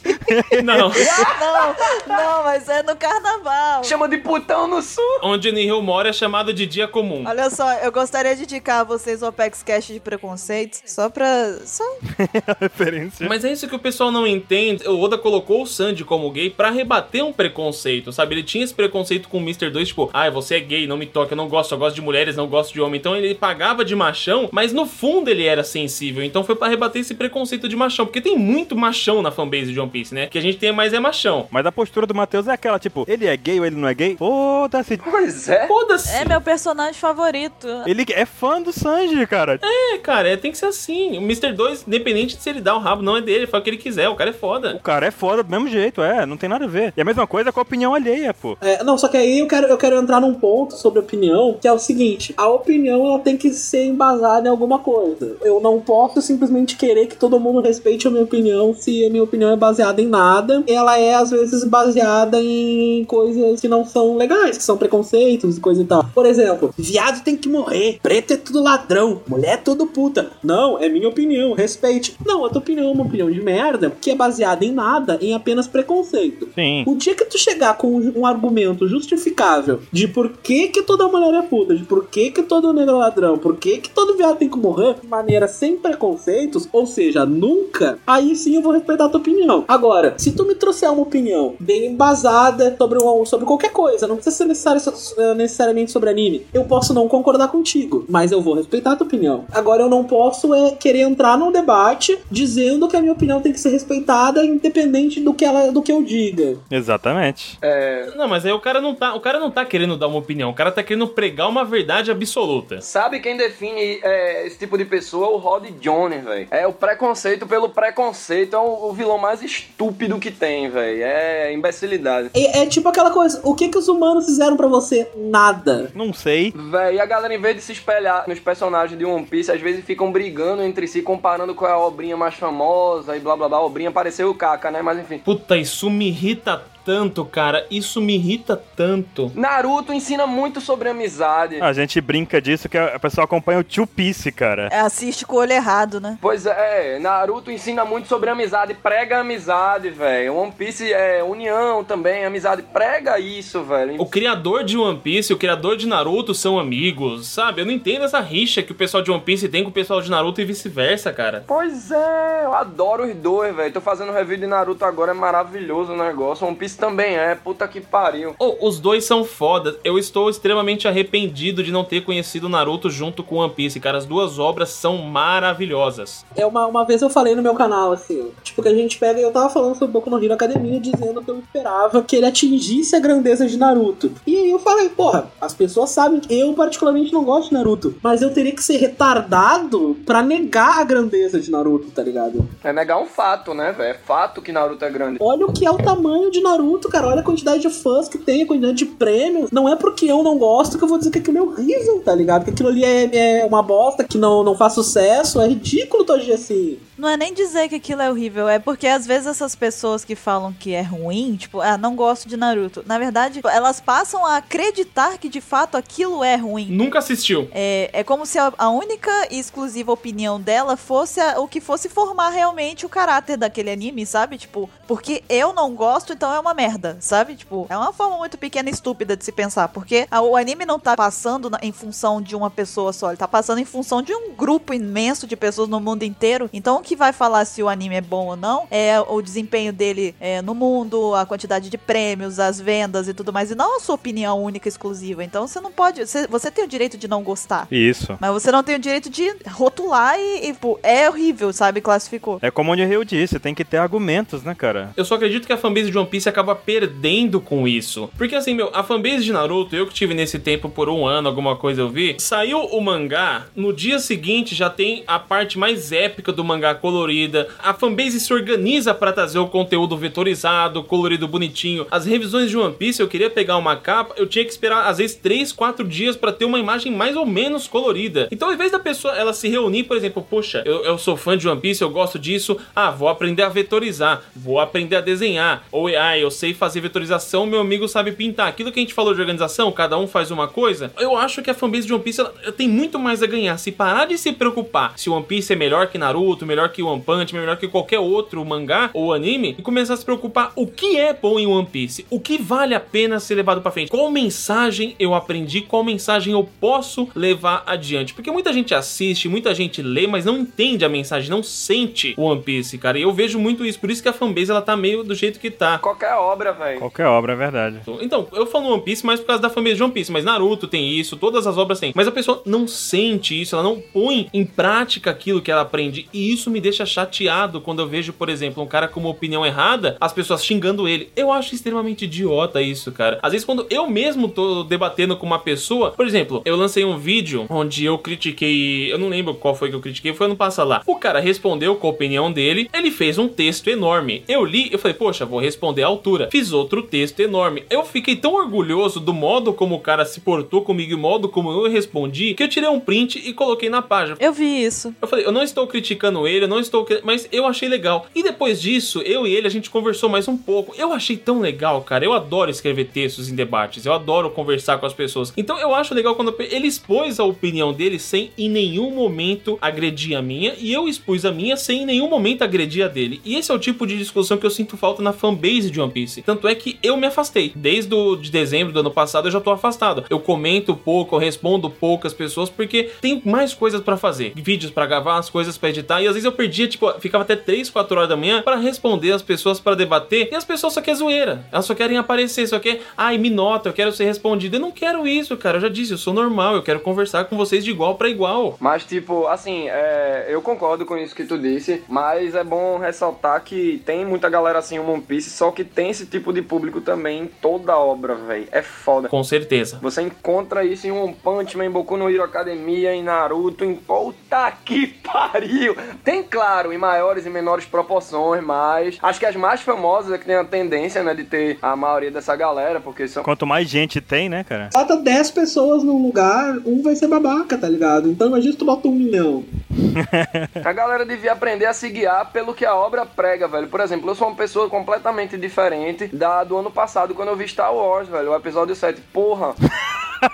[0.64, 0.88] Não.
[1.40, 1.76] não,
[2.06, 3.84] não, mas é no carnaval.
[3.84, 5.04] Chama de putão no sul.
[5.22, 7.24] Onde Nihil mora é chamado de dia comum.
[7.26, 11.58] Olha só, eu gostaria de indicar a vocês o Apex Cash de preconceitos, só pra...
[11.64, 11.84] Só...
[12.60, 13.28] Referência.
[13.28, 14.86] Mas é isso que o pessoal não entende.
[14.88, 18.34] O Oda colocou o Sandy como gay pra rebater um preconceito, sabe?
[18.34, 19.70] Ele tinha esse preconceito com o Mr.
[19.70, 22.02] 2, tipo, ai, você é gay, não me toca, eu não gosto, eu gosto de
[22.02, 22.98] mulheres, não gosto de homem.
[22.98, 26.15] Então ele pagava de machão, mas no fundo ele era sensível.
[26.22, 28.06] Então foi pra rebater esse preconceito de machão.
[28.06, 30.26] Porque tem muito machão na fanbase de One Piece, né?
[30.26, 31.46] Que a gente tem mais é machão.
[31.50, 33.94] Mas a postura do Matheus é aquela, tipo, ele é gay ou ele não é
[33.94, 34.16] gay?
[34.16, 34.96] Foda-se.
[34.98, 35.66] Pois é.
[35.66, 36.14] Foda-se.
[36.14, 37.66] É meu personagem favorito.
[37.86, 39.58] Ele é fã do Sanji, cara.
[39.62, 41.18] É, cara, é, tem que ser assim.
[41.18, 41.52] O Mr.
[41.52, 43.70] 2, independente de se ele dá o rabo, não é dele, ele faz o que
[43.70, 44.76] ele quiser, o cara é foda.
[44.76, 46.92] O cara é foda do mesmo jeito, é, não tem nada a ver.
[46.96, 48.56] E a mesma coisa com a opinião alheia, pô.
[48.60, 51.68] É, não, só que aí eu quero, eu quero entrar num ponto sobre opinião, que
[51.68, 55.36] é o seguinte: a opinião ela tem que ser embasada em alguma coisa.
[55.42, 59.22] Eu não posso simplesmente querer que todo mundo respeite a minha opinião se a minha
[59.22, 60.62] opinião é baseada em nada.
[60.66, 65.60] Ela é, às vezes, baseada em coisas que não são legais, que são preconceitos e
[65.60, 66.04] coisa e tal.
[66.14, 70.30] Por exemplo, viado tem que morrer, preto é tudo ladrão, mulher é tudo puta.
[70.42, 72.16] Não, é minha opinião, respeite.
[72.24, 75.34] Não, a tua opinião é uma opinião de merda, que é baseada em nada, em
[75.34, 76.48] apenas preconceito.
[76.54, 76.84] Sim.
[76.86, 81.34] O dia que tu chegar com um argumento justificável de por que que toda mulher
[81.34, 84.36] é puta, de por que que todo negro é ladrão, por que que todo viado
[84.36, 89.06] tem que morrer de maneira sem preconceitos, ou seja, nunca, aí sim eu vou respeitar
[89.06, 89.64] a tua opinião.
[89.66, 94.16] Agora, se tu me trouxer uma opinião bem embasada sobre, um, sobre qualquer coisa, não
[94.16, 98.92] precisa ser necessário, necessariamente sobre anime, eu posso não concordar contigo, mas eu vou respeitar
[98.92, 99.44] a tua opinião.
[99.52, 103.52] Agora, eu não posso é, querer entrar num debate dizendo que a minha opinião tem
[103.52, 106.56] que ser respeitada independente do que, ela, do que eu diga.
[106.70, 107.58] Exatamente.
[107.62, 110.18] É, Não, mas aí o cara não tá, o cara não tá querendo dar uma
[110.18, 112.80] opinião, o cara tá querendo pregar uma verdade absoluta.
[112.80, 115.28] Sabe quem define é, esse tipo de pessoa?
[115.28, 116.48] O Rod Jones, velho.
[116.50, 118.56] É o preconceito pelo preconceito.
[118.56, 121.04] É o, o vilão mais estúpido que tem, velho.
[121.04, 122.30] É imbecilidade.
[122.34, 125.08] É, é tipo aquela coisa, o que que os humanos fizeram pra você?
[125.16, 125.92] Nada.
[125.94, 126.52] Não sei.
[126.56, 129.60] Véi, e a galera, em vez de se espelhar nos personagens de One Piece, às
[129.60, 133.48] vezes ficam brigando entre si, comparando qual é a obrinha mais famosa e blá blá
[133.48, 133.58] blá.
[133.58, 134.82] A obrinha pareceu o Kaka, né?
[134.82, 135.18] Mas enfim.
[135.18, 137.66] Puta, isso me irrita tanto, cara.
[137.68, 139.32] Isso me irrita tanto.
[139.34, 141.60] Naruto ensina muito sobre amizade.
[141.60, 144.68] A gente brinca disso que a pessoa acompanha o Tio Piece, cara.
[144.70, 146.16] É, assiste com o olho errado, né?
[146.22, 150.36] Pois é, Naruto ensina muito sobre amizade, prega amizade, velho.
[150.36, 154.00] One Piece é união também, amizade, prega isso, velho.
[154.00, 157.62] O criador de One Piece e o criador de Naruto são amigos, sabe?
[157.62, 160.00] Eu não entendo essa rixa que o pessoal de One Piece tem com o pessoal
[160.00, 161.42] de Naruto e vice-versa, cara.
[161.48, 163.72] Pois é, eu adoro os dois, velho.
[163.72, 166.46] Tô fazendo review de Naruto agora, é maravilhoso o negócio.
[166.46, 168.34] One Piece também é, puta que pariu.
[168.38, 169.76] Oh, os dois são fodas.
[169.82, 173.98] Eu estou extremamente arrependido de não ter conhecido Naruto junto com One Piece, cara.
[173.98, 176.24] As duas obras são maravilhosas.
[176.36, 179.20] É uma, uma vez eu falei no meu canal, assim, tipo, que a gente pega,
[179.20, 182.94] eu tava falando sobre Boku no Hero Academia, dizendo que eu esperava que ele atingisse
[182.94, 184.12] a grandeza de Naruto.
[184.26, 187.94] E aí eu falei, porra, as pessoas sabem que eu particularmente não gosto de Naruto,
[188.02, 192.46] mas eu teria que ser retardado pra negar a grandeza de Naruto, tá ligado?
[192.62, 193.90] É negar um fato, né, velho?
[193.90, 195.18] É fato que Naruto é grande.
[195.20, 197.06] Olha o que é o tamanho de Naruto, cara.
[197.08, 199.50] Olha a quantidade de fãs que tem, a quantidade de prêmios.
[199.50, 202.14] Não é porque eu não gosto que eu vou dizer que aquilo é horrível, tá
[202.14, 202.44] ligado?
[202.44, 205.40] Que aquilo ali é, é uma bosta, que não, não faz sucesso.
[205.40, 206.78] É ridículo todo dia assim.
[206.98, 210.14] Não é nem dizer que aquilo é horrível, é porque às vezes essas pessoas que
[210.16, 212.82] falam que é ruim, tipo, ah, não gosto de Naruto.
[212.86, 216.68] Na verdade, elas passam a acreditar que de fato aquilo é ruim.
[216.70, 217.48] Nunca assistiu.
[217.52, 221.60] É, é como se a, a única e exclusiva opinião dela fosse a- o que
[221.60, 224.38] fosse formar realmente o caráter daquele anime, sabe?
[224.38, 227.36] Tipo, porque eu não gosto, então é uma merda, sabe?
[227.36, 230.64] Tipo, é uma forma muito pequena e estúpida de se pensar, porque a- o anime
[230.64, 234.00] não tá passando na- em função de uma pessoa só, ele tá passando em função
[234.02, 236.48] de um grupo imenso de pessoas no mundo inteiro.
[236.52, 239.72] Então, o que vai falar se o anime é bom ou não é o desempenho
[239.72, 243.76] dele é, no mundo, a quantidade de prêmios, as vendas e tudo mais, e não
[243.76, 245.22] a sua opinião única e exclusiva.
[245.22, 246.06] Então, você não pode.
[246.06, 247.68] Você, você tem o direito de não gostar.
[247.70, 248.16] Isso.
[248.20, 251.80] Mas você não tem o direito de rotular e, e, pô, é horrível, sabe?
[251.80, 252.38] Classificou.
[252.40, 254.90] É como o Rio disse, tem que ter argumentos, né, cara?
[254.96, 258.10] Eu só acredito que a fanbase de One Piece acaba perdendo com isso.
[258.16, 261.28] Porque assim, meu, a fanbase de Naruto, eu que tive nesse tempo por um ano,
[261.28, 265.92] alguma coisa eu vi, saiu o mangá, no dia seguinte já tem a parte mais
[265.92, 267.48] épica do mangá colorida.
[267.58, 271.86] A fanbase se organiza pra trazer o conteúdo vetorizado, colorido bonitinho.
[271.90, 274.98] As revisões de One Piece, eu queria pegar uma capa, eu tinha que esperar às
[274.98, 278.28] vezes 3, 4 dias pra ter uma imagem mais ou menos colorida.
[278.30, 281.36] Então, ao invés da pessoa ela se reunir, por exemplo, poxa, eu, eu sou fã
[281.36, 285.64] de One Piece, eu gosto disso, ah, vou aprender a vetorizar, vou aprender a desenhar.
[285.70, 288.48] Ou, ah, eu sei fazer vetorização, meu amigo sabe pintar.
[288.48, 290.92] Aquilo que a gente falou de organização, cada um faz uma coisa.
[290.98, 293.56] Eu acho que a fanbase de One Piece ela, tem muito mais a ganhar.
[293.58, 297.02] Se parar de se preocupar se One Piece é melhor que Naruto, melhor que One
[297.02, 300.98] Punch, melhor que qualquer outro mangá ou anime, e começar a se preocupar o que
[300.98, 304.10] é bom em One Piece, o que vale a pena ser levado pra frente, qual
[304.10, 308.14] mensagem eu aprendi, qual mensagem eu posso levar adiante.
[308.14, 312.42] Porque muita gente assiste, muita gente lê, mas não entende a mensagem, não sente One
[312.42, 312.98] Piece, cara.
[312.98, 315.40] E eu vejo muito isso, por isso que a fanbase ela tá meio do jeito
[315.40, 315.78] que tá.
[315.78, 316.78] Qualquer obra, velho.
[316.78, 317.80] Qualquer obra, é verdade.
[318.00, 320.66] Então, eu falo One Piece mais por causa da fanbase de One Piece, mas Naruto
[320.66, 321.92] tem isso, todas as obras têm.
[321.94, 326.08] Mas a pessoa não sente isso, ela não põe em prática aquilo que ela aprende.
[326.12, 329.44] E isso me deixa chateado quando eu vejo, por exemplo, um cara com uma opinião
[329.44, 331.10] errada, as pessoas xingando ele.
[331.16, 333.18] Eu acho extremamente idiota isso, cara.
[333.22, 336.98] Às vezes, quando eu mesmo tô debatendo com uma pessoa, por exemplo, eu lancei um
[336.98, 338.92] vídeo onde eu critiquei.
[338.92, 340.82] Eu não lembro qual foi que eu critiquei, foi ano passado lá.
[340.86, 344.24] O cara respondeu com a opinião dele, ele fez um texto enorme.
[344.28, 346.28] Eu li, eu falei, poxa, vou responder à altura.
[346.30, 347.64] Fiz outro texto enorme.
[347.68, 351.28] Eu fiquei tão orgulhoso do modo como o cara se portou comigo e o modo
[351.28, 354.16] como eu respondi, que eu tirei um print e coloquei na página.
[354.20, 354.94] Eu vi isso.
[355.02, 356.86] Eu falei, eu não estou criticando ele, eu não estou.
[357.02, 358.06] Mas eu achei legal.
[358.14, 360.74] E depois disso, eu e ele, a gente conversou mais um pouco.
[360.78, 362.04] Eu achei tão legal, cara.
[362.04, 363.84] Eu adoro escrever textos em debates.
[363.84, 365.32] Eu adoro conversar com as pessoas.
[365.36, 370.16] Então eu acho legal quando ele expôs a opinião dele sem em nenhum momento agredir
[370.16, 370.54] a minha.
[370.58, 373.20] E eu expus a minha sem em nenhum momento agredir a dele.
[373.24, 375.95] E esse é o tipo de discussão que eu sinto falta na fanbase de One
[375.96, 376.20] Piece.
[376.20, 377.52] Tanto é que eu me afastei.
[377.56, 380.04] Desde o, de dezembro do ano passado eu já tô afastado.
[380.10, 384.34] Eu comento pouco, eu respondo poucas pessoas porque tenho mais coisas pra fazer.
[384.36, 386.02] Vídeos pra gravar, as coisas pra editar.
[386.02, 389.12] E às vezes eu perdia, tipo, ficava até 3, 4 horas da manhã pra responder
[389.12, 391.46] as pessoas, pra debater, e as pessoas só querem zoeira.
[391.50, 394.56] Elas só querem aparecer, só quer, ai, me nota, eu quero ser respondido.
[394.56, 395.56] Eu não quero isso, cara.
[395.56, 398.56] Eu já disse, eu sou normal, eu quero conversar com vocês de igual pra igual.
[398.60, 403.42] Mas, tipo, assim, é, eu concordo com isso que tu disse, mas é bom ressaltar
[403.42, 406.80] que tem muita galera assim em One Piece, só que tem esse tipo de público
[406.80, 408.48] também em toda a obra, velho.
[408.50, 409.08] É foda.
[409.08, 409.78] Com certeza.
[409.82, 414.52] Você encontra isso em One Punch Man, Boku no Hero Academia, em Naruto, em puta
[414.64, 415.76] que pariu.
[416.04, 420.24] Tem, claro, em maiores e menores proporções, mas acho que as mais famosas é que
[420.24, 424.00] tem a tendência, né, de ter a maioria dessa galera, porque são Quanto mais gente
[424.00, 424.70] tem, né, cara?
[424.72, 428.10] Bota 10 pessoas num lugar, um vai ser babaca, tá ligado?
[428.10, 429.44] Então imagina se tu bota um milhão.
[430.64, 433.68] A galera devia aprender a se guiar pelo que a obra prega, velho.
[433.68, 435.75] Por exemplo, eu sou uma pessoa completamente diferente
[436.12, 438.32] da do ano passado, quando eu vi Star Wars, velho.
[438.32, 439.00] O episódio 7.
[439.12, 439.54] Porra!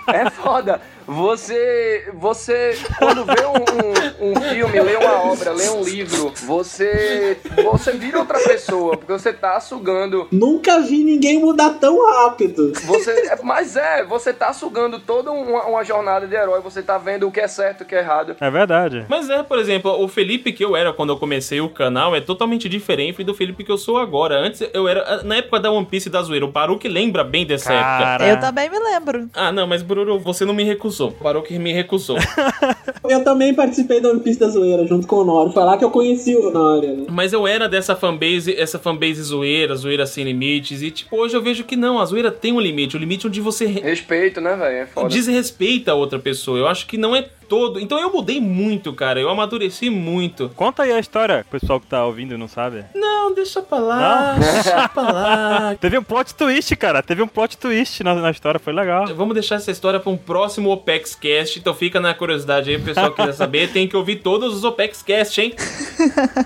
[0.07, 0.79] É foda.
[1.07, 7.37] Você, você, quando vê um, um, um filme, lê uma obra, lê um livro, você,
[7.63, 10.27] você vira outra pessoa, porque você tá sugando.
[10.31, 12.73] Nunca vi ninguém mudar tão rápido.
[12.85, 17.27] Você, mas é, você tá sugando toda uma, uma jornada de herói, você tá vendo
[17.27, 18.35] o que é certo e o que é errado.
[18.39, 19.05] É verdade.
[19.09, 22.21] Mas é, por exemplo, o Felipe que eu era quando eu comecei o canal é
[22.21, 24.35] totalmente diferente do Felipe que eu sou agora.
[24.39, 27.45] Antes eu era, na época da One Piece e da zoeira, o Baruque lembra bem
[27.45, 28.03] dessa época.
[28.03, 29.29] Cara, Eu também me lembro.
[29.33, 30.92] Ah, não, mas Bururu, você não me recusou.
[31.01, 32.17] O Baruque me recusou.
[33.09, 35.53] Eu também participei da One Piece da Zoeira junto com o Nori.
[35.53, 37.05] Foi lá que eu conheci o Nori, né?
[37.09, 40.81] Mas eu era dessa fanbase, essa fanbase zoeira, zoeira sem limites.
[40.81, 42.95] E, tipo, hoje eu vejo que não, a zoeira tem um limite.
[42.95, 44.75] O limite onde você re- Respeito, né, velho?
[44.77, 45.09] É foda.
[45.09, 46.57] desrespeita a outra pessoa.
[46.57, 47.79] Eu acho que não é todo.
[47.79, 49.19] Então eu mudei muito, cara.
[49.19, 50.49] Eu amadureci muito.
[50.55, 52.83] Conta aí a história, pessoal que tá ouvindo e não sabe.
[52.95, 54.35] Não, deixa pra lá.
[54.53, 55.75] Deixa pra lá.
[55.79, 57.01] Teve um plot twist, cara.
[57.03, 59.07] Teve um plot twist na, na história, foi legal.
[59.15, 61.59] Vamos deixar essa história pra um próximo OPEX Cast.
[61.59, 63.69] Então fica na curiosidade aí, o pessoal que quiser saber.
[63.73, 65.53] Tem que ouvir todos os OPEX Cast, hein?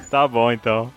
[0.10, 0.92] Tá bom, então.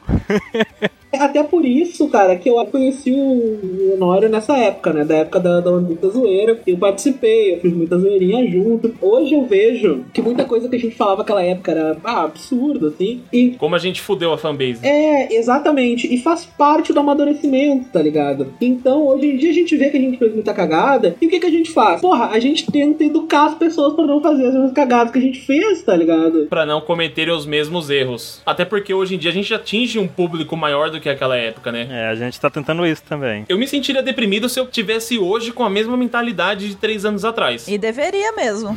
[1.12, 5.04] Até por isso, cara, que eu conheci o Honório nessa época, né?
[5.04, 6.60] Da época da, da da zoeira.
[6.66, 8.94] Eu participei, eu fiz muita zoeirinha junto.
[9.00, 12.88] Hoje eu vejo que muita coisa que a gente falava naquela época era ah, absurdo,
[12.88, 13.22] assim.
[13.32, 14.86] E Como a gente fudeu a fanbase.
[14.86, 16.12] É, exatamente.
[16.12, 18.52] E faz parte do amadurecimento, tá ligado?
[18.60, 21.16] Então, hoje em dia a gente vê que a gente fez muita cagada.
[21.20, 22.00] E o que, que a gente faz?
[22.00, 25.22] Porra, a gente tenta educar as pessoas pra não fazer as mesmas cagadas que a
[25.22, 26.46] gente fez, tá ligado?
[26.48, 28.40] Pra não cometerem os mesmos erros.
[28.44, 31.72] Até porque hoje em dia a gente atinge um público maior do que aquela época,
[31.72, 31.88] né?
[31.90, 33.44] É, a gente tá tentando isso também.
[33.48, 37.24] Eu me sentiria deprimido se eu tivesse hoje com a mesma mentalidade de três anos
[37.24, 37.66] atrás.
[37.66, 38.76] E deveria mesmo.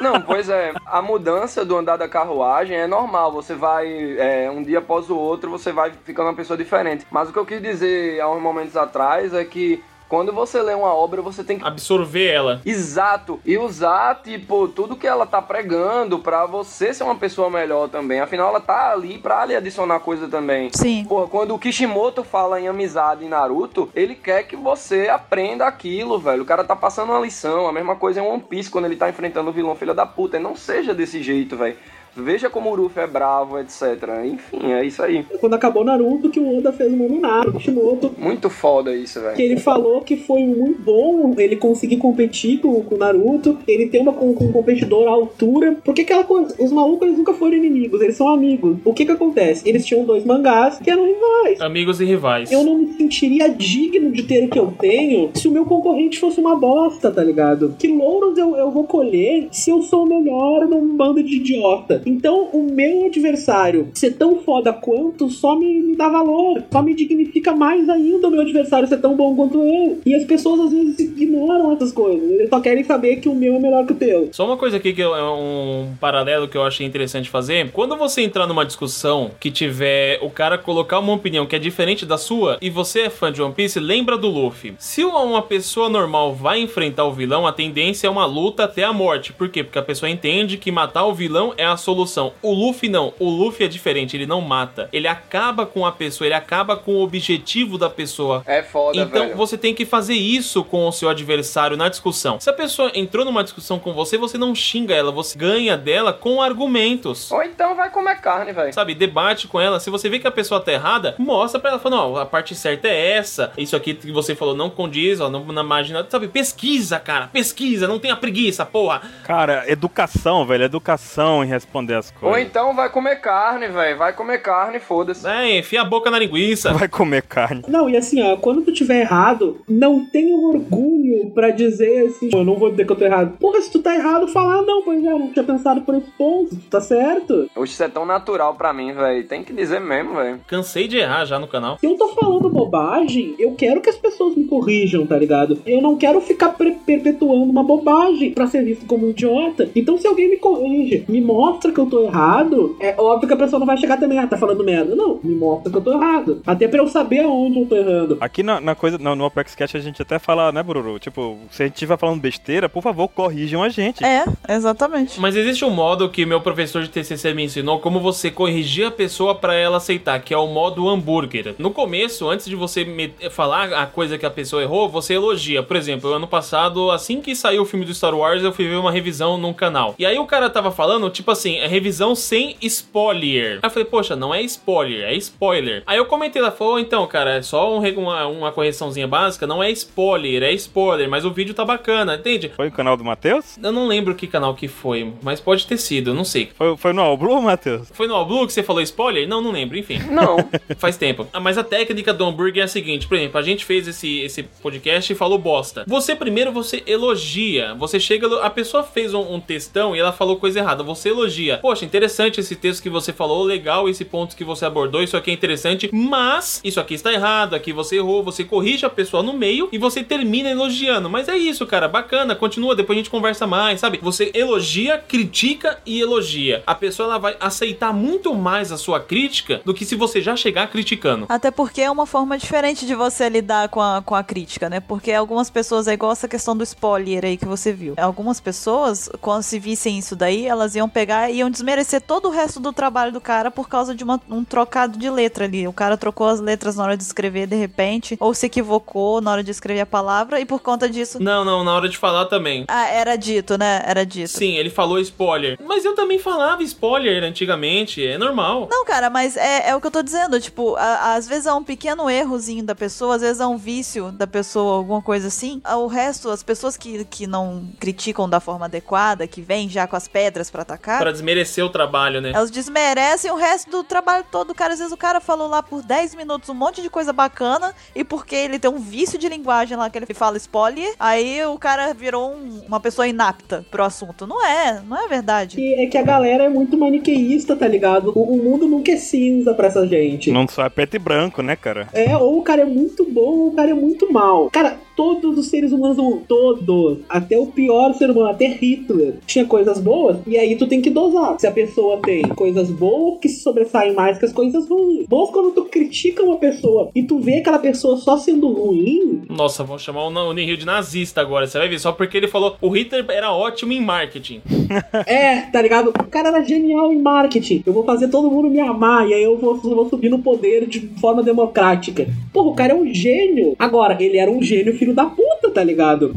[0.00, 3.32] Não, pois é, a mudança do andar da carruagem é normal.
[3.32, 3.86] Você vai,
[4.18, 7.06] é, um dia após o outro, você vai ficando uma pessoa diferente.
[7.10, 9.82] Mas o que eu quis dizer há uns momentos atrás é que
[10.14, 12.62] quando você lê uma obra, você tem que Absorver ela.
[12.64, 13.40] Exato.
[13.44, 18.20] E usar, tipo, tudo que ela tá pregando pra você ser uma pessoa melhor também.
[18.20, 20.70] Afinal, ela tá ali pra lhe adicionar coisa também.
[20.72, 21.04] Sim.
[21.08, 26.16] Porra, quando o Kishimoto fala em amizade em Naruto, ele quer que você aprenda aquilo,
[26.16, 26.44] velho.
[26.44, 27.66] O cara tá passando uma lição.
[27.66, 30.38] A mesma coisa em One Piece, quando ele tá enfrentando o vilão filho da puta.
[30.38, 31.76] Não seja desse jeito, velho.
[32.16, 33.82] Veja como o Ruffy é bravo, etc.
[34.24, 35.24] Enfim, é isso aí.
[35.40, 38.12] Quando acabou Naruto, que o Oda fez o Momonato, o Kishimoto.
[38.16, 39.40] Muito foda isso, Que velho.
[39.40, 43.98] ele falou que foi muito bom ele conseguir competir com, com o Naruto, ele ter
[43.98, 45.76] uma, com, com um competidor à altura.
[45.84, 48.76] Porque aquela coisa, os malucos eles nunca foram inimigos, eles são amigos.
[48.84, 49.68] O que que acontece?
[49.68, 51.60] Eles tinham dois mangás que eram rivais.
[51.60, 52.52] Amigos e rivais.
[52.52, 56.18] Eu não me sentiria digno de ter o que eu tenho se o meu concorrente
[56.20, 57.74] fosse uma bosta, tá ligado?
[57.78, 62.02] Que louros eu, eu vou colher se eu sou o melhor num bando de idiota?
[62.06, 67.52] Então, o meu adversário ser tão foda quanto só me, dá valor, só me dignifica
[67.52, 69.98] mais ainda o meu adversário ser tão bom quanto eu.
[70.04, 73.54] E as pessoas às vezes ignoram essas coisas, eles só querem saber que o meu
[73.54, 74.28] é melhor que o teu.
[74.32, 77.70] Só uma coisa aqui que é um paralelo que eu achei interessante fazer.
[77.72, 82.04] Quando você entrar numa discussão que tiver o cara colocar uma opinião que é diferente
[82.04, 84.74] da sua e você é fã de One Piece, lembra do Luffy.
[84.78, 88.92] Se uma pessoa normal vai enfrentar o vilão, a tendência é uma luta até a
[88.92, 89.32] morte.
[89.32, 89.62] Por quê?
[89.62, 91.93] Porque a pessoa entende que matar o vilão é a solução.
[92.42, 93.12] O Luffy não.
[93.18, 94.88] O Luffy é diferente, ele não mata.
[94.92, 98.42] Ele acaba com a pessoa, ele acaba com o objetivo da pessoa.
[98.46, 99.36] É foda, Então velho.
[99.36, 102.38] você tem que fazer isso com o seu adversário na discussão.
[102.40, 106.12] Se a pessoa entrou numa discussão com você, você não xinga ela, você ganha dela
[106.12, 107.30] com argumentos.
[107.30, 108.72] Ou então vai comer carne, velho.
[108.72, 109.78] Sabe, debate com ela.
[109.80, 112.54] Se você vê que a pessoa tá errada, mostra pra ela, falando, ó, a parte
[112.54, 113.52] certa é essa.
[113.56, 115.94] Isso aqui que você falou não condiz, ó, não, na margem.
[116.08, 119.02] Sabe, pesquisa, cara, pesquisa, não tenha preguiça, porra.
[119.24, 120.64] Cara, educação, velho.
[120.64, 122.48] Educação em responder esconder as Ou coisas.
[122.48, 123.98] então vai comer carne, velho.
[123.98, 125.26] Vai comer carne, foda-se.
[125.26, 126.72] É, enfia a boca na linguiça.
[126.72, 127.62] Vai comer carne.
[127.68, 132.38] Não, e assim, ó, quando tu tiver errado, não tenha orgulho pra dizer assim, "Pô,
[132.38, 133.36] eu não vou dizer que eu tô errado.
[133.38, 135.94] Porra, se tu tá errado, fala, ah, não, pois é, eu não tinha pensado por
[135.94, 137.48] esse ponto, tu tá certo.
[137.54, 139.24] Oxe, isso é tão natural pra mim, velho.
[139.26, 140.40] Tem que dizer mesmo, velho.
[140.46, 141.78] Cansei de errar já no canal.
[141.78, 145.58] Se eu tô falando bobagem, eu quero que as pessoas me corrijam, tá ligado?
[145.66, 149.68] Eu não quero ficar perpetuando uma bobagem pra ser visto como um idiota.
[149.74, 153.36] Então, se alguém me corrige, me mostra que eu tô errado, é óbvio que a
[153.36, 154.94] pessoa não vai chegar também, ah, tá falando merda.
[154.94, 156.40] Não, me mostra que eu tô errado.
[156.46, 158.16] Até pra eu saber aonde eu tô errando.
[158.20, 160.98] Aqui na, na coisa, no, no Apex Cash a gente até fala, né, Bururu?
[160.98, 164.04] Tipo, se a gente estiver falando besteira, por favor, corrijam a gente.
[164.04, 165.20] É, exatamente.
[165.20, 168.90] Mas existe um modo que meu professor de TCC me ensinou como você corrigir a
[168.90, 171.54] pessoa pra ela aceitar, que é o modo hambúrguer.
[171.58, 175.62] No começo, antes de você me- falar a coisa que a pessoa errou, você elogia.
[175.62, 178.76] Por exemplo, ano passado, assim que saiu o filme do Star Wars, eu fui ver
[178.76, 179.94] uma revisão num canal.
[179.98, 183.54] E aí o cara tava falando, tipo assim, revisão sem spoiler.
[183.54, 185.82] Aí eu falei, poxa, não é spoiler, é spoiler.
[185.86, 189.62] Aí eu comentei lá, falou, então, cara, é só um uma, uma correçãozinha básica, não
[189.62, 192.50] é spoiler, é spoiler, mas o vídeo tá bacana, entende?
[192.56, 193.56] Foi o canal do Matheus?
[193.62, 196.50] Eu não lembro que canal que foi, mas pode ter sido, eu não sei.
[196.54, 197.88] Foi, foi no All Blue, Matheus?
[197.92, 199.28] Foi no All Blue que você falou spoiler?
[199.28, 199.98] Não, não lembro, enfim.
[200.10, 200.36] Não.
[200.78, 201.26] Faz tempo.
[201.32, 204.20] Ah, Mas a técnica do hambúrguer é a seguinte, por exemplo, a gente fez esse,
[204.20, 205.84] esse podcast e falou bosta.
[205.86, 207.74] Você primeiro, você elogia.
[207.74, 210.82] Você chega, a pessoa fez um, um textão e ela falou coisa errada.
[210.82, 211.43] Você elogia.
[211.60, 215.30] Poxa, interessante esse texto que você falou, legal esse ponto que você abordou, isso aqui
[215.30, 219.32] é interessante, mas isso aqui está errado, aqui você errou, você corrige a pessoa no
[219.32, 221.08] meio e você termina elogiando.
[221.08, 223.98] Mas é isso, cara, bacana, continua, depois a gente conversa mais, sabe?
[224.02, 226.62] Você elogia, critica e elogia.
[226.66, 230.36] A pessoa ela vai aceitar muito mais a sua crítica do que se você já
[230.36, 231.26] chegar criticando.
[231.28, 234.80] Até porque é uma forma diferente de você lidar com a, com a crítica, né?
[234.80, 237.94] Porque algumas pessoas, é igual essa questão do spoiler aí que você viu.
[237.96, 242.60] Algumas pessoas, quando se vissem isso daí, elas iam pegar iam desmerecer todo o resto
[242.60, 245.66] do trabalho do cara por causa de uma- um trocado de letra ali.
[245.68, 249.30] O cara trocou as letras na hora de escrever de repente, ou se equivocou na
[249.32, 251.22] hora de escrever a palavra, e por conta disso.
[251.22, 252.64] Não, não, na hora de falar também.
[252.68, 253.82] Ah, era dito, né?
[253.86, 254.28] Era dito.
[254.30, 255.58] Sim, ele falou spoiler.
[255.66, 258.68] Mas eu também falava spoiler antigamente, é normal.
[258.70, 260.40] Não, cara, mas é, é o que eu tô dizendo.
[260.40, 264.10] Tipo, a- às vezes é um pequeno errozinho da pessoa, às vezes é um vício
[264.12, 265.60] da pessoa, alguma coisa assim.
[265.64, 269.86] Ah, O resto, as pessoas que, que não criticam da forma adequada, que vêm já
[269.86, 270.98] com as pedras pra atacar.
[271.00, 272.32] Pra desmerecer o trabalho, né?
[272.34, 274.54] Elas desmerecem o resto do trabalho todo.
[274.54, 277.74] Cara, às vezes o cara falou lá por 10 minutos um monte de coisa bacana,
[277.94, 281.58] e porque ele tem um vício de linguagem lá que ele fala spoiler, aí o
[281.58, 284.26] cara virou um- uma pessoa inapta pro assunto.
[284.26, 285.58] Não é, não é verdade.
[285.58, 288.12] E é que a galera é muito maniqueísta, tá ligado?
[288.14, 290.30] O, o mundo nunca é cinza pra essa gente.
[290.30, 291.88] Não só é preto e branco, né, cara?
[291.92, 294.50] É, ou o cara é muito bom ou o cara é muito mal.
[294.50, 299.14] Cara, todos os seres humanos do mundo, todos, até o pior ser humano, até Hitler,
[299.26, 301.38] tinha coisas boas, e aí tu tem que dosar.
[301.38, 305.06] Se a pessoa tem coisas boas que se sobressaem mais que as coisas ruins.
[305.06, 309.64] Boas quando tu critica uma pessoa e tu vê aquela pessoa só sendo ruim, Nossa,
[309.64, 311.78] vão chamar o Nihil de nazista agora, você vai ver.
[311.78, 314.40] Só porque ele falou o Hitler era ótimo em marketing.
[315.06, 315.88] é, tá ligado?
[315.88, 317.62] O cara era genial em marketing.
[317.66, 320.18] Eu vou fazer todo mundo me amar, e aí eu vou, eu vou subir no
[320.18, 322.06] poder de forma democrática.
[322.32, 323.54] Porra, o cara é um gênio.
[323.58, 326.14] Agora, ele era um gênio filho da puta, tá ligado?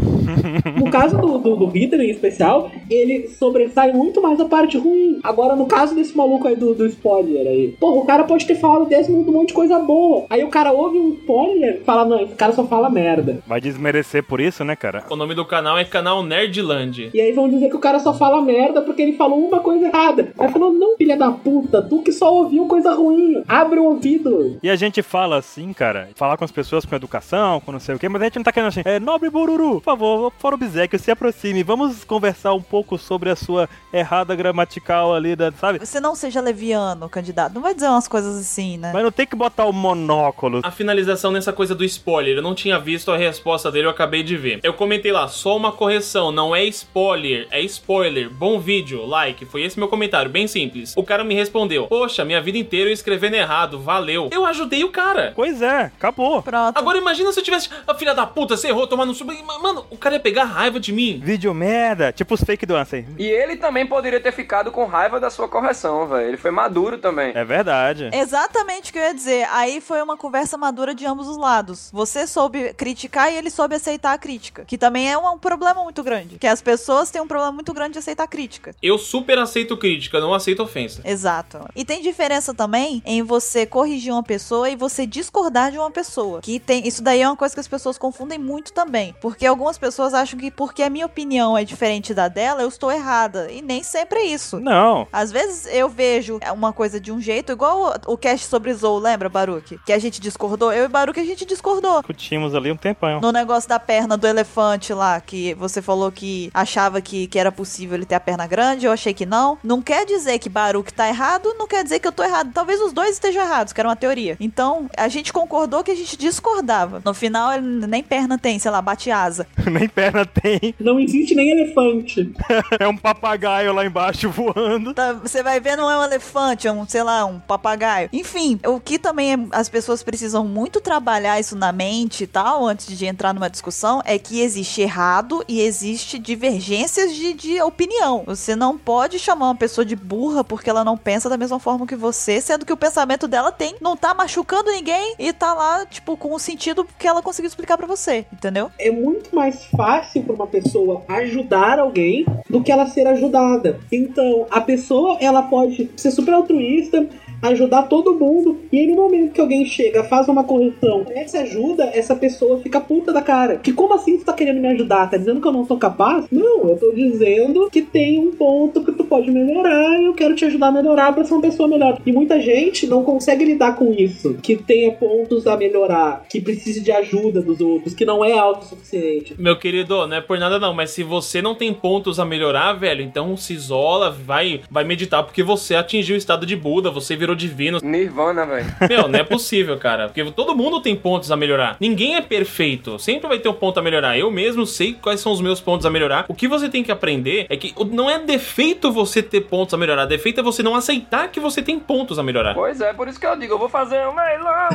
[0.76, 5.19] No caso do, do, do Hitler em especial, ele sobressai muito mais a parte ruim.
[5.23, 8.56] Agora, no caso desse maluco aí do, do spoiler aí, porra, o cara pode ter
[8.56, 10.26] falado 10 minutos um monte de coisa boa.
[10.30, 13.39] Aí o cara ouve um spoiler e fala, não, esse cara só fala merda.
[13.48, 15.06] Vai desmerecer por isso, né, cara?
[15.10, 17.11] O nome do canal é canal Nerdland.
[17.14, 19.88] E aí vão dizer que o cara só fala merda porque ele falou uma coisa
[19.88, 20.34] errada.
[20.38, 23.44] Aí falou, não, filha da puta, tu que só ouviu coisa ruim.
[23.48, 24.57] Abre o ouvido.
[24.61, 27.95] E a gente fala assim, cara, falar com as pessoas com educação, com não sei
[27.95, 30.58] o quê, mas a gente não tá assim, é, nobre Bururu, por favor, fora o
[30.58, 35.80] obsequio, se aproxime, vamos conversar um pouco sobre a sua errada gramatical ali, da, sabe?
[35.80, 37.54] Você não seja leviano, candidato.
[37.54, 38.92] Não vai dizer umas coisas assim, né?
[38.94, 40.62] Mas não tem que botar o monóculo.
[40.64, 44.24] A finalização nessa coisa do spoiler, eu não tinha visto a resposta dele, eu acabei
[44.24, 44.60] de ver.
[44.64, 48.30] Eu comentei lá, só uma correção, não é spoiler, é spoiler.
[48.30, 50.94] Bom vídeo, like, foi esse meu comentário, bem simples.
[50.96, 54.30] O cara me respondeu, poxa, minha vida inteira eu escrevendo errado, valeu.
[54.32, 55.34] Eu ajudei o cara.
[55.36, 56.42] Pois é, acabou.
[56.42, 56.78] Pronto.
[56.78, 59.36] Agora imagina se eu tivesse, a filha da puta, você errou, tomar no sub.
[59.61, 61.19] Mano, o cara ia pegar raiva de mim.
[61.24, 63.06] Vídeo merda, tipo os fake do Ansem.
[63.18, 66.28] E ele também poderia ter ficado com raiva da sua correção, velho.
[66.28, 67.32] Ele foi maduro também.
[67.36, 68.10] É verdade.
[68.14, 69.48] Exatamente o que eu ia dizer.
[69.52, 71.90] Aí foi uma conversa madura de ambos os lados.
[71.91, 74.64] Você soube criticar e ele soube aceitar a crítica.
[74.65, 76.38] Que também é um, um problema muito grande.
[76.38, 78.76] Que as pessoas têm um problema muito grande de aceitar crítica.
[78.82, 81.02] Eu super aceito crítica, não aceito ofensa.
[81.03, 81.60] Exato.
[81.76, 86.41] E tem diferença também em você corrigir uma pessoa e você discordar de uma pessoa.
[86.41, 86.88] Que tem.
[86.88, 88.88] Isso daí é uma coisa que as pessoas confundem muito também.
[88.88, 89.15] também.
[89.19, 92.91] Porque algumas pessoas acham que porque a minha opinião é diferente da dela, eu estou
[92.91, 93.51] errada.
[93.51, 94.59] E nem sempre é isso.
[94.59, 95.07] Não.
[95.11, 98.97] Às vezes eu vejo uma coisa de um jeito, igual o o cast sobre Zou,
[98.97, 99.80] lembra, Baruque?
[99.85, 100.73] Que a gente discordou.
[100.73, 101.99] Eu e Baruque a gente discordou.
[101.99, 103.22] Discutimos ali um tempão.
[103.22, 107.51] No negócio da perna do elefante lá, que você falou que achava que, que era
[107.51, 109.59] possível ele ter a perna grande, eu achei que não.
[109.64, 112.51] Não quer dizer que Baruque tá errado, não quer dizer que eu tô errado.
[112.53, 114.35] Talvez os dois estejam errados, que era uma teoria.
[114.39, 117.01] Então, a gente concordou que a gente discordava.
[117.05, 119.45] No final, ele nem perna tem, sei lá, bate asa.
[119.72, 120.74] Nem perna tem.
[120.80, 122.34] Não existe nem elefante.
[122.80, 124.91] É um papagaio lá embaixo voando.
[124.94, 128.10] Tá, Você vai ver, não é um elefante, é um, sei lá, um papagaio.
[128.12, 132.66] Enfim, o que também é- as pessoas precisam muito trabalhar isso na mente e tal,
[132.66, 138.24] antes de entrar numa discussão, é que existe errado e existe divergências de, de opinião.
[138.26, 141.86] Você não pode chamar uma pessoa de burra porque ela não pensa da mesma forma
[141.86, 145.86] que você, sendo que o pensamento dela tem, não tá machucando ninguém e tá lá,
[145.86, 148.69] tipo, com o sentido que ela conseguiu explicar pra você, entendeu?
[148.80, 153.80] É muito mais fácil para uma pessoa ajudar alguém do que ela ser ajudada.
[153.91, 157.07] Então, a pessoa, ela pode ser super altruísta,
[157.41, 161.85] ajudar todo mundo, e aí no momento que alguém chega, faz uma correção, essa ajuda,
[161.93, 163.57] essa pessoa fica puta da cara.
[163.57, 165.09] Que como assim tu tá querendo me ajudar?
[165.09, 166.26] Tá dizendo que eu não sou capaz?
[166.31, 170.35] Não, eu tô dizendo que tem um ponto que tu pode melhorar e eu quero
[170.35, 172.01] te ajudar a melhorar pra ser uma pessoa melhor.
[172.05, 176.81] E muita gente não consegue lidar com isso, que tenha pontos a melhorar, que precise
[176.81, 179.35] de ajuda dos outros, que não é autossuficiente.
[179.38, 182.73] Meu querido, não é por nada não, mas se você não tem pontos a melhorar,
[182.73, 187.15] velho, então se isola, vai, vai meditar, porque você atingiu o estado de Buda, você
[187.15, 187.80] virou divino.
[187.82, 188.66] Nirvana, velho.
[188.90, 190.08] Meu, não é possível, cara.
[190.08, 191.78] Porque todo mundo tem pontos a melhorar.
[191.80, 192.99] Ninguém é perfeito.
[192.99, 194.18] Sempre vai ter um ponto a melhorar.
[194.18, 196.26] Eu mesmo sei quais são os meus pontos a melhorar.
[196.28, 199.78] O que você tem que aprender é que não é defeito você ter pontos a
[199.78, 200.06] melhorar.
[200.06, 202.54] Defeito é você não aceitar que você tem pontos a melhorar.
[202.54, 204.70] Pois é, por isso que eu digo, eu vou fazer um leilão.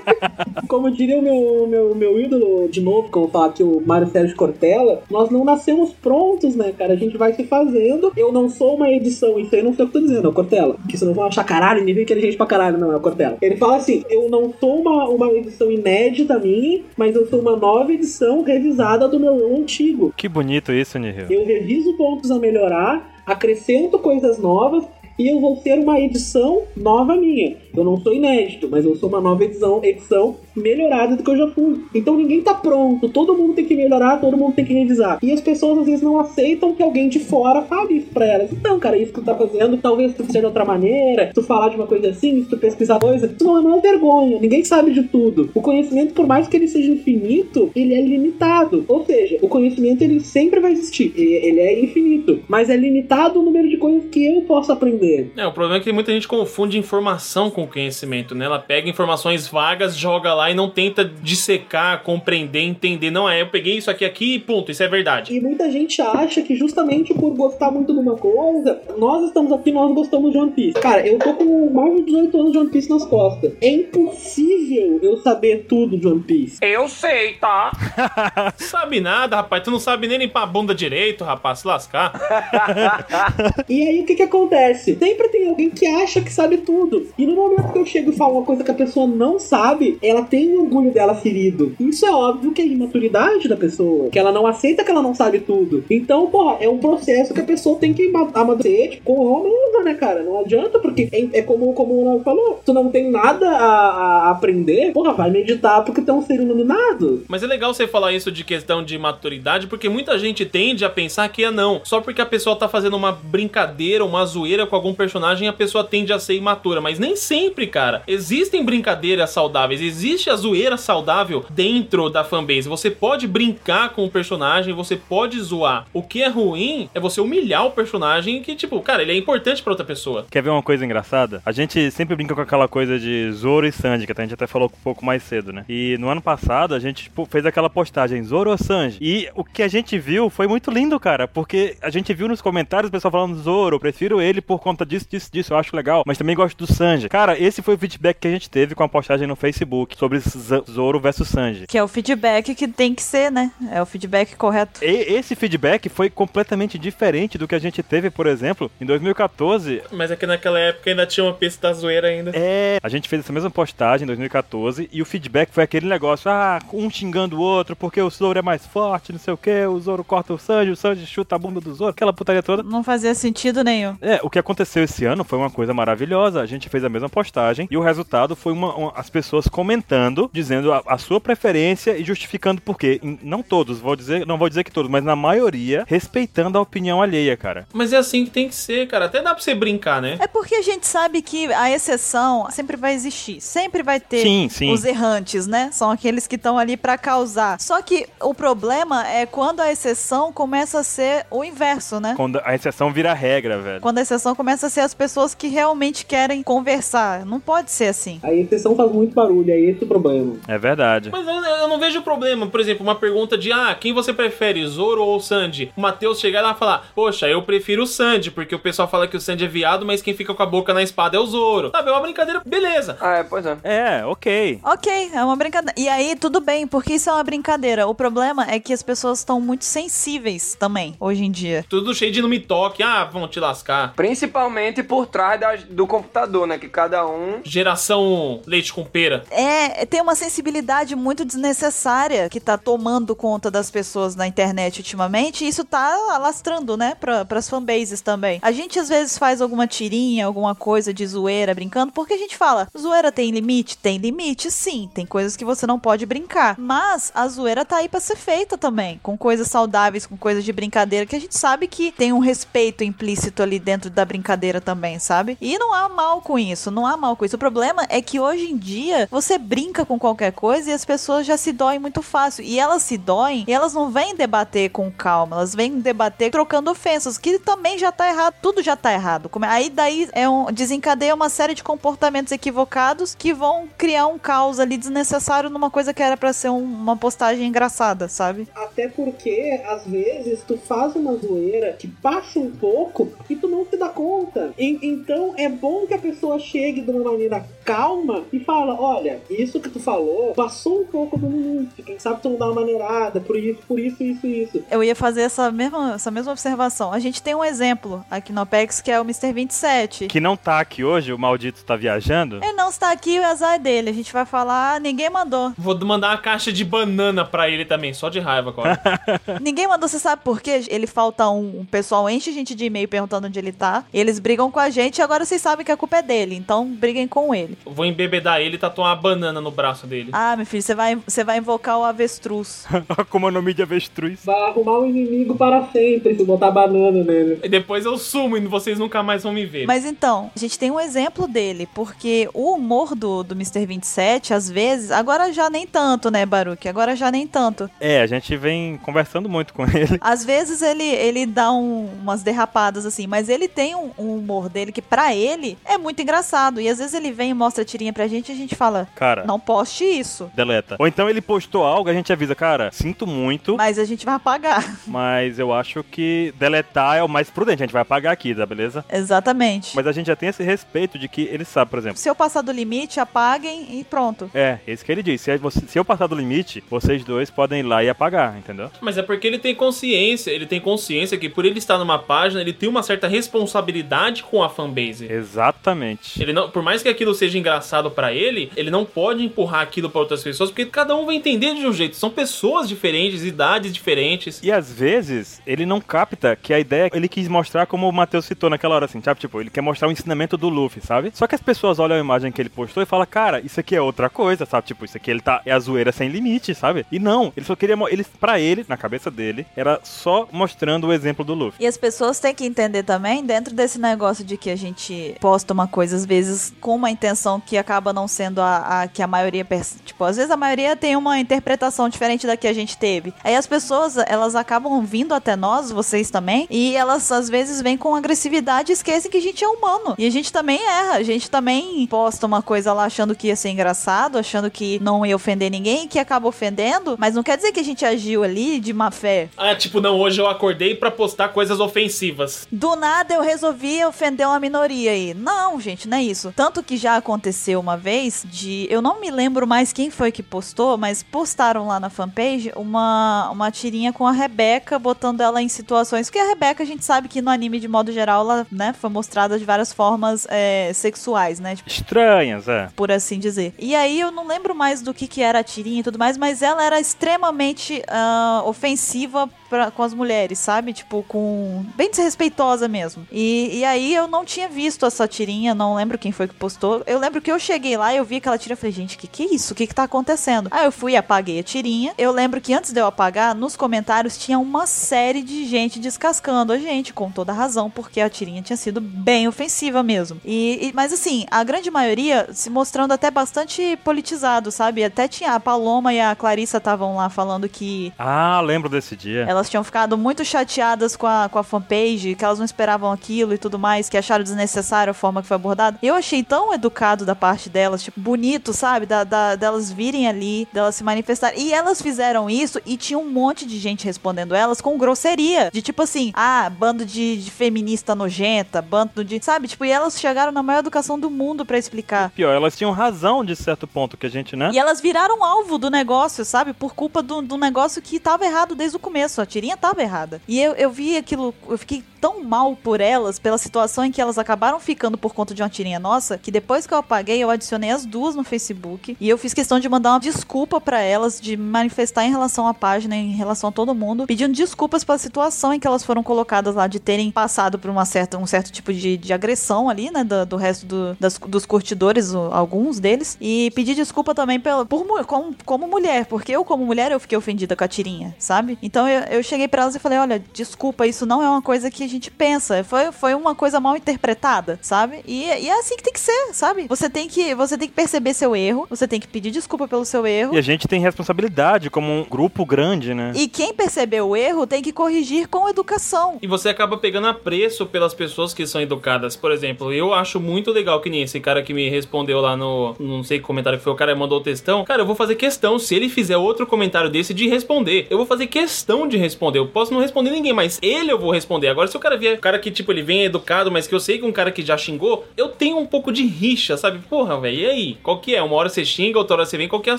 [0.68, 4.36] Como diria o meu, meu, meu ídolo, de novo, como falar aqui, o Mário Sérgio
[4.36, 6.94] Cortella, nós não nascemos prontos, né, cara?
[6.94, 8.12] A gente vai se fazendo.
[8.16, 10.74] Eu não sou uma edição, isso aí não sei o que eu tô dizendo, Cortella.
[10.74, 13.38] Porque senão vão achar caralho, nível inteligente pra caralho, não, é o Cortella.
[13.40, 17.56] Ele fala assim: eu não sou uma, uma edição inédita minha, mas eu sou uma
[17.56, 20.12] nova edição revisada do meu eu antigo.
[20.16, 21.26] Que bonito isso, Nihil.
[21.30, 24.84] Eu reviso pontos a melhorar, acrescento coisas novas
[25.18, 27.56] e eu vou ser uma edição nova minha.
[27.76, 31.36] Eu não sou inédito, mas eu sou uma nova edição, edição melhorada do que eu
[31.36, 31.84] já fui.
[31.94, 35.18] Então ninguém tá pronto, todo mundo tem que melhorar, todo mundo tem que revisar.
[35.22, 38.50] E as pessoas às vezes não aceitam que alguém de fora fale isso pra elas.
[38.52, 41.42] Então, cara, isso que tu tá fazendo, talvez tu seja de outra maneira, se tu
[41.42, 44.64] falar de uma coisa assim, se tu pesquisar coisa, isso não é uma vergonha, ninguém
[44.64, 45.50] sabe de tudo.
[45.54, 48.84] O conhecimento, por mais que ele seja infinito, ele é limitado.
[48.88, 53.42] Ou seja, o conhecimento ele sempre vai existir, ele é infinito, mas é limitado o
[53.42, 55.32] número de coisas que eu posso aprender.
[55.36, 58.44] É, o problema é que muita gente confunde informação com conhecimento, né?
[58.44, 63.10] Ela pega informações vagas, joga lá e não tenta dissecar, compreender, entender.
[63.10, 65.34] Não, é, eu peguei isso aqui aqui e ponto, isso é verdade.
[65.34, 69.72] E muita gente acha que justamente por gostar muito de uma coisa, nós estamos aqui,
[69.72, 70.80] nós gostamos de One Piece.
[70.80, 73.52] Cara, eu tô com mais de 18 anos de One Piece nas costas.
[73.60, 76.58] É impossível eu saber tudo de One Piece.
[76.62, 77.72] Eu sei, tá?
[78.56, 79.62] sabe nada, rapaz.
[79.62, 81.60] Tu não sabe nem limpar a bunda direito, rapaz.
[81.60, 82.12] Se lascar.
[83.68, 84.96] E aí o que que acontece?
[84.96, 87.08] Sempre tem alguém que acha que sabe tudo.
[87.18, 89.98] E no momento que eu chego e falo uma coisa que a pessoa não sabe,
[90.02, 91.74] ela tem orgulho dela ferido.
[91.80, 94.08] Isso é óbvio que é imaturidade da pessoa.
[94.10, 95.84] Que ela não aceita que ela não sabe tudo.
[95.90, 99.84] Então, porra, é um processo que a pessoa tem que ama- amadurecer tipo, com mesmo,
[99.84, 100.22] né, cara?
[100.22, 102.60] Não adianta, porque é, é como, como o Léo falou.
[102.64, 106.40] Tu não tem nada a, a aprender, porra, vai meditar porque tu é um ser
[106.40, 107.24] iluminado.
[107.28, 110.90] Mas é legal você falar isso de questão de maturidade, porque muita gente tende a
[110.90, 111.80] pensar que é não.
[111.84, 115.84] Só porque a pessoa tá fazendo uma brincadeira, uma zoeira com algum personagem, a pessoa
[115.84, 116.80] tende a ser imatura.
[116.80, 118.02] Mas nem sempre, cara.
[118.06, 122.68] Existem brincadeiras saudáveis, existe a zoeira saudável dentro da fanbase.
[122.68, 125.86] Você pode brincar com o personagem, você pode zoar.
[125.92, 129.62] O que é ruim é você humilhar o personagem que, tipo, cara, ele é importante
[129.62, 130.26] pra outra pessoa.
[130.30, 131.42] Quer ver uma coisa engraçada?
[131.44, 134.46] A gente sempre brinca com aquela coisa de Zoro e Sanji, que a gente até
[134.46, 135.64] falou um pouco mais cedo, né?
[135.68, 138.98] E no ano passado a gente tipo, fez aquela postagem Zoro ou Sanji.
[139.00, 142.40] E o que a gente viu foi muito lindo, cara, porque a gente viu nos
[142.40, 146.02] comentários o pessoal falando Zoro, prefiro ele por conta disso, disso, disso, eu acho legal,
[146.06, 147.08] mas também gosto do Sanji.
[147.08, 150.18] Cara, esse foi o feedback que a gente teve com a postagem no Facebook sobre
[150.20, 151.66] Z- Zoro versus Sanji.
[151.66, 153.50] Que é o feedback que tem que ser, né?
[153.72, 154.84] É o feedback correto.
[154.84, 159.82] E esse feedback foi completamente diferente do que a gente teve, por exemplo, em 2014,
[159.92, 162.32] Mas é que naquela época ainda tinha uma pista da zoeira ainda.
[162.34, 166.30] É, a gente fez essa mesma postagem em 2014 e o feedback foi aquele negócio,
[166.30, 169.64] ah, um xingando o outro porque o Zoro é mais forte, não sei o que,
[169.66, 172.62] o Zoro corta o Sanji, o Sanji chuta a bunda do Zoro, aquela putaria toda.
[172.62, 173.96] Não fazia sentido nenhum.
[174.00, 176.40] É, o que aconteceu esse ano foi uma coisa maravilhosa.
[176.40, 180.28] A gente fez a mesma postagem e o resultado foi uma, uma- as pessoas comentando,
[180.34, 183.00] dizendo a, a sua preferência e justificando por quê.
[183.02, 186.60] Em- Não todos, vou dizer, não vou dizer que todos, mas na maioria respeitando a
[186.60, 187.66] opinião alheia, cara.
[187.72, 189.06] Mas é assim que tem que ser, cara.
[189.06, 190.18] Até dá pra você brincar, né?
[190.20, 193.40] É porque a gente sabe que a exceção sempre vai existir.
[193.40, 194.70] Sempre vai ter Sim, sim.
[194.72, 195.70] os errantes, né?
[195.72, 197.58] São aqueles que estão ali pra causar.
[197.60, 202.12] Só que o problema é quando a exceção começa a ser o inverso, né?
[202.14, 203.80] Quando a exceção vira regra, velho.
[203.80, 207.05] Quando a exceção começa a ser as pessoas que realmente querem conversar.
[207.26, 208.18] Não pode ser assim.
[208.22, 210.34] A exceção faz muito barulho, é esse o problema.
[210.48, 211.10] É verdade.
[211.10, 212.46] Mas eu, eu não vejo problema.
[212.46, 215.72] Por exemplo, uma pergunta de ah, quem você prefere, Zoro ou Sandy?
[215.76, 219.06] O Matheus chegar lá e falar, poxa, eu prefiro o Sandy, porque o pessoal fala
[219.08, 221.26] que o Sandy é viado, mas quem fica com a boca na espada é o
[221.26, 221.70] Zoro.
[221.74, 222.96] Sabe, é uma brincadeira, beleza.
[223.00, 223.56] Ah, é, pois é.
[223.64, 224.60] É, ok.
[224.64, 225.74] Ok, é uma brincadeira.
[225.78, 227.86] E aí, tudo bem, porque isso é uma brincadeira.
[227.86, 231.64] O problema é que as pessoas estão muito sensíveis também, hoje em dia.
[231.68, 233.92] Tudo cheio de não me toque, ah, vão te lascar.
[233.94, 236.58] Principalmente por trás da- do computador, né?
[236.58, 237.40] Que cada um.
[237.44, 239.24] Geração leite com pera.
[239.30, 245.44] É, tem uma sensibilidade muito desnecessária que tá tomando conta das pessoas na internet ultimamente,
[245.44, 248.38] e isso tá alastrando, né, pra, pras fanbases também.
[248.42, 252.36] A gente às vezes faz alguma tirinha, alguma coisa de zoeira brincando, porque a gente
[252.36, 253.76] fala, zoeira tem limite?
[253.78, 254.88] Tem limite, sim.
[254.94, 256.56] Tem coisas que você não pode brincar.
[256.58, 260.52] Mas a zoeira tá aí pra ser feita também, com coisas saudáveis, com coisas de
[260.52, 264.98] brincadeira, que a gente sabe que tem um respeito implícito ali dentro da brincadeira também,
[264.98, 265.36] sabe?
[265.40, 267.36] E não há mal com isso, não há mal com isso.
[267.36, 271.26] O problema é que hoje em dia você brinca com qualquer coisa e as pessoas
[271.26, 272.44] já se doem muito fácil.
[272.44, 276.70] E elas se doem e elas não vêm debater com calma, elas vêm debater trocando
[276.70, 279.28] ofensas, que também já tá errado, tudo já tá errado.
[279.28, 284.18] Como- Aí daí é um, desencadeia uma série de comportamentos equivocados que vão criar um
[284.18, 288.48] caos ali desnecessário numa coisa que era pra ser um- uma postagem engraçada, sabe?
[288.54, 293.64] Até porque, às vezes, tu faz uma zoeira que passa um pouco e tu não
[293.66, 294.52] se dá conta.
[294.58, 299.20] E- então, é bom que a pessoa chegue de uma maneira calma e fala, olha,
[299.28, 301.82] isso que tu falou passou um pouco do limite.
[301.82, 304.64] Quem sabe tu não dá uma maneirada, por isso, por isso, isso, isso.
[304.70, 306.92] Eu ia fazer essa mesma, essa mesma observação.
[306.92, 309.32] A gente tem um exemplo aqui no Apex que é o Mr.
[309.32, 310.06] 27.
[310.06, 312.40] Que não tá aqui hoje, o maldito tá viajando.
[312.42, 313.90] Ele não está aqui, o azar é dele.
[313.90, 315.52] A gente vai falar, ninguém mandou.
[315.56, 318.80] Vou mandar uma caixa de banana pra ele também, só de raiva agora.
[319.40, 320.64] ninguém mandou, você sabe por quê?
[320.68, 323.84] Ele falta um, um pessoal enche a gente de e-mail perguntando onde ele tá.
[323.92, 326.34] Eles brigam com a gente e agora vocês sabem que a culpa é dele.
[326.34, 327.56] Então briguem com ele.
[327.64, 330.10] Vou embebedar ele e tatuar uma banana no braço dele.
[330.12, 332.66] Ah, meu filho, você vai, você vai invocar o avestruz.
[333.10, 334.20] Como é o nome de avestruz.
[334.24, 337.40] Vai arrumar um inimigo para sempre se botar banana nele.
[337.42, 339.66] E depois eu sumo e vocês nunca mais vão me ver.
[339.66, 343.66] Mas então, a gente tem um exemplo dele, porque o humor do, do Mr.
[343.66, 346.68] 27, às vezes, agora já nem tanto, né, Baruque?
[346.68, 347.70] Agora já nem tanto.
[347.80, 349.98] É, a gente vem conversando muito com ele.
[350.00, 354.48] Às vezes ele, ele dá um- umas derrapadas assim, mas ele tem um, um humor
[354.48, 356.55] dele que pra ele é muito engraçado.
[356.60, 358.88] E às vezes ele vem e mostra a tirinha pra gente e a gente fala:
[358.94, 359.24] Cara.
[359.24, 360.30] Não poste isso.
[360.34, 360.76] Deleta.
[360.78, 364.14] Ou então ele postou algo, a gente avisa, cara, sinto muito, Mas a gente vai
[364.14, 364.76] apagar.
[364.86, 368.44] mas eu acho que deletar é o mais prudente, a gente vai apagar aqui, tá
[368.46, 368.84] beleza?
[368.92, 369.74] Exatamente.
[369.74, 371.98] Mas a gente já tem esse respeito de que ele sabe, por exemplo.
[371.98, 374.30] Se eu passar do limite, apaguem e pronto.
[374.34, 375.24] É, esse que ele disse.
[375.24, 378.70] Se, você- se eu passar do limite, vocês dois podem ir lá e apagar, entendeu?
[378.80, 382.40] Mas é porque ele tem consciência, ele tem consciência que por ele estar numa página,
[382.40, 385.06] ele tem uma certa responsabilidade com a fanbase.
[385.10, 386.20] Exatamente.
[386.22, 389.88] Ele não, por mais que aquilo seja engraçado pra ele, ele não pode empurrar aquilo
[389.88, 391.96] pra outras pessoas, porque cada um vai entender de um jeito.
[391.96, 394.40] São pessoas diferentes, idades diferentes.
[394.42, 398.26] E às vezes ele não capta que a ideia ele quis mostrar como o Matheus
[398.26, 399.18] citou naquela hora, assim, sabe?
[399.18, 401.10] Tipo, ele quer mostrar o ensinamento do Luffy, sabe?
[401.14, 403.74] Só que as pessoas olham a imagem que ele postou e falam, cara, isso aqui
[403.74, 404.66] é outra coisa, sabe?
[404.66, 405.40] Tipo, isso aqui ele tá.
[405.46, 406.84] É a zoeira sem limite, sabe?
[406.92, 407.76] E não, ele só queria.
[407.90, 411.64] Ele, pra ele, na cabeça dele, era só mostrando o exemplo do Luffy.
[411.64, 415.54] E as pessoas têm que entender também, dentro desse negócio de que a gente posta
[415.54, 416.25] uma coisa, às vezes,
[416.60, 419.44] com uma intenção que acaba não sendo a, a que a maioria.
[419.44, 423.12] perce- Tipo, às vezes a maioria tem uma interpretação diferente da que a gente teve.
[423.24, 427.76] Aí as pessoas, elas acabam vindo até nós, vocês também, e elas às vezes vêm
[427.76, 429.94] com agressividade e esquecem que a gente é humano.
[429.98, 430.96] E a gente também erra.
[430.96, 435.04] A gente também posta uma coisa lá achando que ia ser engraçado, achando que não
[435.04, 438.58] ia ofender ninguém, que acaba ofendendo, mas não quer dizer que a gente agiu ali
[438.60, 439.28] de má fé.
[439.36, 442.46] Ah, tipo, não, hoje eu acordei pra postar coisas ofensivas.
[442.50, 445.14] Do nada eu resolvi ofender uma minoria aí.
[445.14, 446.32] Não, gente, não é isso.
[446.34, 448.66] Tanto que já aconteceu uma vez de.
[448.70, 453.30] Eu não me lembro mais quem foi que postou, mas postaram lá na fanpage uma,
[453.30, 456.08] uma tirinha com a Rebeca, botando ela em situações.
[456.08, 458.88] Porque a Rebeca, a gente sabe que no anime, de modo geral, ela né, foi
[458.88, 461.54] mostrada de várias formas é, sexuais, né?
[461.54, 462.68] Tipo, Estranhas, é.
[462.74, 463.54] por assim dizer.
[463.58, 466.16] E aí eu não lembro mais do que, que era a tirinha e tudo mais,
[466.16, 470.72] mas ela era extremamente ah, ofensiva pra- com as mulheres, sabe?
[470.72, 471.64] Tipo, com.
[471.76, 473.06] bem desrespeitosa mesmo.
[473.10, 476.82] E, e aí eu não tinha visto essa tirinha, não lembro quem foi que postou.
[476.86, 479.06] Eu lembro que eu cheguei lá e eu vi aquela tira e falei, gente, que
[479.06, 479.52] que é isso?
[479.52, 480.48] O que que tá acontecendo?
[480.50, 481.92] Aí eu fui e apaguei a tirinha.
[481.98, 486.52] Eu lembro que antes de eu apagar, nos comentários tinha uma série de gente descascando
[486.52, 490.20] a gente, com toda razão, porque a tirinha tinha sido bem ofensiva mesmo.
[490.24, 494.84] E, e- mas assim, a grande maioria se mostrando até bastante politizado, sabe?
[494.84, 499.24] Até tinha a Paloma e a Clarissa estavam lá falando que Ah, lembro desse dia.
[499.36, 503.34] Elas tinham ficado muito chateadas com a, com a fanpage, que elas não esperavam aquilo
[503.34, 505.78] e tudo mais, que acharam desnecessário a forma que foi abordada.
[505.82, 508.86] Eu achei tão educado da parte delas, tipo, bonito, sabe?
[508.86, 511.40] Da, da- delas virem ali, delas se manifestarem.
[511.40, 515.50] E elas fizeram isso e tinha um monte de gente respondendo elas com grosseria.
[515.52, 519.22] De tipo assim, ah, bando de, de feminista nojenta, bando de.
[519.22, 519.48] Sabe?
[519.48, 522.10] Tipo, e elas chegaram na maior educação do mundo pra explicar.
[522.10, 524.50] Pior, elas tinham razão de certo ponto que a gente, né?
[524.52, 526.52] E elas viraram alvo do negócio, sabe?
[526.52, 529.20] Por culpa do, do negócio que tava errado desde o começo.
[529.26, 530.20] Tirinha tava errada.
[530.26, 534.00] E eu, eu vi aquilo, eu fiquei tão mal por elas, pela situação em que
[534.00, 537.30] elas acabaram ficando por conta de uma tirinha nossa, que depois que eu apaguei, eu
[537.30, 538.96] adicionei as duas no Facebook.
[539.00, 542.54] E eu fiz questão de mandar uma desculpa pra elas, de manifestar em relação à
[542.54, 546.54] página, em relação a todo mundo, pedindo desculpas pela situação em que elas foram colocadas
[546.54, 550.04] lá, de terem passado por uma certa, um certo tipo de, de agressão ali, né?
[550.04, 553.16] Do, do resto do- das- dos curtidores, alguns deles.
[553.20, 557.16] E pedir desculpa também pela, por, como, como mulher, porque eu, como mulher, eu fiquei
[557.16, 558.58] ofendida com a tirinha, sabe?
[558.62, 561.70] Então eu, eu cheguei pra elas e falei: olha, desculpa, isso não é uma coisa
[561.70, 562.62] que a gente pensa.
[562.64, 565.00] Foi, foi uma coisa mal interpretada, sabe?
[565.06, 566.66] E, e é assim que tem que ser, sabe?
[566.68, 569.84] Você tem que, você tem que perceber seu erro, você tem que pedir desculpa pelo
[569.84, 570.34] seu erro.
[570.34, 573.12] E a gente tem responsabilidade como um grupo grande, né?
[573.14, 576.18] E quem percebeu o erro tem que corrigir com educação.
[576.20, 579.16] E você acaba pegando apreço pelas pessoas que são educadas.
[579.16, 582.74] Por exemplo, eu acho muito legal que nem esse cara que me respondeu lá no.
[582.78, 584.64] Não sei que comentário que foi, o cara mandou o textão.
[584.64, 587.86] Cara, eu vou fazer questão, se ele fizer outro comentário desse, de responder.
[587.90, 589.05] Eu vou fazer questão de responder.
[589.36, 591.48] Eu posso não responder ninguém, mas ele eu vou responder.
[591.48, 593.80] Agora, se o cara vier, o cara que, tipo, ele vem educado, mas que eu
[593.80, 596.78] sei que um cara que já xingou, eu tenho um pouco de rixa, sabe?
[596.88, 597.78] Porra, velho, e aí?
[597.82, 598.22] Qual que é?
[598.22, 599.78] Uma hora você xinga, outra hora você vem, qual que é a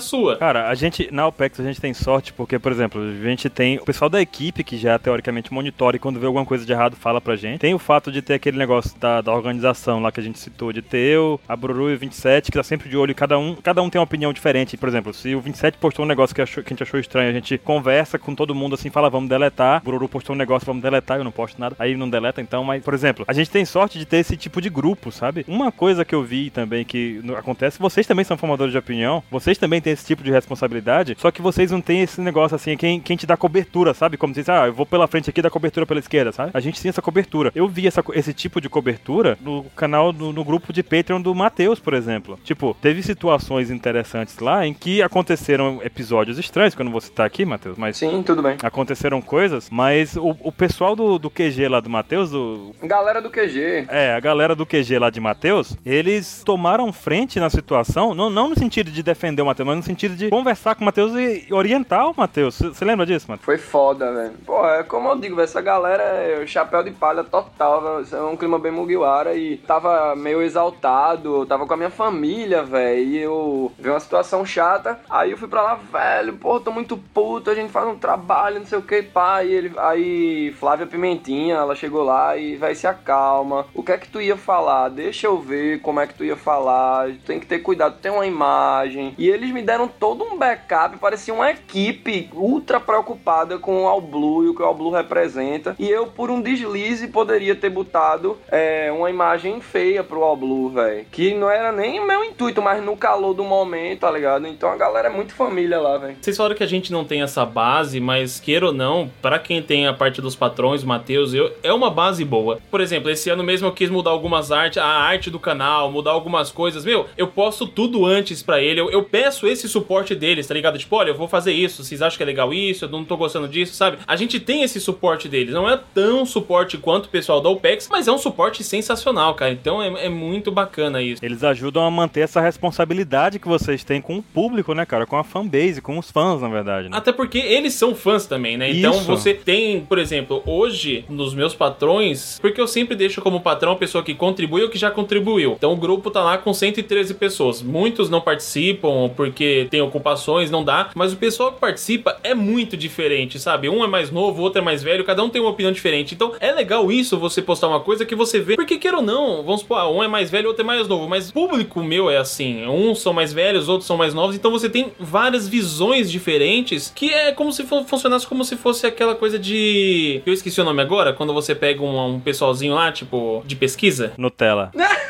[0.00, 0.36] sua?
[0.36, 3.76] Cara, a gente, na OPEX, a gente tem sorte porque, por exemplo, a gente tem
[3.78, 6.96] o pessoal da equipe que já teoricamente monitora e quando vê alguma coisa de errado
[6.96, 7.60] fala pra gente.
[7.60, 10.72] Tem o fato de ter aquele negócio da, da organização lá que a gente citou,
[10.72, 13.54] de ter eu, a Bruru e o 27, que tá sempre de olho cada um,
[13.56, 14.76] cada um tem uma opinião diferente.
[14.76, 17.30] Por exemplo, se o 27 postou um negócio que, achou- que a gente achou estranho,
[17.30, 19.80] a gente conversa com todo mundo assim, fala, vamos deletar.
[19.82, 21.74] O Bruru postou um negócio, vamos deletar, eu não posto nada.
[21.78, 24.60] Aí não deleta, então, mas, por exemplo, a gente tem sorte de ter esse tipo
[24.60, 25.44] de grupo, sabe?
[25.48, 29.58] Uma coisa que eu vi também que acontece, vocês também são formadores de opinião, vocês
[29.58, 33.00] também têm esse tipo de responsabilidade, só que vocês não têm esse negócio assim, quem,
[33.00, 34.16] quem te dá cobertura, sabe?
[34.16, 36.50] Como diz, ah, eu vou pela frente aqui e dá cobertura pela esquerda, sabe?
[36.54, 37.50] A gente tem essa cobertura.
[37.54, 41.34] Eu vi essa, esse tipo de cobertura no canal, no, no grupo de Patreon do
[41.34, 42.38] Matheus, por exemplo.
[42.44, 47.26] Tipo, teve situações interessantes lá em que aconteceram episódios estranhos, que eu não vou citar
[47.26, 48.56] aqui, Matheus, mas Sim, tudo bem.
[48.62, 53.30] aconteceram coisas, mas o, o pessoal do, do QG lá do Matheus, do, Galera do
[53.30, 53.86] QG.
[53.88, 58.48] é, a galera do QG lá de Matheus, eles tomaram frente na situação, não, não
[58.48, 61.46] no sentido de defender o Matheus, mas no sentido de conversar com o Matheus e
[61.52, 62.58] orientar o Matheus.
[62.58, 63.44] Você lembra disso, Matheus?
[63.44, 64.32] Foi foda, velho.
[64.44, 68.06] Pô, é como eu digo, velho, essa galera é chapéu de palha total, velho.
[68.12, 73.02] É um clima bem Mugiwara e tava meio exaltado, tava com a minha família, velho.
[73.02, 74.98] E eu vi uma situação chata.
[75.08, 78.60] Aí eu fui pra lá, velho, pô, tô muito puto, a gente faz um trabalho,
[78.60, 79.42] não sei o que, pá.
[79.42, 83.66] E ele, aí Flávia Pimentinha, ela chegou lá e, vai se acalma.
[83.74, 84.88] O que é que tu ia falar?
[84.88, 87.10] Deixa eu ver como é que tu ia falar.
[87.26, 89.14] Tem que ter cuidado, tem uma imagem.
[89.18, 94.00] E eles me deram todo um backup, parecia uma equipe ultra preocupada com o All
[94.00, 95.74] Blue e o que o All Blue representa.
[95.78, 100.70] E eu, por um deslize, poderia ter botado é, uma imagem feia pro All Blue,
[100.70, 101.06] velho.
[101.10, 104.46] Que não era nem o meu intuito, mas no calor do momento, tá ligado?
[104.46, 106.16] Então a galera é muito família lá, velho.
[106.20, 108.87] Vocês falaram que a gente não tem essa base, mas queira ou não,
[109.20, 112.58] pra quem tem a parte dos patrões, Matheus, eu, é uma base boa.
[112.70, 116.12] Por exemplo, esse ano mesmo eu quis mudar algumas artes, a arte do canal, mudar
[116.12, 116.84] algumas coisas.
[116.84, 120.78] Meu, eu posto tudo antes pra ele, eu, eu peço esse suporte deles, tá ligado?
[120.78, 123.16] Tipo, olha, eu vou fazer isso, vocês acham que é legal isso, eu não tô
[123.16, 123.98] gostando disso, sabe?
[124.06, 127.88] A gente tem esse suporte deles, não é tão suporte quanto o pessoal da OPEX,
[127.90, 129.52] mas é um suporte sensacional, cara.
[129.52, 131.24] Então é, é muito bacana isso.
[131.24, 135.06] Eles ajudam a manter essa responsabilidade que vocês têm com o público, né, cara?
[135.06, 136.88] Com a fanbase, com os fãs, na verdade.
[136.88, 136.96] Né?
[136.96, 138.67] Até porque eles são fãs também, né?
[138.70, 139.04] Então Isso.
[139.04, 143.76] você tem, por exemplo, hoje, nos meus patrões, porque eu sempre deixo como patrão a
[143.76, 145.54] pessoa que contribui ou que já contribuiu.
[145.56, 147.62] Então o grupo tá lá com 113 pessoas.
[147.62, 150.90] Muitos não participam porque tem ocupações, não dá.
[150.94, 153.68] Mas o pessoal que participa é muito diferente, sabe?
[153.68, 156.14] Um é mais novo, o outro é mais velho, cada um tem uma opinião diferente.
[156.14, 158.56] Então é legal isso, você postar uma coisa que você vê.
[158.56, 160.86] Porque queira ou não, vamos supor, ah, um é mais velho, o outro é mais
[160.86, 161.08] novo.
[161.08, 162.66] Mas público meu é assim.
[162.66, 164.36] Uns são mais velhos, outros são mais novos.
[164.36, 169.14] Então você tem várias visões diferentes que é como se funcionasse como se fosse aquela
[169.14, 170.22] coisa de.
[170.26, 174.12] Eu esqueci o nome agora, quando você pega um, um pessoalzinho lá, tipo, de pesquisa.
[174.18, 174.70] Nutella.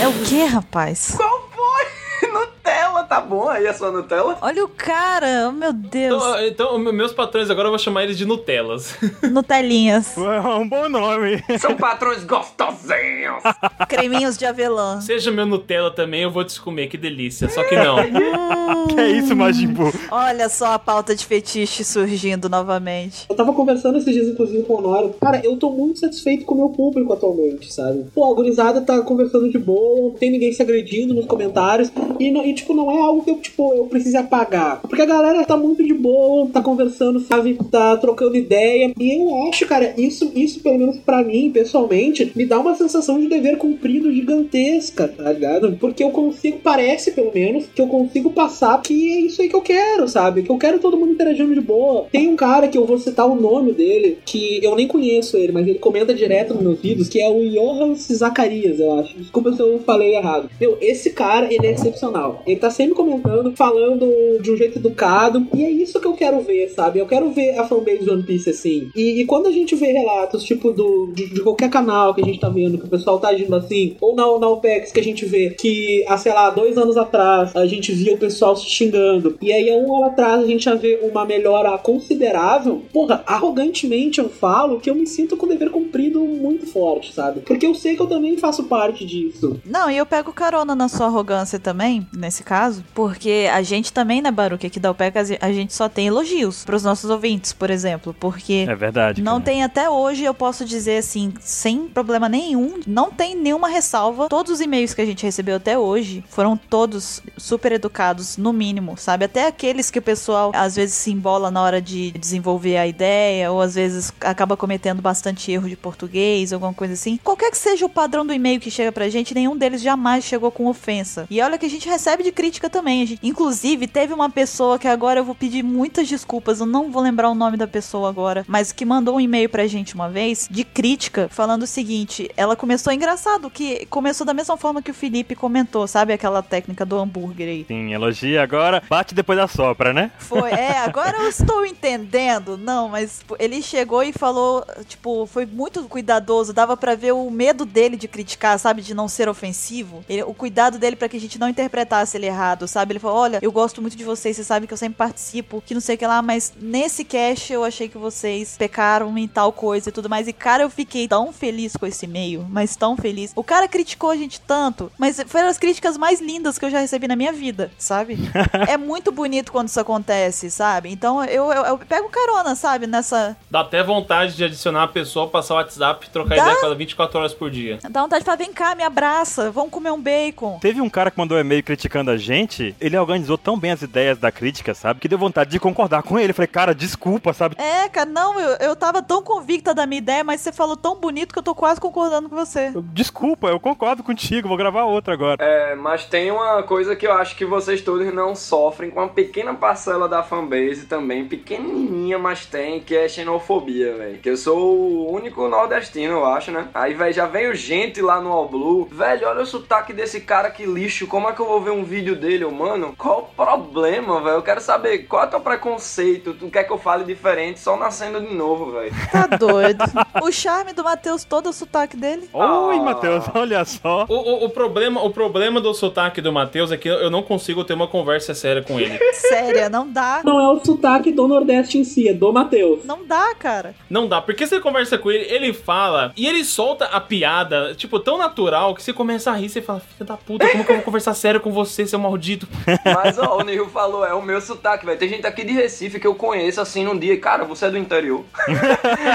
[0.00, 1.14] É o que, rapaz?
[1.16, 2.28] Qual foi?
[2.30, 4.36] Nutella, tá bom aí a sua Nutella?
[4.40, 6.22] Olha o cara, oh meu Deus.
[6.22, 8.96] Então, então, meus patrões agora eu vou chamar eles de Nutellas.
[9.22, 10.16] Nutelinhas.
[10.18, 11.42] É um bom nome.
[11.58, 13.23] São patrões gostosinhos.
[13.88, 15.00] Creminhos de avelã.
[15.00, 17.48] Seja meu Nutella também, eu vou te comer, que delícia.
[17.48, 17.96] Só que não.
[18.88, 19.92] que é isso, Majin Buu?
[20.10, 23.26] Olha só a pauta de fetiche surgindo novamente.
[23.28, 25.14] Eu tava conversando esses dias, inclusive, com o Honório.
[25.20, 28.04] Cara, eu tô muito satisfeito com o meu público atualmente, sabe?
[28.14, 31.90] Pô, a gurizada tá conversando de boa, não tem ninguém se agredindo nos comentários.
[32.18, 34.80] E, não- e, tipo, não é algo que eu, tipo, eu precise apagar.
[34.82, 37.58] Porque a galera tá muito de boa, tá conversando, sabe?
[37.70, 38.92] Tá trocando ideia.
[38.98, 43.18] E eu acho, cara, isso, isso pelo menos pra mim, pessoalmente, me dá uma sensação
[43.18, 45.76] de dever cumprido gigantesca, tá ligado?
[45.80, 49.56] Porque eu consigo, parece pelo menos, que eu consigo passar que é isso aí que
[49.56, 50.42] eu quero, sabe?
[50.42, 52.06] Que eu quero todo mundo interagindo de boa.
[52.10, 55.52] Tem um cara que eu vou citar o nome dele, que eu nem conheço ele,
[55.52, 59.16] mas ele comenta direto nos meus vídeos, que é o Johan Zacarias, eu acho.
[59.18, 60.50] Desculpa se eu falei errado.
[60.60, 62.42] Meu, esse cara, ele é excepcional.
[62.46, 64.08] Ele tá sempre comentando, falando
[64.40, 66.98] de um jeito educado, e é isso que eu quero ver, sabe?
[66.98, 68.90] Eu quero ver a fanbase de One Piece assim.
[68.94, 72.24] E, e quando a gente vê relatos, tipo, do, de, de qualquer canal que a
[72.24, 75.04] gente tá vendo, que o pessoal tá agindo assim, ou na, na OPEX que a
[75.04, 78.68] gente vê que, há, sei lá, dois anos atrás, a gente via o pessoal se
[78.68, 83.22] xingando, e aí há um ano atrás a gente já vê uma melhora considerável, porra,
[83.26, 87.40] arrogantemente eu falo que eu me sinto com o dever cumprido muito forte, sabe?
[87.40, 89.60] Porque eu sei que eu também faço parte disso.
[89.64, 94.20] Não, e eu pego carona na sua arrogância também, nesse caso, porque a gente também,
[94.22, 98.14] né, Baruque, aqui da UPEC, a gente só tem elogios pros nossos ouvintes, por exemplo,
[98.18, 99.22] porque É verdade.
[99.22, 99.44] não cara.
[99.44, 104.28] tem até hoje, eu posso dizer assim, sem problema nenhum, não tem nenhuma ressalva.
[104.28, 108.96] Todos os e-mails que a gente recebeu até hoje foram todos super educados, no mínimo,
[108.96, 109.24] sabe?
[109.24, 113.50] Até aqueles que o pessoal às vezes se embola na hora de desenvolver a ideia,
[113.50, 117.18] ou às vezes acaba cometendo bastante erro de português, alguma coisa assim.
[117.24, 120.52] Qualquer que seja o padrão do e-mail que chega pra gente, nenhum deles jamais chegou
[120.52, 121.26] com ofensa.
[121.28, 123.04] E olha que a gente recebe de crítica também.
[123.06, 127.02] Gente- inclusive, teve uma pessoa que agora eu vou pedir muitas desculpas, eu não vou
[127.02, 130.46] lembrar o nome da pessoa agora, mas que mandou um e-mail pra gente uma vez
[130.48, 134.94] de crítica, falando o seguinte: ela começou engraçado, que começou da mesma forma que o
[134.94, 136.12] Felipe comentou, sabe?
[136.12, 137.64] Aquela técnica do hambúrguer aí.
[137.66, 140.10] Sim, elogia agora, bate depois da sopra, né?
[140.18, 142.56] Foi, é, agora eu estou entendendo.
[142.56, 147.30] Não, mas tipo, ele chegou e falou, tipo, foi muito cuidadoso, dava pra ver o
[147.30, 150.04] medo dele de criticar, sabe, de não ser ofensivo.
[150.08, 152.92] Ele- o cuidado dele pra que a gente não interpretasse ele errado, sabe?
[152.92, 155.74] Ele falou: "Olha, eu gosto muito de vocês, vocês sabem que eu sempre participo, que
[155.74, 159.52] não sei o que lá, mas nesse cast eu achei que vocês pecaram em tal
[159.52, 160.26] coisa e tudo mais".
[160.28, 163.32] E cara, eu fiquei tão feliz com esse e-mail, mas tão feliz.
[163.34, 166.80] O cara criticou a gente tanto, mas foram as críticas mais lindas que eu já
[166.80, 168.18] recebi na minha vida, sabe?
[168.68, 170.90] é muito bonito quando isso acontece, sabe?
[170.90, 172.86] Então eu, eu, eu pego carona, sabe?
[172.86, 173.36] Nessa.
[173.50, 176.42] Dá até vontade de adicionar a pessoa, passar o WhatsApp e trocar Dá?
[176.42, 177.78] ideia com ela 24 horas por dia.
[177.88, 180.58] Dá vontade de falar, vem cá, me abraça, vamos comer um bacon.
[180.60, 183.82] Teve um cara que mandou um e-mail criticando a gente, ele organizou tão bem as
[183.82, 185.00] ideias da crítica, sabe?
[185.00, 186.30] Que deu vontade de concordar com ele.
[186.30, 187.56] Eu falei, cara, desculpa, sabe?
[187.58, 190.96] É, cara, não, eu, eu tava tão convicta da minha ideia, mas você falou tão
[190.96, 192.63] bonito que eu tô quase concordando com você.
[192.92, 195.44] Desculpa, eu concordo contigo, vou gravar outra agora.
[195.44, 199.08] É, mas tem uma coisa que eu acho que vocês todos não sofrem com uma
[199.08, 204.18] pequena parcela da fanbase também, pequenininha, mas tem, que é xenofobia, velho.
[204.18, 206.68] Que eu sou o único nordestino, eu acho, né?
[206.74, 208.88] Aí, velho, já veio gente lá no All Blue.
[208.90, 211.06] Velho, olha o sotaque desse cara, que lixo.
[211.06, 212.94] Como é que eu vou ver um vídeo dele, mano?
[212.96, 214.36] Qual o problema, velho?
[214.36, 216.34] Eu quero saber qual é o teu preconceito.
[216.34, 218.92] Tu quer que eu fale diferente só nascendo de novo, velho?
[219.10, 219.84] Tá doido.
[220.22, 222.28] o charme do Matheus, todo o sotaque dele.
[222.32, 222.64] Oi, Ah.
[222.84, 224.06] Matheus, olha só.
[224.08, 227.64] O, o, o problema, o problema do sotaque do Matheus é que eu não consigo
[227.64, 228.98] ter uma conversa séria com ele.
[229.14, 230.22] Séria, não dá.
[230.24, 232.84] Não é o sotaque do Nordeste em si, é do Matheus.
[232.84, 233.74] Não dá, cara.
[233.88, 237.98] Não dá, porque você conversa com ele, ele fala e ele solta a piada, tipo,
[237.98, 240.76] tão natural que você começa a rir, você fala, filha da puta, como que eu
[240.76, 242.46] vou conversar sério com você, seu maldito?
[242.84, 244.98] Mas ó, o Nil falou, é o meu sotaque, velho.
[244.98, 247.78] Tem gente aqui de Recife que eu conheço assim num dia, cara, você é do
[247.78, 248.24] interior.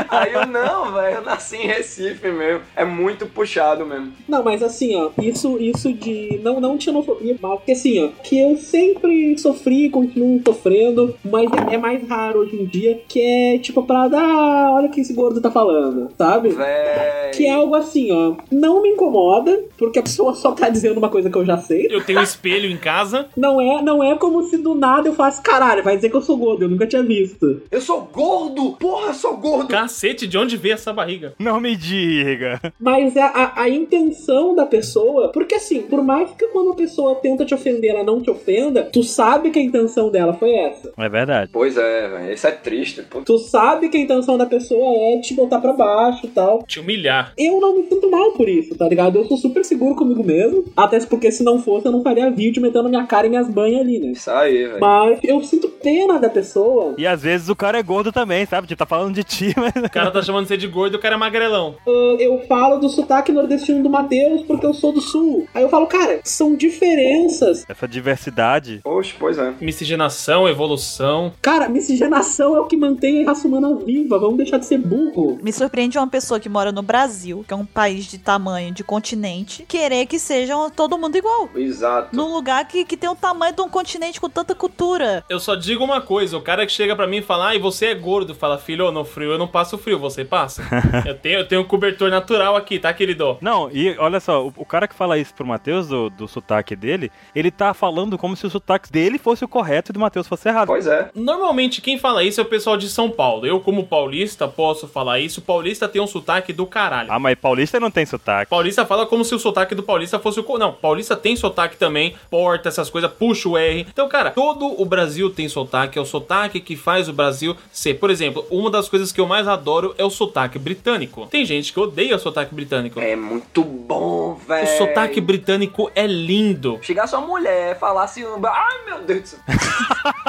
[0.10, 2.64] Aí eu, não, velho, eu nasci em Recife mesmo.
[2.76, 4.12] É muito puxado mesmo.
[4.28, 6.40] Não, mas assim, ó, isso, isso de.
[6.44, 11.50] Não, não xenofobia, mas porque assim, ó, que eu sempre sofri e continuo sofrendo, mas
[11.52, 14.74] é, é mais raro hoje em dia, que é tipo pra dar.
[14.74, 16.50] Olha o que esse gordo tá falando, sabe?
[16.50, 17.32] Véi.
[17.32, 18.36] Que é algo assim, ó.
[18.52, 21.88] Não me incomoda, porque a pessoa só tá dizendo uma coisa que eu já sei.
[21.90, 23.30] Eu tenho um espelho em casa casa.
[23.36, 26.22] Não é, não é como se do nada eu faço, caralho, vai dizer que eu
[26.22, 27.62] sou gordo, eu nunca tinha visto.
[27.72, 28.74] Eu sou gordo!
[28.80, 29.70] Porra, eu sou gordo!
[29.70, 31.34] Cacete, de onde veio essa barriga?
[31.40, 32.60] Não me diga.
[32.80, 37.16] Mas a, a, a intenção da pessoa, porque assim, por mais que quando a pessoa
[37.16, 40.92] tenta te ofender, ela não te ofenda, tu sabe que a intenção dela foi essa.
[40.98, 41.50] É verdade.
[41.52, 42.34] Pois é, velho.
[42.34, 43.02] Isso é triste.
[43.04, 43.22] Pô.
[43.22, 46.64] Tu sabe que a intenção da pessoa é te botar pra baixo e tal.
[46.64, 47.34] Te humilhar.
[47.38, 49.18] Eu não me sinto mal por isso, tá ligado?
[49.18, 50.66] Eu sou super seguro comigo mesmo.
[50.76, 53.82] Até porque se não fosse, eu não faria vídeo metendo minha cara e minhas banhas
[53.82, 54.12] ali, né?
[54.12, 54.80] Isso aí, velho.
[54.80, 56.96] Mas eu sinto pena da pessoa.
[56.98, 58.68] E às vezes o cara é gordo também, sabe?
[58.68, 59.74] Tipo, tá falando de ti, mas.
[59.84, 61.76] O cara tá chamando você de gordo e o cara é magrelão.
[61.88, 65.48] Ah, eu falo do sotaque nordestino do Matheus porque eu sou do sul.
[65.56, 67.66] Aí eu falo, cara, são diferenças.
[67.68, 68.82] Essa diversidade.
[68.84, 69.52] Poxa, pois é.
[69.60, 71.34] Miscigenação, evolução.
[71.42, 74.20] Cara, miscigenação é o que mantém a raça humana viva.
[74.20, 75.40] Vamos deixar de ser burro.
[75.42, 78.84] Me surpreende uma pessoa que mora no Brasil, que é um país de tamanho, de
[78.84, 81.50] continente, querer que sejam todo mundo igual.
[81.56, 82.16] Exato.
[82.16, 85.24] Num lugar que, que tem o tamanho de um continente com tanta cultura.
[85.28, 87.88] Eu só digo uma coisa, o cara que chega pra mim e fala, ai, você
[87.88, 90.62] é gordo, fala, filho, no frio eu não passo frio, você passa?
[91.06, 93.38] eu, tenho, eu tenho um cobertor natural aqui, tá, querido?
[93.42, 96.76] Não, e olha só, o, o cara que fala isso pro Matheus, do, do sotaque
[96.76, 100.28] dele, ele tá falando como se o sotaque dele fosse o correto e do Matheus
[100.28, 100.68] fosse errado.
[100.68, 101.10] Pois é.
[101.16, 103.46] Normalmente quem fala isso é o pessoal de São Paulo.
[103.46, 105.42] Eu, como paulista, posso falar isso.
[105.42, 107.12] Paulista tem um sotaque do caralho.
[107.12, 108.50] Ah, mas paulista não tem sotaque.
[108.50, 110.44] Paulista fala como se o sotaque do paulista fosse o.
[110.44, 113.86] co- Não, paulista tem sotaque também, porta, essas coisas, puxa o R.
[113.90, 117.96] Então, cara, todo o Brasil tem sotaque, é o sotaque que faz o Brasil ser.
[117.96, 121.28] Por exemplo, uma das coisas que eu mais adoro é o sotaque britânico.
[121.28, 122.79] Tem gente que odeia o sotaque britânico.
[123.02, 124.64] É muito bom, velho.
[124.64, 126.80] O sotaque britânico é lindo.
[126.82, 129.40] Chegar sua mulher, falar assim, ai meu Deus do céu.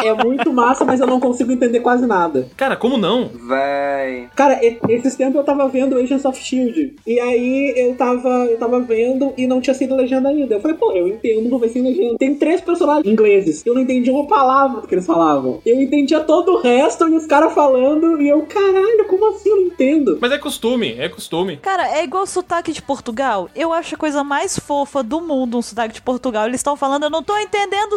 [0.04, 2.48] É muito massa, mas eu não consigo entender quase nada.
[2.56, 3.28] Cara, como não?
[3.28, 4.28] Véi.
[4.34, 4.58] Cara,
[4.88, 6.96] esses tempos eu tava vendo Agents of Shield.
[7.06, 10.54] E aí eu tava, eu tava vendo e não tinha sido legenda ainda.
[10.54, 12.16] Eu falei, pô, eu entendo, vou ver sem legenda.
[12.18, 13.64] Tem três personagens ingleses.
[13.64, 15.60] Eu não entendi uma palavra do que eles falavam.
[15.64, 18.20] Eu entendia todo o resto e os caras falando.
[18.20, 19.50] E eu, caralho, como assim?
[19.50, 20.18] Eu não entendo.
[20.20, 21.56] Mas é costume, é costume.
[21.58, 23.50] Cara, é igual o sotaque de Portugal.
[23.54, 26.46] Eu acho a coisa mais fofa do mundo um sotaque de Portugal.
[26.46, 27.96] Eles estão falando, eu não tô entendendo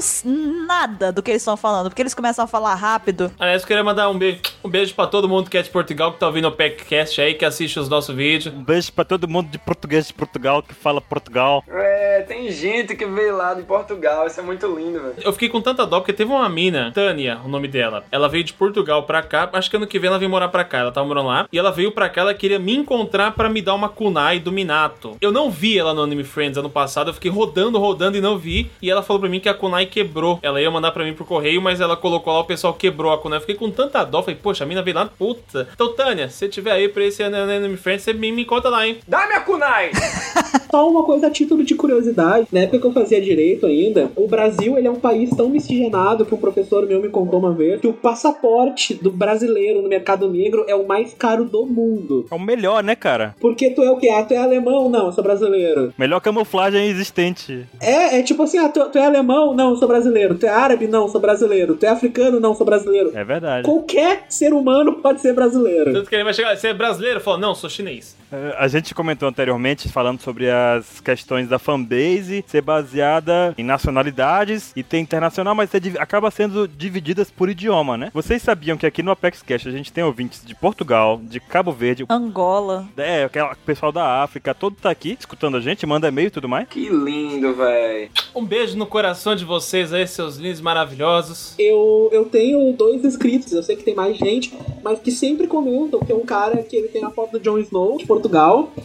[0.67, 3.31] nada do que eles estão falando, porque eles começam a falar rápido.
[3.39, 6.11] Aliás, eu queria mandar um beijo, um beijo pra todo mundo que é de Portugal,
[6.11, 8.53] que tá ouvindo o PECcast aí, que assiste os nossos vídeos.
[8.53, 11.63] Um beijo pra todo mundo de português de Portugal que fala Portugal.
[11.69, 15.15] É, tem gente que veio lá de Portugal, isso é muito lindo, velho.
[15.21, 18.03] Eu fiquei com tanta dó porque teve uma mina, Tânia, o nome dela.
[18.11, 20.65] Ela veio de Portugal pra cá, acho que ano que vem ela veio morar pra
[20.65, 20.79] cá.
[20.79, 21.47] Ela tava morando lá.
[21.49, 24.51] E ela veio pra cá, ela queria me encontrar pra me dar uma kunai do
[24.51, 25.17] Minato.
[25.21, 28.37] Eu não vi ela no Anime Friends ano passado, eu fiquei rodando, rodando e não
[28.37, 28.69] vi.
[28.81, 30.39] E ela falou pra mim que a kunai quebrou.
[30.41, 33.17] Ela ia mandar pra mim pro correio, mas ela colocou lá, o pessoal quebrou a
[33.17, 33.37] kunai.
[33.37, 35.67] Eu fiquei com tanta dó, falei, poxa, a mina veio lá, puta.
[35.73, 38.69] Então, Tânia, se você tiver aí pra esse ano Anime Friends, você me, me conta
[38.69, 38.97] lá, hein?
[39.07, 39.91] Dá minha kunai!
[40.71, 44.27] Só uma coisa a título de curiosidade, na época que eu fazia direito ainda, o
[44.27, 47.79] Brasil ele é um país tão miscigenado que um professor meu me contou uma vez
[47.79, 52.25] que o passaporte do brasileiro no mercado negro é o mais caro do mundo.
[52.31, 53.35] É o melhor, né, cara?
[53.39, 54.09] Porque tu é o quê?
[54.23, 54.89] Ah, tu é alemão?
[54.89, 55.93] Não, eu sou brasileiro.
[55.97, 57.67] Melhor camuflagem existente.
[57.81, 59.53] É, é tipo assim, ah, tu, tu é alemão?
[59.53, 60.35] Não, eu sou brasileiro.
[60.35, 60.87] Tu é árabe?
[60.87, 61.75] Não, eu sou brasileiro.
[61.75, 62.39] Tu é africano?
[62.39, 63.11] Não, eu sou brasileiro.
[63.13, 63.65] É verdade.
[63.65, 65.91] Qualquer ser humano pode ser brasileiro.
[65.91, 67.19] Tanto que ele vai chegar, você é brasileiro?
[67.19, 68.15] Fala, não, sou chinês.
[68.57, 74.81] A gente comentou anteriormente falando sobre as questões da fanbase ser baseada em nacionalidades e
[74.81, 75.69] ter internacional, mas
[75.99, 78.11] acaba sendo divididas por idioma, né?
[78.13, 81.71] Vocês sabiam que aqui no Apex Cash a gente tem ouvintes de Portugal, de Cabo
[81.71, 82.87] Verde, Angola.
[82.97, 86.49] é, aquela pessoal da África, todo tá aqui escutando a gente, manda e-mail e tudo
[86.49, 86.67] mais.
[86.67, 88.09] Que lindo, véi.
[88.35, 91.53] Um beijo no coração de vocês aí, seus lindos maravilhosos.
[91.59, 95.99] Eu, eu tenho dois inscritos, eu sei que tem mais gente, mas que sempre comentam
[95.99, 98.22] que é um cara que ele tem a foto do Jon Snow, de Portugal,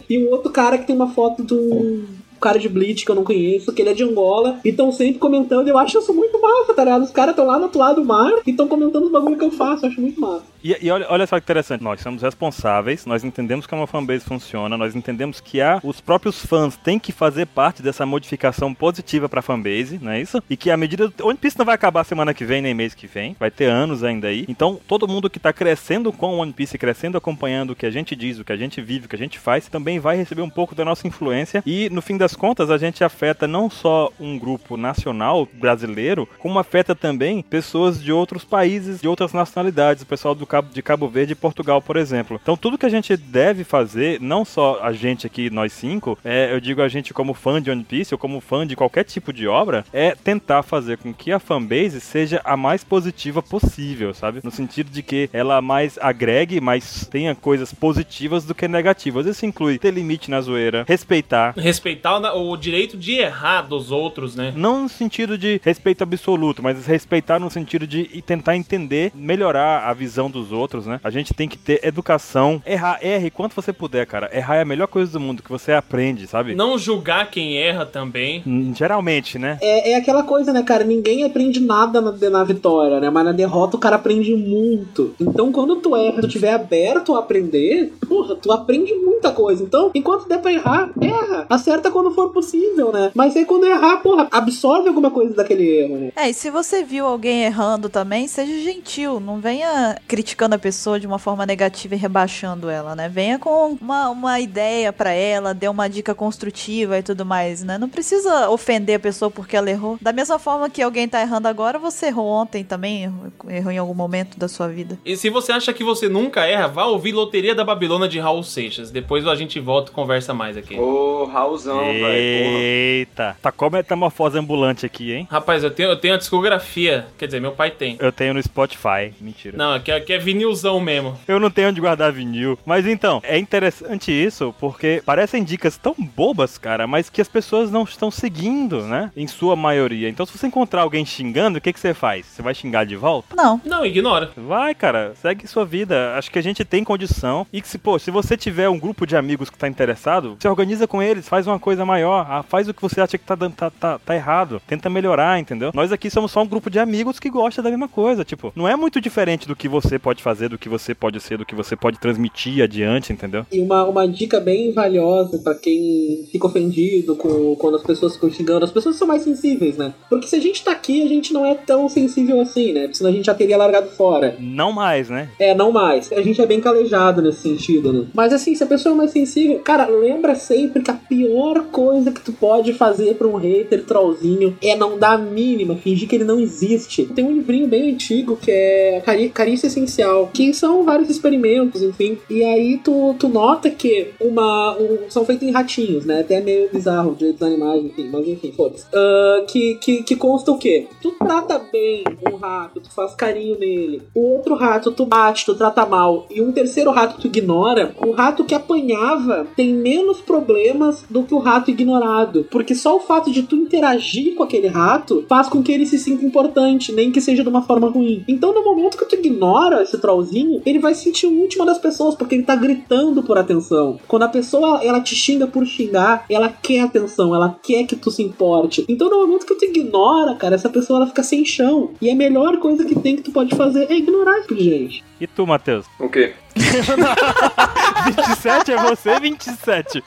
[0.09, 2.05] e um outro cara que tem uma foto do
[2.39, 5.19] cara de Bleach que eu não conheço, que ele é de Angola, e estão sempre
[5.19, 7.03] comentando, eu acho isso muito massa, tá ligado?
[7.03, 9.45] Os caras estão lá do outro lado do mar e estão comentando os bagulho que
[9.45, 10.43] eu faço, eu acho muito massa.
[10.63, 14.25] E, e olha, olha só que interessante, nós somos responsáveis, nós entendemos como a fanbase
[14.25, 19.29] funciona, nós entendemos que há, os próprios fãs têm que fazer parte dessa modificação positiva
[19.29, 20.41] pra fanbase, não é isso?
[20.49, 21.11] E que a medida.
[21.21, 24.03] One Piece não vai acabar semana que vem, nem mês que vem, vai ter anos
[24.03, 24.45] ainda aí.
[24.47, 28.15] Então, todo mundo que tá crescendo com One Piece, crescendo acompanhando o que a gente
[28.15, 30.49] diz, o que a gente vive, o que a gente faz, também vai receber um
[30.49, 31.63] pouco da nossa influência.
[31.65, 36.59] E no fim das contas, a gente afeta não só um grupo nacional brasileiro, como
[36.59, 41.07] afeta também pessoas de outros países, de outras nacionalidades, o pessoal do Cabo, de Cabo
[41.07, 42.39] Verde e Portugal, por exemplo.
[42.41, 46.53] Então, tudo que a gente deve fazer, não só a gente aqui, nós cinco, é,
[46.53, 49.31] eu digo a gente como fã de One Piece ou como fã de qualquer tipo
[49.31, 54.41] de obra, é tentar fazer com que a fanbase seja a mais positiva possível, sabe?
[54.43, 59.25] No sentido de que ela mais agregue, mais tenha coisas positivas do que negativas.
[59.25, 64.35] Isso inclui ter limite na zoeira, respeitar, Respeitar na- o direito de errar dos outros,
[64.35, 64.53] né?
[64.55, 69.87] Não no sentido de respeito absoluto, mas respeitar no sentido de e tentar entender, melhorar
[69.89, 70.99] a visão dos outros, né?
[71.03, 72.61] A gente tem que ter educação.
[72.65, 74.29] Errar, erre quanto você puder, cara.
[74.35, 76.55] Errar é a melhor coisa do mundo que você aprende, sabe?
[76.55, 78.43] Não julgar quem erra também.
[78.75, 79.57] Geralmente, né?
[79.61, 80.83] É, é aquela coisa, né, cara?
[80.83, 83.09] Ninguém aprende nada na, na vitória, né?
[83.09, 85.13] Mas na derrota o cara aprende muito.
[85.19, 89.63] Então, quando tu erra, tu tiver aberto a aprender, porra, tu aprende muita coisa.
[89.63, 91.45] Então, enquanto der pra errar, erra.
[91.49, 93.11] Acerta quando for possível, né?
[93.13, 96.11] Mas aí quando errar, porra, absorve alguma coisa daquele erro, né?
[96.15, 99.19] É, e se você viu alguém errando também, seja gentil.
[99.19, 103.09] Não venha criticando a pessoa de uma forma negativa e rebaixando ela, né?
[103.09, 107.77] Venha com uma, uma ideia pra ela, dê uma dica construtiva e tudo mais, né?
[107.77, 109.97] Não precisa ofender a pessoa porque ela errou.
[110.01, 113.77] Da mesma forma que alguém tá errando agora, você errou ontem também, errou, errou em
[113.77, 114.97] algum momento da sua vida.
[115.05, 118.43] E se você acha que você nunca erra, vá ouvir Loteria da Babilônia de Raul
[118.43, 118.91] Seixas.
[118.91, 120.77] Depois a gente volta e conversa mais aqui.
[120.77, 121.98] Ô, Raulzão, velho.
[122.03, 123.37] Eita.
[123.41, 125.27] Tá como metamorfose ambulante aqui, hein?
[125.29, 127.07] Rapaz, eu tenho, eu tenho a discografia.
[127.17, 127.97] Quer dizer, meu pai tem.
[127.99, 129.13] Eu tenho no Spotify.
[129.19, 129.57] Mentira.
[129.57, 131.17] Não, aqui, aqui é vinilzão mesmo.
[131.27, 132.57] Eu não tenho onde guardar vinil.
[132.65, 137.71] Mas então, é interessante isso, porque parecem dicas tão bobas, cara, mas que as pessoas
[137.71, 139.11] não estão seguindo, né?
[139.15, 140.09] Em sua maioria.
[140.09, 142.25] Então, se você encontrar alguém xingando, o que, que você faz?
[142.25, 143.35] Você vai xingar de volta?
[143.35, 143.61] Não.
[143.65, 144.31] Não, ignora.
[144.35, 146.15] Vai, cara, segue sua vida.
[146.17, 147.45] Acho que a gente tem condição.
[147.51, 150.47] E que se, pô, se você tiver um grupo de amigos que tá interessado, se
[150.47, 152.25] organiza com eles, faz uma coisa maior.
[152.29, 154.61] ah, Faz o que você acha que tá, tá, tá, tá errado.
[154.67, 155.71] Tenta melhorar, entendeu?
[155.73, 158.23] Nós aqui somos só um grupo de amigos que gosta da mesma coisa.
[158.23, 161.37] Tipo, não é muito diferente do que você pode fazer, do que você pode ser,
[161.37, 163.45] do que você pode transmitir adiante, entendeu?
[163.51, 168.29] E uma, uma dica bem valiosa pra quem fica ofendido com, quando as pessoas ficam
[168.31, 168.65] xingando.
[168.65, 169.93] As pessoas são mais sensíveis, né?
[170.09, 172.81] Porque se a gente tá aqui, a gente não é tão sensível assim, né?
[172.81, 174.35] Porque senão a gente já teria largado fora.
[174.39, 175.29] Não mais, né?
[175.39, 176.11] É, não mais.
[176.11, 178.07] A gente é bem calejado nesse sentido, né?
[178.13, 181.78] Mas assim, se a pessoa é mais sensível, cara, lembra sempre que a pior coisa
[182.13, 186.15] que tu pode fazer pra um hater trollzinho é não dar a mínima, fingir que
[186.15, 187.05] ele não existe.
[187.05, 189.01] Tem um livrinho bem antigo que é
[189.33, 192.17] Carícia Essencial, que são vários experimentos, enfim.
[192.29, 194.75] E aí tu, tu nota que uma.
[194.77, 196.19] um- são feitos em ratinhos, né?
[196.19, 198.85] Até meio bizarro, direitos animais, enfim, mas enfim, foda-se.
[198.93, 200.87] Ah, que, que, que consta o quê?
[201.01, 204.01] Tu trata bem um rato, tu faz carinho nele.
[204.13, 206.27] O outro rato tu bate, tu trata mal.
[206.29, 207.95] E um terceiro rato tu ignora.
[208.05, 212.47] O rato que apanhava tem menos problemas do que o rato ignorado.
[212.49, 215.97] Porque só o fato de tu interagir com aquele rato faz com que ele se
[215.97, 218.23] sinta importante, nem que seja de uma forma ruim.
[218.27, 221.77] Então, no momento que tu ignora esse trollzinho, ele vai se sentir o último das
[221.77, 223.99] pessoas, porque ele tá gritando por atenção.
[224.07, 228.11] Quando a pessoa ela te xinga por xingar, ela quer atenção, ela quer que tu
[228.11, 228.85] se importe.
[228.87, 231.91] Então, no momento que tu ignora, cara, essa pessoa ela fica sem chão.
[232.01, 235.03] E a melhor coisa que tem que tu pode fazer é ignorar isso, gente.
[235.19, 235.85] E tu, Matheus?
[235.99, 236.33] O quê?
[236.55, 240.03] 27 é você, 27.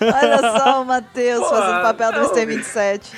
[0.00, 2.46] Olha só o Matheus Pô, fazendo papel do Mr.
[2.46, 3.12] 27.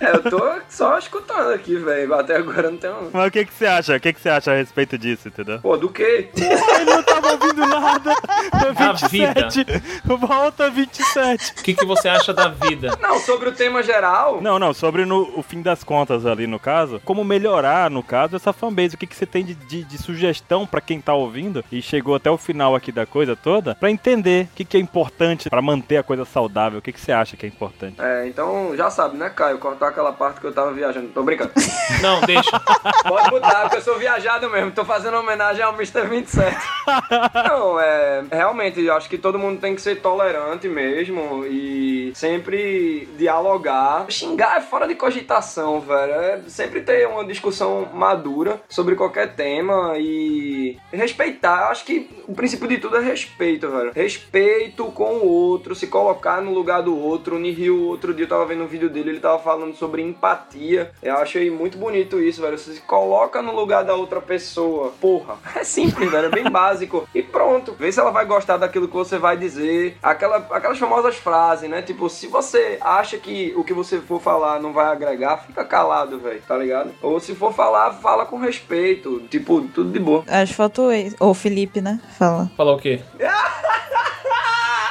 [0.00, 2.14] É, eu tô só escutando aqui, velho.
[2.14, 3.10] Até agora não tenho.
[3.12, 3.96] Mas o que, que você acha?
[3.96, 5.60] O que, que você acha a respeito disso, entendeu?
[5.60, 6.28] Pô, do quê?
[6.36, 8.14] Ele não tava ouvindo nada.
[8.52, 9.66] Da 27.
[10.04, 11.52] Volta 27.
[11.58, 12.96] O que, que você acha da vida?
[13.00, 14.40] Não, sobre o tema geral.
[14.40, 18.36] Não, não, sobre no, o fim das contas ali, no caso, como melhorar, no caso,
[18.36, 18.94] essa fanbase.
[18.94, 22.14] O que, que você tem de, de, de sugestão pra quem tá ouvindo e chegou
[22.14, 25.60] até o final aqui da coisa toda, pra entender o que, que é importante pra
[25.60, 26.78] manter a coisa saudável.
[26.78, 27.96] O que, que você acha que é importante?
[28.00, 29.58] É, então já sabe, né, Caio?
[29.58, 31.08] Cortar aquela parte que eu tava viajando.
[31.08, 31.52] Tô brincando.
[32.00, 32.58] Não, deixa.
[33.06, 34.70] Pode mudar, porque eu sou viajado mesmo.
[34.70, 36.06] Tô fazendo homenagem ao Mr.
[36.08, 36.56] 27.
[37.48, 38.24] Não, é.
[38.32, 44.06] Realmente, eu acho que todo mundo tem que ser tolerante mesmo e sempre dialogar.
[44.08, 46.14] Xingar é fora de cogitação, velho.
[46.14, 51.64] É sempre ter uma discussão madura sobre qualquer tema e respeitar.
[51.64, 51.89] Eu acho que
[52.30, 53.92] o princípio de tudo é respeito, velho.
[53.92, 57.36] Respeito com o outro, se colocar no lugar do outro.
[57.36, 60.92] O Nihil, outro dia eu tava vendo um vídeo dele, ele tava falando sobre empatia.
[61.02, 62.56] Eu achei muito bonito isso, velho.
[62.56, 64.92] Você se coloca no lugar da outra pessoa.
[65.00, 66.26] Porra, é simples, velho.
[66.26, 67.08] É bem básico.
[67.14, 67.74] E pronto.
[67.78, 69.96] Vê se ela vai gostar daquilo que você vai dizer.
[70.02, 71.82] Aquela, aquelas famosas frases, né?
[71.82, 76.18] Tipo, se você acha que o que você for falar não vai agregar, fica calado,
[76.18, 76.42] velho.
[76.46, 76.92] Tá ligado?
[77.02, 79.20] Ou se for falar, fala com respeito.
[79.28, 80.24] Tipo, tudo de boa.
[80.28, 80.90] Acho que faltou.
[81.18, 82.00] Ou Felipe, né?
[82.18, 82.50] Fala.
[82.56, 83.00] Falar o quê?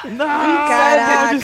[0.06, 1.38] Não, Caraca.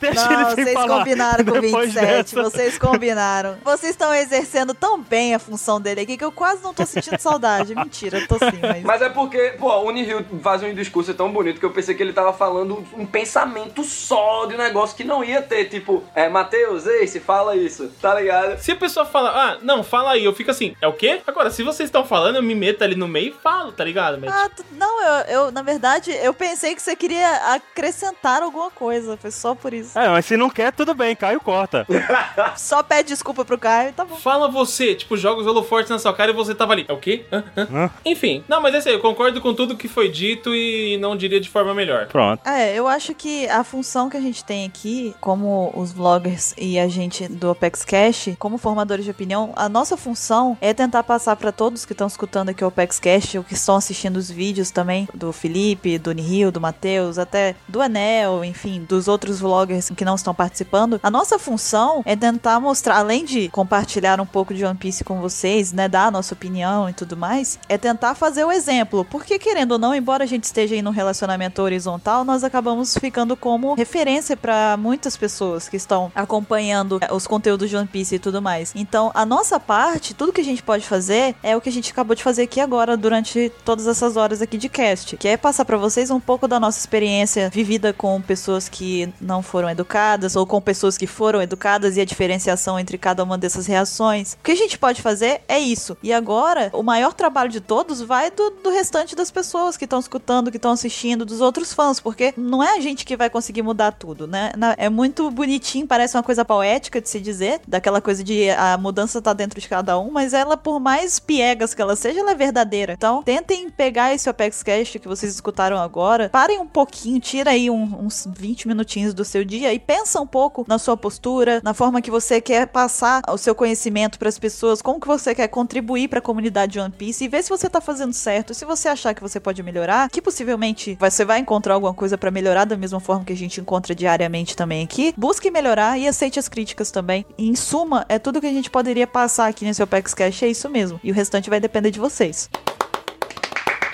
[0.00, 0.98] Deixa Não, ele sem vocês falar.
[0.98, 1.94] combinaram com Depois 27.
[2.34, 2.42] dessa.
[2.42, 3.56] Vocês combinaram.
[3.64, 7.18] Vocês estão exercendo tão bem a função dele aqui que eu quase não tô sentindo
[7.20, 7.74] saudade.
[7.74, 8.82] Mentira, eu tô sim, mas.
[8.82, 12.02] Mas é porque, pô, o Nihil faz um discurso tão bonito que eu pensei que
[12.02, 15.66] ele tava falando um pensamento só de um negócio que não ia ter.
[15.66, 18.58] Tipo, é, Matheus, Ace, fala isso, tá ligado?
[18.58, 21.20] Se a pessoa fala, ah, não, fala aí, eu fico assim, é o quê?
[21.26, 24.18] Agora, se vocês estão falando, eu me meto ali no meio e falo, tá ligado?
[24.20, 28.70] Mas, Ah, não, eu, eu, na verdade, eu pensei que você queria a- acrescentar alguma
[28.70, 29.16] coisa.
[29.16, 29.98] Foi só por isso.
[29.98, 31.86] É, mas se não quer, tudo bem, Caio corta.
[32.56, 34.16] Só pede desculpa pro Caio e tá bom.
[34.16, 36.84] Fala você, tipo, joga os holofortes na sua cara e você tava ali.
[36.88, 37.24] É o quê?
[37.32, 37.44] Hã?
[37.56, 37.68] Hã?
[37.72, 37.90] Hã?
[38.04, 41.16] Enfim, não, mas é isso aí, eu concordo com tudo que foi dito e não
[41.16, 42.06] diria de forma melhor.
[42.06, 42.46] Pronto.
[42.46, 46.78] É, eu acho que a função que a gente tem aqui, como os vloggers e
[46.78, 51.36] a gente do Apex Cash, como formadores de opinião, a nossa função é tentar passar
[51.36, 54.70] pra todos que estão escutando aqui o Apex Cash, ou que estão assistindo os vídeos
[54.70, 60.04] também do Felipe, do Nihil, do Matheus, até do Anel, enfim, dos outros vloggers que
[60.04, 61.00] não estão participando.
[61.02, 65.20] A nossa função é tentar mostrar, além de compartilhar um pouco de One Piece com
[65.20, 69.04] vocês, né, dar a nossa opinião e tudo mais, é tentar fazer o exemplo.
[69.04, 73.36] Porque querendo ou não, embora a gente esteja em um relacionamento horizontal, nós acabamos ficando
[73.36, 78.18] como referência pra muitas pessoas que estão acompanhando eh, os conteúdos de One Piece e
[78.18, 78.72] tudo mais.
[78.74, 81.90] Então, a nossa parte, tudo que a gente pode fazer é o que a gente
[81.90, 85.64] acabou de fazer aqui agora durante todas essas horas aqui de cast, que é passar
[85.64, 90.46] pra vocês um pouco da nossa experiência vivida com pessoas que não foram educadas ou
[90.46, 94.34] com pessoas que foram educadas e a diferenciação entre cada uma dessas reações.
[94.34, 95.96] O que a gente pode fazer é isso.
[96.02, 99.98] E agora, o maior trabalho de todos vai do, do restante das pessoas que estão
[99.98, 103.62] escutando, que estão assistindo, dos outros fãs, porque não é a gente que vai conseguir
[103.62, 104.52] mudar tudo, né?
[104.76, 109.20] É muito bonitinho, parece uma coisa poética de se dizer, daquela coisa de a mudança
[109.20, 112.34] tá dentro de cada um, mas ela, por mais piegas que ela seja, ela é
[112.34, 112.94] verdadeira.
[112.94, 117.70] Então, tentem pegar esse Apex Cast que vocês escutaram agora, parem um pouquinho, tira aí
[117.70, 121.72] um- uns 20 minutinhos do seu dia e pensa um pouco na sua postura, na
[121.72, 125.48] forma que você quer passar o seu conhecimento para as pessoas, como que você quer
[125.48, 128.52] contribuir para a comunidade de One Piece e ver se você tá fazendo certo.
[128.52, 132.30] Se você achar que você pode melhorar, que possivelmente você vai encontrar alguma coisa para
[132.30, 136.38] melhorar da mesma forma que a gente encontra diariamente também aqui, busque melhorar e aceite
[136.38, 137.24] as críticas também.
[137.38, 140.68] Em suma, é tudo que a gente poderia passar aqui nesse Apex Cash, é isso
[140.68, 141.00] mesmo.
[141.04, 142.50] E o restante vai depender de vocês.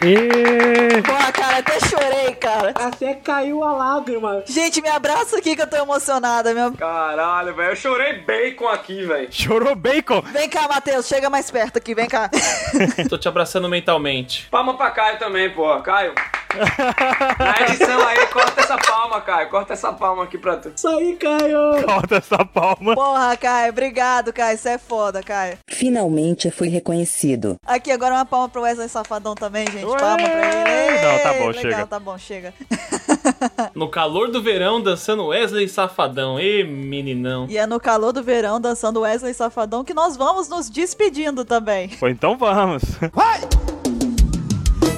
[0.01, 1.03] E...
[1.03, 2.71] Porra, cara, até chorei, cara.
[2.75, 4.45] Até caiu a lágrima.
[4.47, 6.73] Gente, me abraça aqui que eu tô emocionada, meu.
[6.73, 7.73] Caralho, velho.
[7.73, 9.29] Eu chorei bacon aqui, velho.
[9.31, 10.23] Chorou bacon?
[10.23, 12.31] Vem cá, Matheus, chega mais perto aqui, vem cá.
[13.11, 14.47] Tô te abraçando mentalmente.
[14.51, 15.81] Palma pra Caio também, pô.
[15.81, 16.15] Caio.
[17.39, 19.51] Na edição aí, corta essa palma, Caio.
[19.51, 20.73] Corta essa palma aqui pra tu.
[20.75, 21.85] Isso aí, Caio.
[21.85, 22.95] Corta essa palma.
[22.95, 25.59] Porra, Caio, obrigado, Caio, você é foda, Caio.
[25.67, 27.57] Finalmente fui reconhecido.
[27.67, 29.85] Aqui, agora uma palma pro Wesley Safadão também, gente.
[29.93, 29.99] Ué!
[29.99, 30.71] Palma pra ele.
[30.71, 31.87] Ei, Não, tá bom, legal, chega.
[31.87, 32.55] Tá bom, chega.
[33.75, 36.39] No calor do verão, dançando Wesley Safadão.
[36.41, 37.47] Ê, meninão.
[37.49, 41.89] E é no calor do verão, dançando Wesley Safadão, que nós vamos nos despedindo também.
[41.91, 42.83] Pô, então vamos.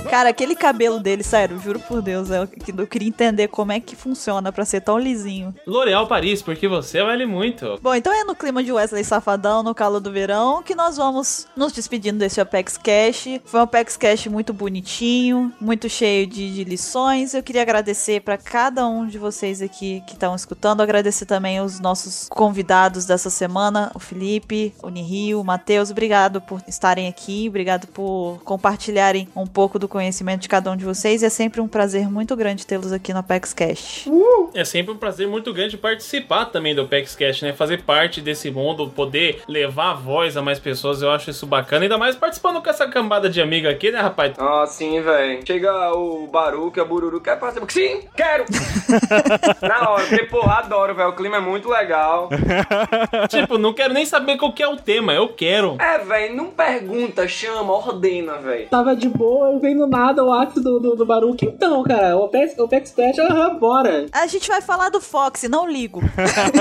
[0.08, 3.72] Cara, aquele cabelo dele, sério, juro por Deus, é o que eu queria entender como
[3.72, 5.54] é que funciona pra ser tão lisinho.
[5.66, 7.78] L'Oréal Paris, porque você vale muito.
[7.82, 11.46] Bom, então é no clima de Wesley Safadão, no calor do verão, que nós vamos
[11.56, 13.40] nos despedindo desse Apex Cash.
[13.44, 17.34] Foi um Apex Cash muito bonitinho, muito cheio de, de lições.
[17.34, 20.80] Eu queria agradecer pra cada um de vocês aqui que estão escutando.
[20.80, 25.90] Agradecer também os nossos convidados dessa semana, o Felipe, o Nihil, o Matheus.
[25.90, 30.84] Obrigado por estarem aqui, obrigado por compartilharem um pouco do conhecimento de cada um de
[30.84, 31.22] vocês.
[31.22, 34.08] É sempre um prazer muito grande tê-los aqui no Apex Cash.
[34.54, 37.52] É sempre um prazer muito grande participar também do PEX Cash, né?
[37.52, 41.84] Fazer parte desse mundo, poder levar a voz a mais pessoas, eu acho isso bacana.
[41.84, 44.34] Ainda mais participando com essa cambada de amigo aqui, né, rapaz?
[44.38, 45.46] Ah, sim, velho.
[45.46, 47.70] Chega o Baruca, a Bururu, quer participar?
[47.70, 48.44] Sim, quero!
[49.62, 51.10] Na hora, porque, porra, adoro, velho.
[51.10, 52.28] O clima é muito legal.
[53.28, 55.76] tipo, não quero nem saber qual que é o tema, eu quero.
[55.80, 58.68] É, velho, não pergunta, chama, ordena, velho.
[58.68, 61.44] Tava de boa, eu vendo nada o ato do, do, do Baruch.
[61.44, 64.06] Então, cara, o Apex, o Apex Cash, aham, bora.
[64.12, 66.00] A gente vai falar do Fox, não ligo.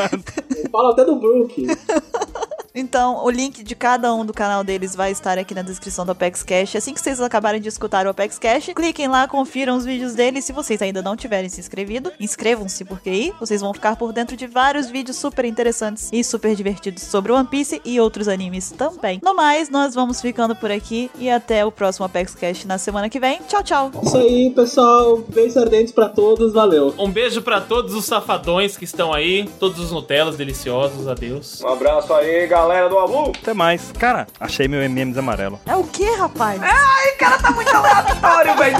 [0.72, 1.68] Fala até do Brook.
[2.74, 6.12] Então, o link de cada um do canal deles vai estar aqui na descrição do
[6.12, 6.76] Apex Cash.
[6.76, 10.46] Assim que vocês acabarem de escutar o Apex Cash, cliquem lá, confiram os vídeos deles.
[10.46, 14.38] Se vocês ainda não tiverem se inscrevido, inscrevam-se, porque aí vocês vão ficar por dentro
[14.38, 19.20] de vários vídeos super interessantes e super divertidos sobre One Piece e outros animes também.
[19.24, 23.10] No mais, nós vamos ficando por aqui e até o próximo Apex Cash na semana
[23.10, 23.40] que vem.
[23.48, 23.92] Tchau, tchau!
[24.04, 25.18] Isso aí, pessoal.
[25.28, 26.54] Beijos ardentes pra todos.
[26.54, 26.94] Valeu.
[26.98, 31.62] Um beijo pra todos os safadões que estão aí, todos os Nutellas deliciosos, adeus.
[31.62, 32.59] Um abraço aí, galera
[32.90, 33.32] do Abu.
[33.42, 33.92] Até mais.
[33.98, 35.60] Cara, achei meu M&M's amarelo.
[35.66, 36.62] É o que, rapaz?
[36.62, 38.78] Ai, cara, tá muito aleatório, velho.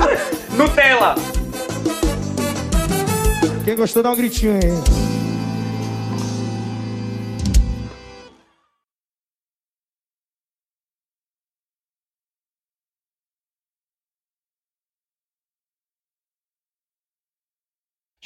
[0.52, 1.16] Nutella.
[3.64, 5.19] Quem gostou, dá um gritinho aí.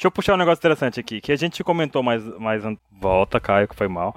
[0.04, 2.76] Deixa eu puxar um negócio interessante aqui, que a gente comentou mais, mais um...
[2.92, 4.14] Volta, Caio, que foi mal.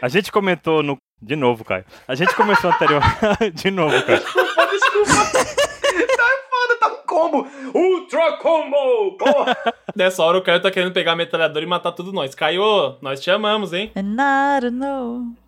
[0.00, 0.96] A gente comentou no...
[1.20, 1.84] De novo, Caio.
[2.06, 3.02] A gente começou anterior...
[3.52, 4.20] De novo, Caio.
[4.20, 4.30] Tá
[6.48, 7.48] foda, tá um combo.
[7.74, 9.16] Ultra Combo!
[9.18, 9.56] Porra!
[9.96, 12.36] Nessa hora o Caio tá querendo pegar a metralhadora e matar tudo nós.
[12.36, 13.90] Caio, nós te amamos, hein?
[13.96, 15.42] And I don't know.